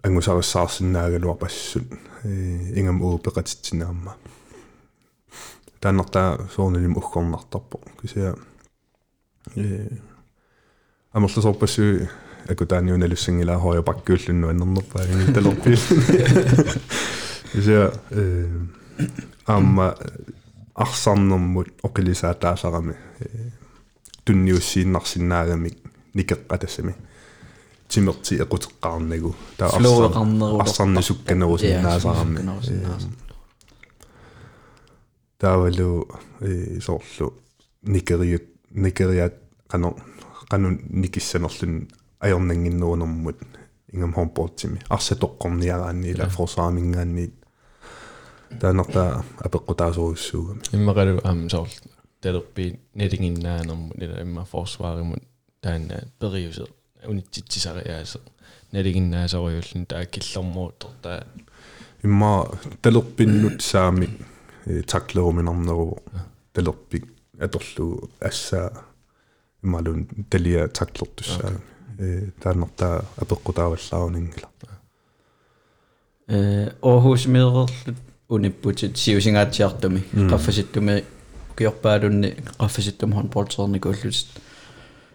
ангусариссаарсиннаагалуарпассут 0.04 1.84
э 2.24 2.80
ингам 2.80 3.02
уупеқатитсинаама 3.02 4.16
тааннартаа 5.80 6.50
соорналим 6.56 6.98
уггорнартарпо 6.98 7.80
кися 8.02 8.36
э 9.56 9.88
амерласорпассуи 11.14 12.10
акутааниуналуссангилаа 12.48 13.60
хоя 13.60 13.82
паккууллунну 13.82 14.50
аннернерпаа 14.50 15.04
талерпи 15.34 15.74
ися 17.60 17.94
э 18.12 18.50
амма 19.46 19.96
арсарнэрмут 20.80 21.68
оқилисаатаасарами 21.84 22.96
э 23.20 23.52
тунниуссииннарсинаагамик 24.26 25.78
никеққатассами 26.14 26.94
тимерти 27.88 28.36
эқутеққарнагу. 28.44 29.36
Таа 29.58 29.70
Флоуэқарнерулер- 29.70 30.62
арсарни 30.62 31.02
сукканерусиннаасарами 31.02 32.40
таавалу 35.38 36.08
э 36.40 36.80
соорлу 36.82 37.34
никериут 37.82 38.44
никериат 38.72 39.36
қано 39.70 39.96
қану 40.50 40.80
никиссанерлун 40.90 41.88
аернангиннуунэрмут 42.20 43.38
ингам 43.92 44.14
хомпортими 44.14 44.80
арсатоққорниараанниила 44.90 46.30
форсаамингаанни 46.30 47.32
таанерта 48.62 49.24
апеққутаасоруссуугами 49.38 50.62
иммақалу 50.74 51.22
аам 51.24 51.50
соор 51.50 51.70
талерпи 52.22 52.80
нелингиннаанермут 52.96 53.98
нила 53.98 54.22
имма 54.22 54.46
форсвааримут 54.46 55.24
таанна 55.62 56.04
периусеq 56.20 56.70
унитситсисариааса 57.08 58.20
налигиннаасориуллун 58.72 59.86
таа 59.86 60.06
киллэрмуутор 60.06 60.92
таа 61.02 61.28
имма 62.04 62.50
талерпиннут 62.82 63.62
саами 63.62 64.10
таклеруминарнеру 64.88 66.04
талерпик 66.54 67.06
аторлу 67.40 68.10
ассаа 68.20 68.84
ималун 69.64 70.08
талия 70.30 70.68
таклертуссаа 70.68 71.54
э 71.98 72.32
тааннартаа 72.42 73.06
апеққутааваллаарнингила 73.18 74.50
э 76.28 76.70
Aarhus 76.82 77.28
меэрлут 77.28 77.72
униппутит 78.30 78.98
сиусингаатсиартуми 78.98 80.02
qaffasittumi 80.32 81.04
kiorpaalunni 81.58 82.30
qaffasittum 82.60 83.12
håndboldsernikуулlut 83.18 84.28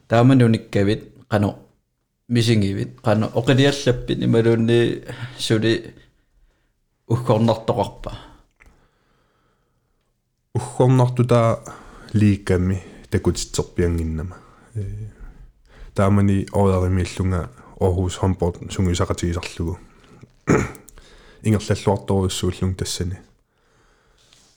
таамануниккавит 0.08 1.02
qano 1.32 1.50
мисингивит 2.28 3.00
qano 3.06 3.26
оқилиаллаппит 3.38 4.18
ималуунни 4.26 5.04
сули 5.38 5.94
уккорнартоқарпа 7.08 8.12
уггорнартута 10.54 11.60
лиикками 12.12 12.82
такутитсерпиангиннама 13.10 14.36
э 14.74 14.80
таамани 15.94 16.46
оодаримииллунга 16.52 17.50
Aarhus 17.80 18.18
håndbold 18.22 18.56
сунгисақатигисарлугу 18.70 19.78
ингерллаллуарторуссууллун 21.44 22.74
тассани 22.74 23.18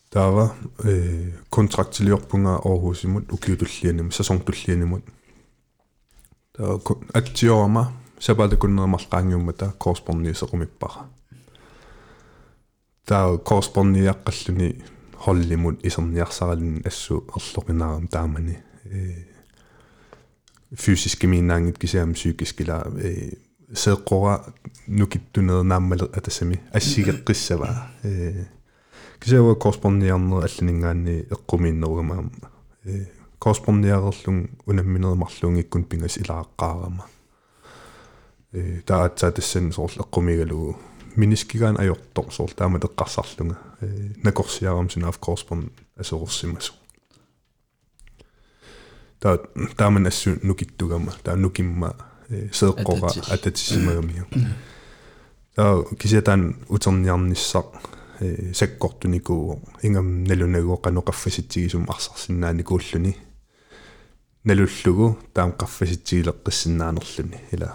таава 0.09 0.55
э 0.83 1.31
контрактилиорпунга 1.49 2.61
Aarhus 2.63 3.05
имут 3.05 3.31
укиутуллианиму 3.31 4.11
сасонтуллианимут 4.11 5.03
таа 6.53 6.79
атсиорама 7.13 7.93
сапалакуннермарлаангиуммата 8.19 9.73
корреспондиисеқумиппара. 9.79 11.05
Таа 13.05 13.37
корреспондиаққаллуни 13.37 14.83
холлимут 15.15 15.85
исерниарсаралин 15.85 16.81
ассу 16.85 17.25
ерлоқинаарам 17.35 18.07
таамани. 18.07 18.57
Э 18.85 19.25
fysiske 20.75 21.27
минаангит 21.27 21.77
кисаам 21.77 22.13
psykiskila 22.13 22.87
э 22.97 23.37
сеэккора 23.73 24.53
нукиттунернааммале 24.87 26.05
атасами. 26.05 26.61
Ассигеққиссава. 26.73 27.89
Э 28.03 28.45
кисава 29.19 29.55
корреспондиарнер 29.55 30.45
алланингаанни 30.45 31.27
эққумииннеругамаам 31.29 32.31
э 32.85 33.05
корреспондиарерлун 33.39 34.49
унамминермарлуун 34.65 35.59
иккун 35.61 35.83
пингас 35.83 36.17
илааққаарама. 36.17 37.05
Э 38.53 38.81
таатса 38.85 39.31
тассан 39.31 39.71
соорлу 39.71 40.03
эққумигалугу 40.03 40.77
минискигаан 41.17 41.77
ajortor 41.81 42.29
soor 42.31 42.51
taama 42.55 42.79
teqqarsarlunga 42.79 43.55
nakorsiaram 44.23 44.89
sunaaf 44.93 45.17
korrespond 45.25 45.63
asorsimasu 46.01 46.73
ta 49.19 49.29
taaman 49.77 50.05
assu 50.11 50.29
nukittugama 50.47 51.11
ta 51.23 51.35
nukimma 51.35 51.89
seeqqora 52.59 53.09
atatissimagamiu 53.33 54.25
ta 55.55 55.65
kisiatan 55.99 56.43
uterniarnissaq 56.75 57.69
sakkortunikuugo 58.59 59.53
ingam 59.87 60.07
nalunaguo 60.29 60.77
qanoqaffasitsigisum 60.85 61.83
arsarsinnaani 61.93 62.63
kuulluni 62.69 63.13
nalullugu 64.47 65.07
taam 65.33 65.51
qaffasitsigileqqissinaanerluni 65.61 67.39
ila 67.53 67.69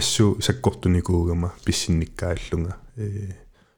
ассу 0.00 0.26
саккортуникуугама 0.40 1.48
писсинниккааллунга 1.64 2.76
э 2.96 3.32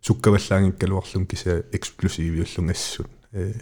суккаваллаангиккалуарлун 0.06 1.26
киса 1.26 1.64
эксплосивиуллун 1.72 2.70
ассут 2.70 3.10
э. 3.32 3.52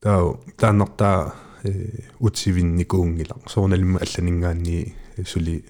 Таа 0.00 0.38
тааннартаа 0.56 1.34
э 1.64 2.08
утсивинникуунгила 2.18 3.36
соорналимма 3.46 4.00
алланингаанни 4.00 4.94
сули 5.26 5.64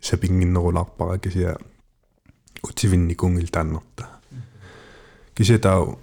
сапингиннерулаарпара 0.00 1.18
кися 1.18 1.58
утсивинникуунгил 2.62 3.48
тааннарта 3.48 4.20
кися 5.34 5.58
таа 5.58 5.96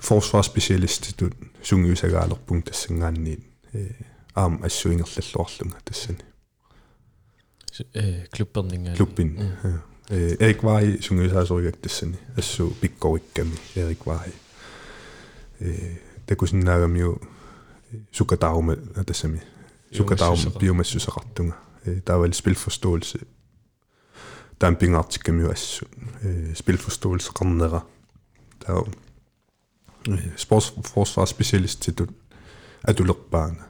forsvarsspecialistitut 0.00 1.34
сунгиусагаалерпун 1.62 2.62
тассангаанни 2.62 3.38
э 3.72 3.88
аам 4.34 4.62
ассуингерллаллуарлунга 4.62 5.78
тассани. 5.84 6.18
Э 7.94 8.26
клуббернинга 8.26 8.96
клуббин 8.96 9.38
э. 10.10 10.36
Erik 10.38 10.62
Vai 10.62 11.00
сунгисаасориактассани 11.00 12.18
ассу 12.36 12.70
пиккорикками 12.80 13.56
Erik 13.74 14.04
Vai 14.04 14.32
э 15.60 15.98
такусиннаагамиу 16.26 17.20
sukadaume 18.12 18.76
er 18.96 19.02
det 19.02 19.16
samme. 19.16 19.40
Sukadaume 19.92 20.58
biomassesarattunga. 20.58 21.52
Eh, 21.86 21.96
der 22.06 22.14
er 22.14 22.18
vel 22.18 22.34
spilforståelse. 22.34 23.18
Der 24.60 24.66
er 24.66 24.70
en 24.70 24.76
bingartika 24.76 25.32
mjøs. 25.32 25.82
Eh, 26.22 26.54
spilforståelse 26.54 27.30
randere. 27.40 27.80
Der 28.66 28.72
er 28.72 28.74
jo 28.74 28.86
eh, 30.12 30.36
sportsforsvarsspecialist 30.36 31.82
til 31.82 31.94
du 31.94 32.06
at 32.84 32.98
du 32.98 33.04
loppaanga. 33.04 33.62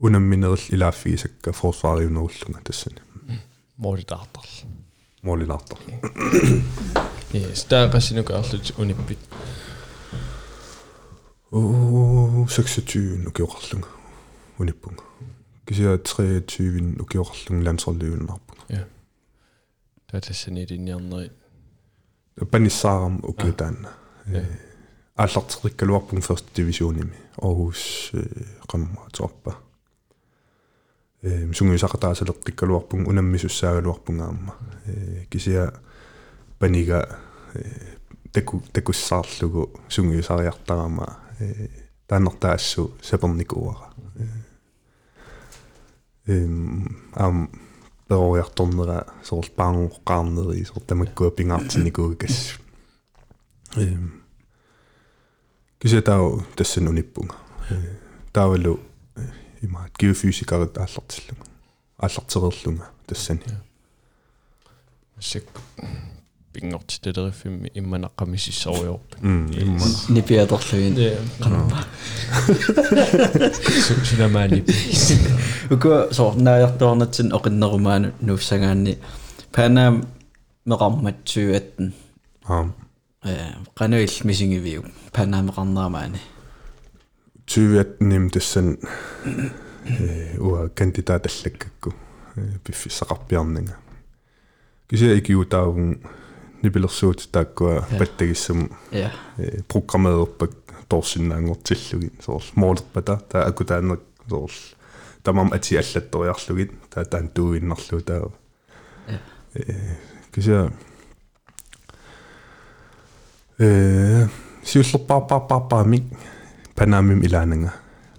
Unnamminerl 0.00 0.58
ilaafiisakka 0.72 1.50
forsvaariunnerullunga 1.50 2.60
tässä. 2.64 2.90
Moolilaartarl. 3.76 4.46
Mm. 4.64 4.70
Moolilaartarl. 5.22 5.80
Yes, 7.34 7.64
tää 7.64 7.84
on 7.84 7.90
kanssa 7.90 8.14
nykyään 8.14 8.44
unippi. 8.78 9.18
Оо 11.52 12.46
26 12.46 13.24
нукиоқарлунга 13.24 13.88
униппунга 14.58 15.02
кисиа 15.66 15.98
23 15.98 16.96
нукиоқарлунга 16.98 17.64
лансерлиуннарпунга 17.66 18.62
я 18.68 18.88
таалассани 20.10 20.66
линниарнери 20.66 21.30
паниссаарам 22.50 23.20
укиутаанна 23.22 23.90
ааллартериккалуарпун 25.16 26.18
first 26.18 26.46
divisionimi 26.56 27.16
Aarhus 27.42 28.12
qamma 28.68 29.08
torpa 29.12 29.52
э 31.22 31.52
сунгуисақатаасалеққиккалуарпун 31.52 33.06
унаммисуссаагалуарпунгаама 33.06 34.54
э 34.86 35.26
кисиа 35.30 35.72
панига 36.58 37.18
таку 38.32 38.62
такуссаарлугу 38.72 39.70
сунгуисариартарама 39.88 41.25
э 41.38 41.68
тааннартаассу 42.06 42.92
саперникууара 43.02 43.92
эм 46.26 46.96
ам 47.14 47.50
перориарторнера 48.08 49.06
соорл 49.24 49.50
паангоққарнери 49.56 50.64
соор 50.64 50.82
тамаккуа 50.82 51.30
пингаартинникуугас 51.30 52.58
эм 53.76 54.22
кисиа 55.78 56.02
таа 56.02 56.44
тассан 56.56 56.88
униппунга 56.88 57.34
таавалу 58.32 58.80
имаат 59.62 59.92
геофизикарит 59.98 60.78
ааллартиллунга 60.78 61.46
ааллартерерлунга 61.98 62.90
тассани 63.06 63.42
сик 65.20 65.44
пингорти 66.56 67.00
телериффимми 67.00 67.70
имманаққамисиссаруйорпа 67.74 69.16
имма 69.20 69.86
нипиаторлуин 70.08 70.96
канапа 71.38 71.84
сунамаани 74.08 74.64
уку 75.70 76.08
соорнааярторнатсин 76.12 77.32
оқиннерумаану 77.32 78.12
нуфсагаанни. 78.20 78.98
Панаам 79.52 80.06
меқарматсуаттен 80.64 81.92
аа 82.44 82.72
э 83.22 83.52
кануил 83.74 84.08
мисингивиу. 84.24 84.84
Панаамеқарнерамаани 85.12 86.20
20 87.46 88.32
тассан 88.32 88.78
э 89.24 90.38
уа 90.38 90.68
кандидат 90.68 91.26
аллаккакку 91.26 91.94
пиффиссақарпиарнага 92.64 93.76
кися 94.88 95.18
икиутаагун 95.18 96.00
нипилерсуут 96.62 97.28
тааккуа 97.32 97.86
паттагиссам 97.98 98.70
я 98.90 99.12
э 99.38 99.62
программеерпак 99.68 100.50
торсиннаангортиллугит 100.88 102.24
соорл 102.24 102.44
моолерпата 102.54 103.16
таа 103.28 103.46
акутаанер 103.46 104.00
соорл 104.28 104.52
тамам 105.22 105.52
ати 105.52 105.76
аллатториарлугит 105.76 106.72
таа 106.90 107.04
таан 107.04 107.28
тууиннарлу 107.28 108.00
таа 108.00 108.30
э 109.54 109.96
кися 110.32 110.72
э 113.58 114.28
сиуллерпаарпаарпаарпаамик 114.64 116.04
панаамим 116.74 117.22
илаанага 117.22 117.72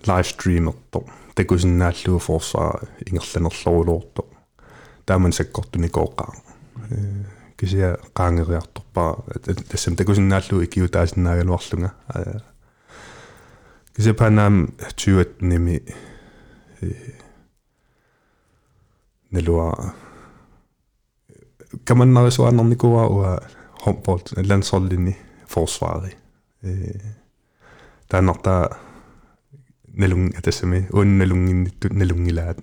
лайвстримерто 0.08 1.04
takusinnaalluu 1.36 2.20
forsvar 2.20 2.88
ingerlanerlorulorto 3.06 4.24
taaman 5.06 5.34
sakkortuni 5.34 5.90
kooqaa 5.90 6.32
kisia 6.90 7.37
qaangeriartorpaa 8.19 9.13
tassam 9.71 9.97
takusinnaalluu 9.97 10.61
ikiutaasinnaagaluarlunga 10.67 11.91
kisia 13.95 14.15
panaam 14.15 14.57
20 14.67 15.51
nimi 15.51 15.77
nalua 19.31 19.93
kamannarisuaanernikuwa 21.85 23.07
ua 23.17 23.41
håndbold 23.87 24.27
landsholdslinje 24.49 25.17
forsvaret 25.49 26.17
таанарта 28.09 28.55
налун 30.01 30.33
атассами 30.39 30.89
уунналунгинниттут 30.93 31.93
налунгилаат 31.93 32.59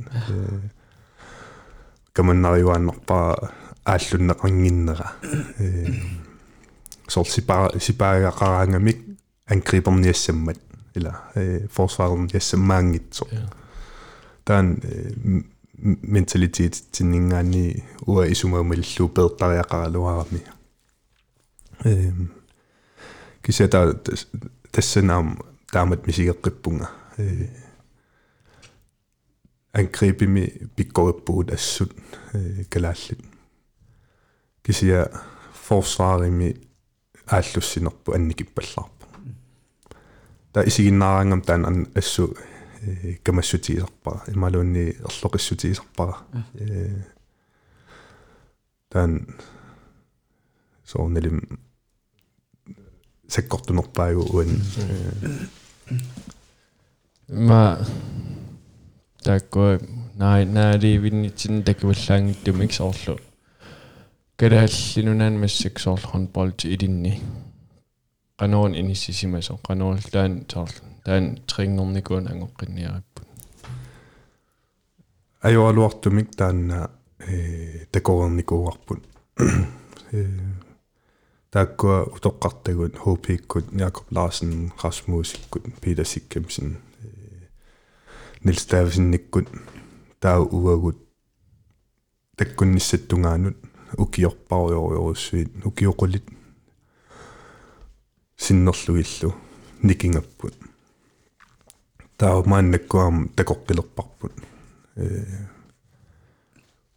каманнариуааннарпаа 2.14 3.34
ааллуннеқангиннера 3.86 5.12
сор 7.08 7.28
сипаа 7.28 7.72
сипаагақараангамик 7.80 8.98
ангриперниассаммат 9.48 10.60
ила 10.96 11.14
forsvaret 11.76 13.24
таан 14.46 14.80
менталитет 15.82 16.76
тиннингаани 16.92 17.84
уа 18.06 18.28
исумаумиллу 18.28 19.10
пеэртариақаралуарами 19.16 20.42
эм 21.84 22.32
кисета 23.44 23.94
тассанаам 24.72 25.28
таамат 25.72 26.06
мисигеққиппунга 26.08 26.90
э 27.18 27.48
ангрипими 29.72 30.70
пиккориппугут 30.76 31.52
ассут 31.52 31.92
э 32.34 32.64
калааллит 32.70 33.20
кисия 34.65 35.11
форсварими 35.53 36.57
ааллуссинерпу 37.27 38.13
анникиппаллаарпу 38.13 39.07
та 40.53 40.65
исигиннаарангам 40.65 41.43
таан 41.43 41.87
ассу 41.95 42.37
камассутиисарпара 43.23 44.23
ималуунни 44.29 44.97
ерлоқиссутиисарпара 45.09 46.17
э 46.55 47.03
таан 48.89 49.27
соорнелим 50.85 51.59
саккортунерпаагу 53.29 54.23
уан 54.37 54.51
ма 57.29 57.79
такко 59.25 59.79
най 60.15 60.45
наали 60.47 60.99
виннитсин 60.99 61.63
такиваллаангиттумик 61.65 62.73
соорлу 62.73 63.19
калааллинунаан 64.40 65.36
массак 65.44 65.76
соорлхон 65.84 66.28
болти 66.34 66.66
илинни 66.74 67.14
qanoon 68.40 68.74
inississimaso 68.82 69.54
qanoon 69.68 69.98
taan 70.14 70.34
soorl 70.52 70.76
taan 71.06 71.24
tringernikun 71.50 72.26
angoqqinniaripпут 72.32 73.28
ajoaluartumik 75.48 76.30
taanna 76.40 76.80
э 77.28 77.86
такорерникууарпут 77.92 79.02
э 80.18 80.20
тааккуа 81.52 81.98
утоққартагут 82.16 82.96
хупиккут 83.04 83.66
Jakob 83.82 84.08
Larsen 84.16 84.72
Rasmusikкут 84.82 85.64
Peter 85.82 86.06
Sikkemsen 86.06 86.78
Nils 88.44 88.64
Davidsennikкут 88.72 89.48
таа 90.20 90.40
уагут 90.40 90.98
таккунниссаттунгаанут 92.38 93.58
укиорпаруйоруйоруссуит 93.97 95.51
укиоқулит 95.65 96.25
синнерлуиллу 98.37 99.35
никингаппут 99.83 100.55
таа 102.17 102.43
мааннаккуам 102.47 103.29
такоққилерпарпут 103.37 104.33
э 104.97 105.47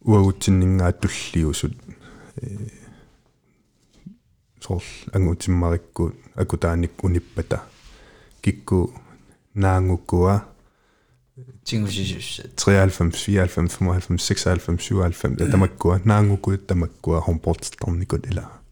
уагутсиннингаа 0.00 0.92
туллиусут 0.92 1.74
э 2.36 2.68
сорл 4.60 4.82
ангутиммарикку 5.12 6.12
акутааник 6.34 7.04
униппата 7.04 7.62
кикку 8.40 8.92
наангуккуа 9.54 10.44
tænker, 11.64 11.90
93, 12.56 13.24
94, 13.24 13.76
95, 13.76 14.22
96, 14.22 14.82
97, 14.82 15.38
der 15.38 15.56
må 15.56 15.66
gå, 15.66 15.98
nangu 16.04 16.36
gå, 16.36 16.56
der 16.56 16.74
må 16.74 16.86
gå, 17.02 17.20
hun 17.20 17.38
bortstående 17.38 18.04
gå, 18.04 18.16
eller... 18.24 18.62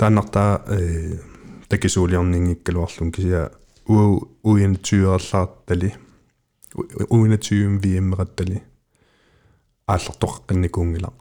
Der 0.00 0.06
er 0.06 0.10
nok 0.10 0.34
der, 0.34 0.70
øh, 0.70 1.18
der 1.70 1.76
kan 1.76 1.90
så 1.90 2.06
lige 2.06 2.18
omning 2.18 2.50
ikke 2.50 2.72
lov, 2.72 2.90
hun 2.98 3.12
kan 3.12 3.22
sige, 3.22 3.48
uden 4.42 4.76
20 4.76 5.10
år 5.10 5.18
slart, 5.18 5.68
der 5.68 5.74
lige, 5.74 5.96
uden 7.10 7.38
20 7.38 7.80
VM 7.84 8.12
ret, 8.12 8.38
der 8.38 8.44
lige, 8.44 8.64
altså 9.88 10.18
dog 10.20 10.56
ikke 10.56 10.68
kunne 10.68 10.98
lang, 10.98 11.14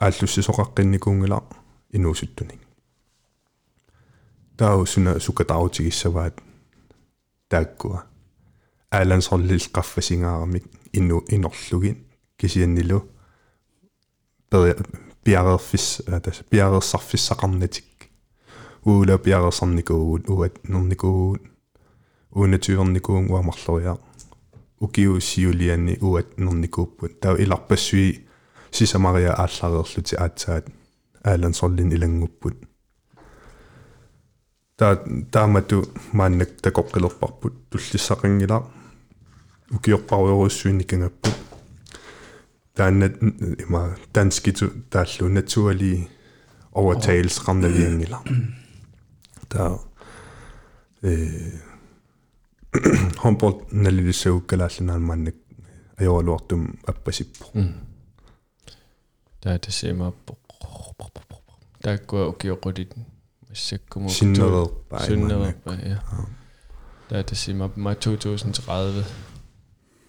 altså 0.00 0.26
så 0.26 0.42
så 0.42 0.70
ikke 0.78 0.98
kunne 0.98 1.26
lang, 1.26 1.44
i 1.90 1.98
nu 1.98 2.14
sytning. 2.14 2.60
Der 4.58 4.66
er 4.66 4.72
jo 4.72 4.84
sådan, 4.84 5.06
at 5.06 5.22
sukker 5.22 5.44
dag 5.44 5.72
til, 5.72 5.92
så 5.92 6.08
var 6.08 6.24
det, 6.24 6.42
der 7.50 7.64
går, 7.64 8.06
аалансорлил 8.90 9.66
qaffasingaaramik 9.74 10.64
innu 10.92 11.22
inorlugin 11.34 11.96
kisiannilу 12.38 12.98
пиарерфис 15.24 16.02
тас 16.22 16.42
пиарерсарфиссақарнатик 16.50 17.84
уула 18.84 19.18
пиарерсарникуугут 19.18 20.30
уат 20.30 20.54
нерникуугут 20.68 21.42
уунатюерникуун 22.30 23.30
уамарлориа 23.30 23.98
укиуссиулианни 24.80 25.98
уат 26.00 26.38
нерникууппут 26.38 27.20
таа 27.20 27.36
иларпассуи 27.36 28.28
сисамариа 28.70 29.32
ааллареерлути 29.34 30.14
аатсаат 30.16 30.66
аалансорлин 31.24 31.92
илангуппут. 31.92 32.56
Таа 34.76 34.96
таамату 35.32 35.84
мааннак 36.12 36.50
такоққилерпарпут 36.62 37.54
туллиссақингила 37.70 38.58
укиорпаруйоруссуинникангаппут 39.71 41.35
тааннат 42.73 43.21
има 43.63 43.95
данскиту 44.13 44.69
тааллу 44.89 45.29
натуали 45.29 46.09
overtagelse 46.73 47.39
qarnaliangila 47.45 48.19
та 49.47 49.79
э 51.03 51.59
хомпорт 53.21 53.57
налилиссагуккалаалланаан 53.71 55.01
мааннак 55.09 55.35
ajorluartum 55.97 56.61
аппасиппо 56.91 57.45
таа 59.41 59.59
тасимааппо 59.59 60.33
тааккуа 61.83 62.23
укиоқулит 62.31 62.91
массаккуму 63.49 64.09
синнерерпаа 64.09 65.05
синнерерпаа 65.05 65.77
я 65.95 65.99
таа 67.09 67.23
тасимаап 67.23 67.77
ма 67.77 67.93
2030 67.93 69.05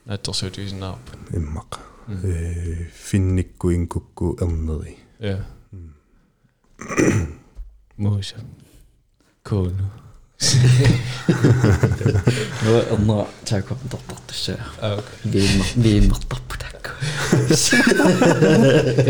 наттерсуутисинаарпа 0.07 1.13
иммақ 1.31 1.81
э 2.09 2.89
финникку 2.93 3.73
инкукку 3.73 4.37
эрнери 4.41 4.99
я 5.19 5.47
муса 7.97 8.37
коол 9.43 9.73
но 12.63 12.79
одно 12.93 13.29
тако 13.45 13.77
тортартуссаа 13.91 14.59
а 14.81 14.99
окей 14.99 15.41
вииммер 15.47 15.67
вииммертарпу 15.77 16.55
таакку 16.59 16.91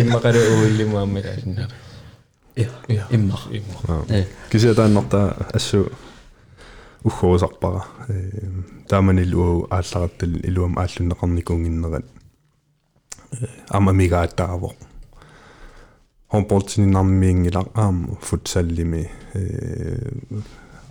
иммакалу 0.01 0.39
уиллимаамми 0.39 1.23
таасиннара 1.23 1.71
я 2.57 2.69
я 2.89 3.07
иммер 3.11 3.41
имма 3.51 4.05
э 4.09 4.27
кися 4.51 4.75
тааннарта 6.99 7.05
ассу 7.05 7.05
уххуусарпара 7.05 7.85
э 8.09 8.41
тааманилуу 8.89 9.67
ааллараттал 9.71 10.35
илуам 10.45 10.79
ааллуннеқарникуунгиннерат 10.79 12.05
э 13.33 13.47
амамигааттааво 13.69 14.75
хомполтининармиингила 16.29 17.67
аам 17.75 18.17
футсаллими 18.23 19.11
э 19.35 20.13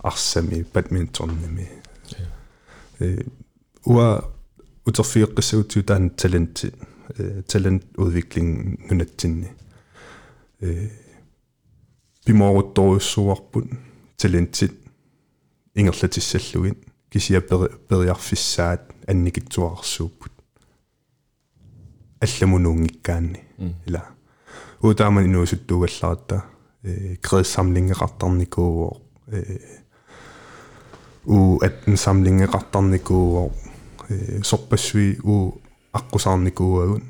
арсами 0.02 0.64
бадминтонними 0.72 1.68
э 3.00 3.24
уа 3.84 4.24
утерфиэққиссагутсу 4.86 5.82
таан 5.82 6.10
талент 6.10 6.64
э 6.64 7.42
талент 7.42 7.84
удвиклинг 7.96 8.90
нунатсинни 8.90 9.50
э 10.60 10.90
пимоорутторуссуарпут 12.24 13.66
талентит 14.16 14.77
ингерлатиссаллугит 15.79 16.77
кисия 17.09 17.41
периарфиссаат 17.41 18.91
анникитсуарсууппут 19.07 20.31
алламунуунгиккаанни 22.21 23.41
ила 23.87 24.03
утааман 24.81 25.25
инуусуттугалларата 25.25 26.43
э 26.83 27.15
крэсsamlingeqartarnikuuo 27.21 29.01
э 29.27 29.59
у 31.25 31.59
аттен 31.65 31.95
samlingeqartarnikuuo 31.95 33.51
э 34.09 34.43
сорпассуи 34.43 35.19
у 35.23 35.59
аққусаарникууагун 35.93 37.03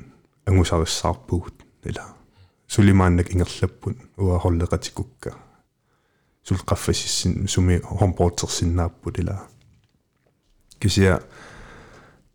ангусариссаарпугут 0.46 1.54
ила 1.84 2.04
сулимааннак 2.66 3.34
ингерлаппут 3.34 3.96
уа 4.16 4.38
холлекатикукка 4.38 5.34
сулқаффасиссин 6.42 7.48
суми 7.48 7.78
хомпортерсиннааппут 7.78 9.18
ила 9.18 9.46
кися 10.78 11.20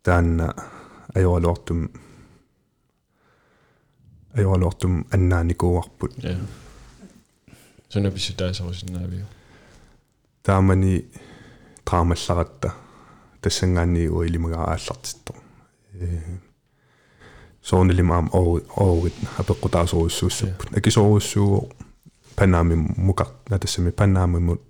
таанна 0.02 0.54
ajorluartum 1.14 1.88
ajorluartum 4.34 5.04
annaanikууарput 5.14 6.12
ja. 6.22 6.36
Сона 7.88 8.10
писсутаасарусиннаавиу 8.10 9.26
таамани 10.42 11.04
траамалларатта 11.84 12.74
тассангаанниигу 13.40 14.22
илимагаа 14.24 14.64
ааллартитто 14.72 15.34
э 15.94 16.38
соонилим 17.62 18.12
аам 18.12 18.30
оо 18.32 18.60
оогит 18.76 19.14
апеққутаасоруссууссаппут 19.38 20.76
акисоруссуу 20.76 21.72
панаами 22.36 22.74
мукар 22.96 23.28
натассами 23.48 23.90
панаамимут 23.90 24.60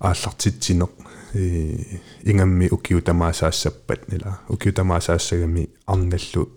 ааллартитсинеқ 0.00 0.90
э 1.34 2.00
ингамми 2.22 2.68
укиутамаасаассаппат 2.70 4.08
нила. 4.08 4.40
Укиутамаасаассагами 4.48 5.68
арналлу 5.86 6.48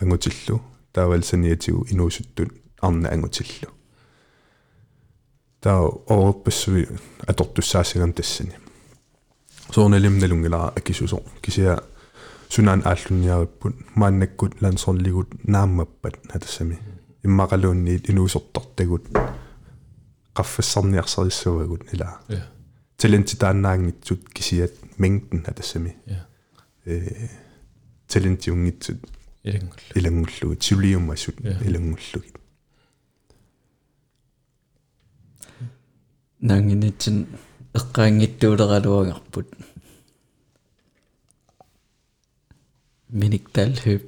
ангутиллу 0.00 0.62
таавалсаниатигу 0.92 1.86
инуусуттут 1.90 2.52
арна 2.80 3.08
ангутиллу 3.10 3.68
таа 5.60 5.82
оорпассуи 6.08 6.88
атортуссаасагам 7.26 8.12
тассани 8.12 8.54
соонелим 9.74 10.18
налунгилара 10.18 10.72
акисусо. 10.76 11.22
Кисиа 11.42 11.82
сунаан 12.48 12.82
ааллунниариппут 12.84 13.74
мааннаккут 13.96 14.62
лансорлигут 14.62 15.28
нааммаппат 15.44 16.14
хатассами 16.30 16.78
иммақалуунниит 17.26 18.10
инуусортартагут 18.10 19.04
qaffissarniarsarissuagut 20.36 21.82
ila 21.94 22.08
ja 22.36 22.42
talenti 23.00 23.34
taannaangitsut 23.42 24.22
kisiat 24.34 24.74
mængden 25.02 25.40
hatassami 25.46 25.92
ja 26.12 26.20
э 26.86 27.28
talentiungitsut 28.12 29.00
илангуллу 29.48 29.98
илангуллугит 29.98 30.62
сулиуммасут 30.66 31.36
Ja. 31.44 31.56
илангуллугит 31.68 32.36
нангинитсин 36.48 37.16
эққаангиттуулералуангарпут 37.78 39.48
миникталхүп 43.20 44.02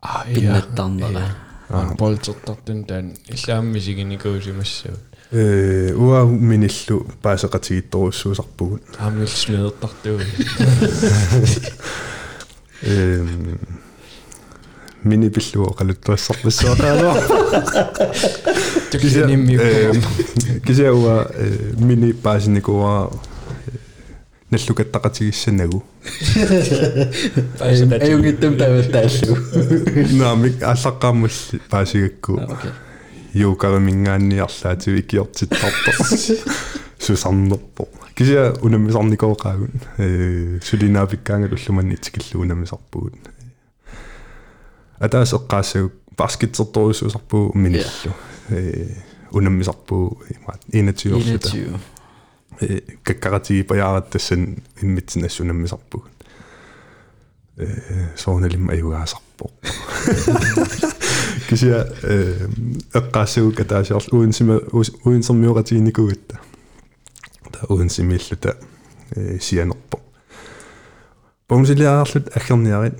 а 0.00 0.24
пиннаттарнера 0.34 1.24
болтертартун 1.68 2.84
таан 2.84 3.14
иллааммисигиникуусимассагут 3.28 5.00
э 5.30 5.92
уа 5.94 6.24
миниллу 6.24 7.06
паасеқатигитторуссуусарпугут 7.22 8.82
аамил 8.98 9.28
смедертартуу 9.28 10.20
э 12.82 13.24
мини 15.02 15.28
пиллуо 15.28 15.74
қалуттуассарпассуақаалуа 15.78 17.14
туксинимми 18.90 19.58
кися 20.66 20.92
уа 20.92 21.30
мини 21.78 22.12
паасиникуа 22.12 23.10
наллукаттақатигиссанагу 24.50 25.82
аюнгиттум 27.60 28.56
таваттааллу 28.56 29.36
наамик 30.20 30.62
аллаққааммалли 30.62 31.60
паасигакку 31.70 32.40
окей. 32.40 32.72
Юукарамингаанниарлаатиу 33.34 35.00
икиортиттарпа 35.00 35.92
сусарнерпо 36.98 37.88
кися 38.14 38.54
унаммисарникооqaagun 38.62 39.72
э 39.98 40.60
сулинаапиккаангал 40.64 41.52
уллуманни 41.52 41.94
итикиллу 41.94 42.42
унаммисарпугут 42.42 43.14
атаас 44.98 45.34
эққаассагу 45.34 45.92
баскетсерторуссуусарпуу 46.16 47.52
миниллу 47.54 48.14
э 48.48 48.94
унаммисарпуу 49.30 50.22
имаат. 50.30 50.60
21 50.68 51.16
орсута 51.16 51.50
21 51.50 51.80
э 52.60 52.80
каккаратиги 53.02 53.62
паяараттассан 53.62 54.58
иммитсин 54.82 55.24
ассунаммисарпугут 55.24 56.10
э 57.56 58.16
соонелим 58.16 58.70
аюгаасарпо 58.70 59.50
кися 61.48 61.94
э 62.02 62.48
эққаассагу 62.92 63.52
катаасиор 63.52 64.02
уинсима 64.12 64.60
уинсермиоратигникугатта 65.04 66.40
та 67.52 67.66
уинсимииллута 67.68 68.56
э 69.10 69.38
сианерпо. 69.40 70.00
Бонсилиаарлут 71.48 72.36
аггерниарит 72.36 72.98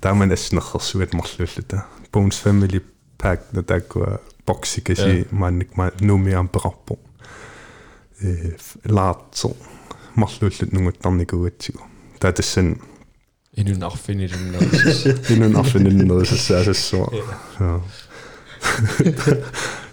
тааман 0.00 0.32
ассинерхерсугат 0.32 1.14
марлууллута 1.14 1.86
бонс 2.12 2.42
family 2.44 2.82
pack 3.18 3.40
натаккуа 3.52 4.20
бокси 4.46 4.80
каси 4.80 5.26
маанник 5.30 5.76
ма 5.76 5.92
нумиам 6.00 6.48
э 8.20 8.56
лаатсо 8.84 9.50
марлууллут 10.14 10.72
нугуттарникугатсигу 10.72 11.80
таатассан 12.18 12.80
инун 13.54 13.82
арфинилуннерсис 13.82 15.30
инун 15.30 15.56
арфининнерисаасассуа 15.56 17.08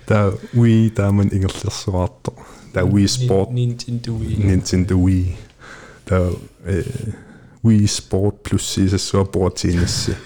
та 0.06 0.34
we 0.54 0.90
тааман 0.90 1.30
ингерлерсуарто 1.32 2.34
та 2.74 2.82
we 2.82 3.08
sport 3.08 3.50
Nintendo 3.50 4.12
Wii 4.20 4.38
Nintendo 4.50 4.96
та 6.06 6.32
э 6.66 6.84
Wii 7.64 7.88
Sport 7.88 8.36
Plus 8.44 8.60
сисассуа 8.74 9.26
пуатиинасси 9.26 10.18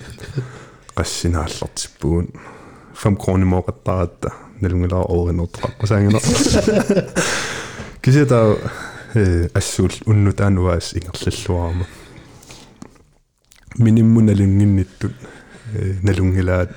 qassinaallortippuun 0.98 2.28
5 3.04 3.18
kroner 3.24 3.46
moqattaratta 3.46 4.30
nalungilaa 4.62 5.06
oorinortoqaqqasaangina 5.16 6.20
kisita 8.08 8.56
э 9.16 9.50
ассуул 9.54 9.92
уннутаануаас 10.06 10.94
ингерллуарма 10.96 11.86
минимму 13.78 14.22
налунгинниттут 14.22 15.12
э 15.76 16.00
налунгилаат 16.08 16.72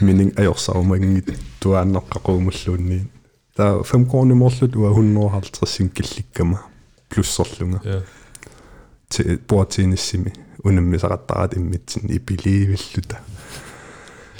минин 0.00 0.28
ajorsarumaingit 0.36 1.32
туааннеққақуумуллуунни 1.60 3.08
таа 3.56 3.80
5 3.80 4.10
kroner 4.10 4.34
морлут 4.34 4.76
уа 4.76 4.90
150 4.92 5.88
килликкама 5.88 6.58
плюссорлунга. 7.08 7.80
Ja 7.84 8.02
til 9.12 9.38
bortiinissimi 9.48 10.32
unammisaqattaraat 10.64 11.56
immitsin 11.56 12.12
ipiliivilluta 12.12 13.16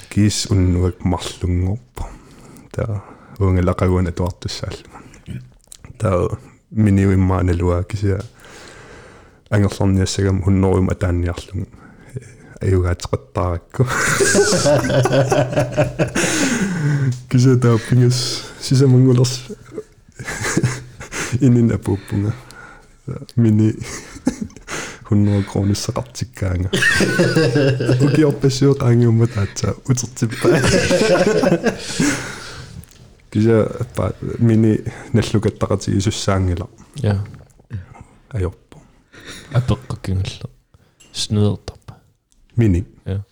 kiis 0.09 0.45
unnuak 0.51 1.05
marlungorpa 1.05 2.03
ta 2.75 2.83
uangalaqaguana 3.39 4.11
tuartussaalluma 6.03 6.29
ta 6.29 6.37
miniu 6.75 7.11
immaanalua 7.11 7.83
kisia 7.83 8.19
angerlorniassagam 9.51 10.41
hunnorum 10.45 10.89
ataanniarlungu 10.89 11.67
аюгаатеқаттааrakku 12.63 13.85
кися 17.29 17.55
тааппингас 17.57 18.43
сисамангулерс. 18.61 19.33
Инин 21.41 21.71
апуппунга 21.71 22.31
мини 23.35 23.73
100 25.09 25.43
kroner 25.51 25.75
сақартиккаанга 25.75 26.69
укиорпассуоқаангиумма 28.05 29.27
таатса 29.35 29.75
утерсиппа 29.89 30.49
кися 33.32 33.68
па 33.96 34.12
мини 34.38 34.78
наллукаттақатиги 35.12 36.00
суссаангила 36.00 36.68
ja 37.02 37.24
ajorpo 38.30 38.78
апеққаккингалла 39.52 40.48
снедертарпа 41.12 41.94
мини 42.56 42.84
ja 43.06 43.22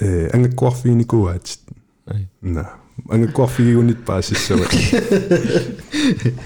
э 0.00 0.30
ангаккуарфиникуаат 0.32 1.58
ai 2.06 2.28
на 2.40 2.70
ангаккуарфигиунит 3.08 4.04
паассава 4.04 4.64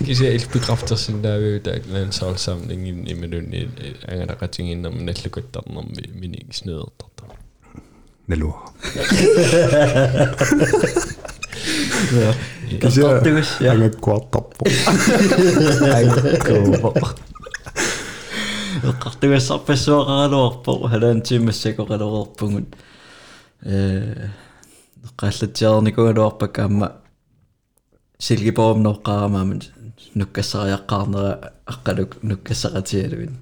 кися 0.06 0.28
ил 0.34 0.42
bekræftelsen 0.52 1.22
der 1.22 1.62
landsholdssamlingen 1.94 3.06
ималунни 3.12 3.70
ангалақатингиннэрми 4.08 5.02
наллукаттарнэрми 5.02 6.02
мини 6.20 6.46
снедертарта 6.50 7.24
налуа 8.26 8.72
Картартугус 12.80 13.60
я 13.60 13.72
ангаккуартарпо 13.72 14.64
эққартугассарпассуақаралуарпо 18.82 20.88
халаан 20.88 21.22
тимассакоқалуерпугут 21.22 22.76
э 23.62 24.28
эққаллатиарникугалуарпакаама 25.06 26.92
силгипоомноққарамааман 28.18 29.62
нуккассариаққарнера 30.14 31.52
аққалук 31.66 32.16
нуккассақатиалуин 32.22 33.36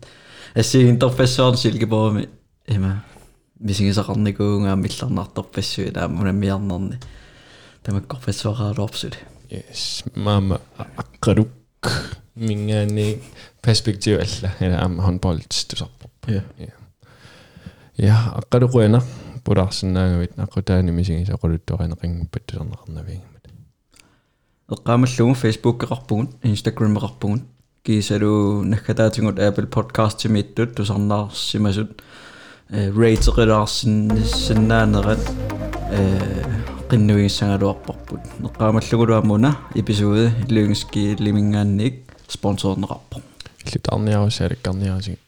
ассигинтерпассуарн 0.54 1.56
силгипооми 1.56 2.28
има 2.66 3.04
мисигисақарникуунгаа 3.60 4.76
милларнарторпассуи 7.80 7.80
таамунаммиарнерни 7.80 7.84
тамаккорпассуақаралуарпсули 7.84 9.16
yes 9.50 10.04
mama 10.14 10.60
аққалук 10.76 11.48
мингаани 12.34 13.18
перспектив 13.62 14.18
алла 14.18 14.52
ила 14.60 14.76
аама 14.82 15.02
håndbold 15.08 15.46
тусарпо 15.48 16.10
Ja. 16.26 16.42
ja 17.98 18.32
аққалуқуина 18.40 19.02
пулаарсинаагавит 19.44 20.32
аққутаани 20.36 20.92
мисигисақулуттуаринеқингпат 20.92 22.46
тусарнеқарнавингмат 22.46 23.44
эққаамаллугу 24.68 25.34
Facebook 25.34 25.84
эқарпугут 25.84 26.30
Instagram 26.42 26.96
эқарпугут 26.98 27.42
кисалу 27.84 28.62
наггатаатингут 28.62 29.38
Apple 29.38 29.68
Podcast 29.70 30.16
тимиттут 30.18 30.74
тусарнаарсимасут 30.74 32.02
э 32.68 32.90
рейтеқилаарсиннаанерат 32.90 35.20
э 35.90 36.69
qinnuigissangaluarparput 36.90 38.22
эққаамаллугулуамуна 38.48 39.50
эпизоде 39.74 40.32
илугиски 40.48 41.16
лимингаанник 41.18 41.94
спонсорнеқарпо 42.28 43.16
иллутаарниарусаалаккарниарасигит 43.66 45.20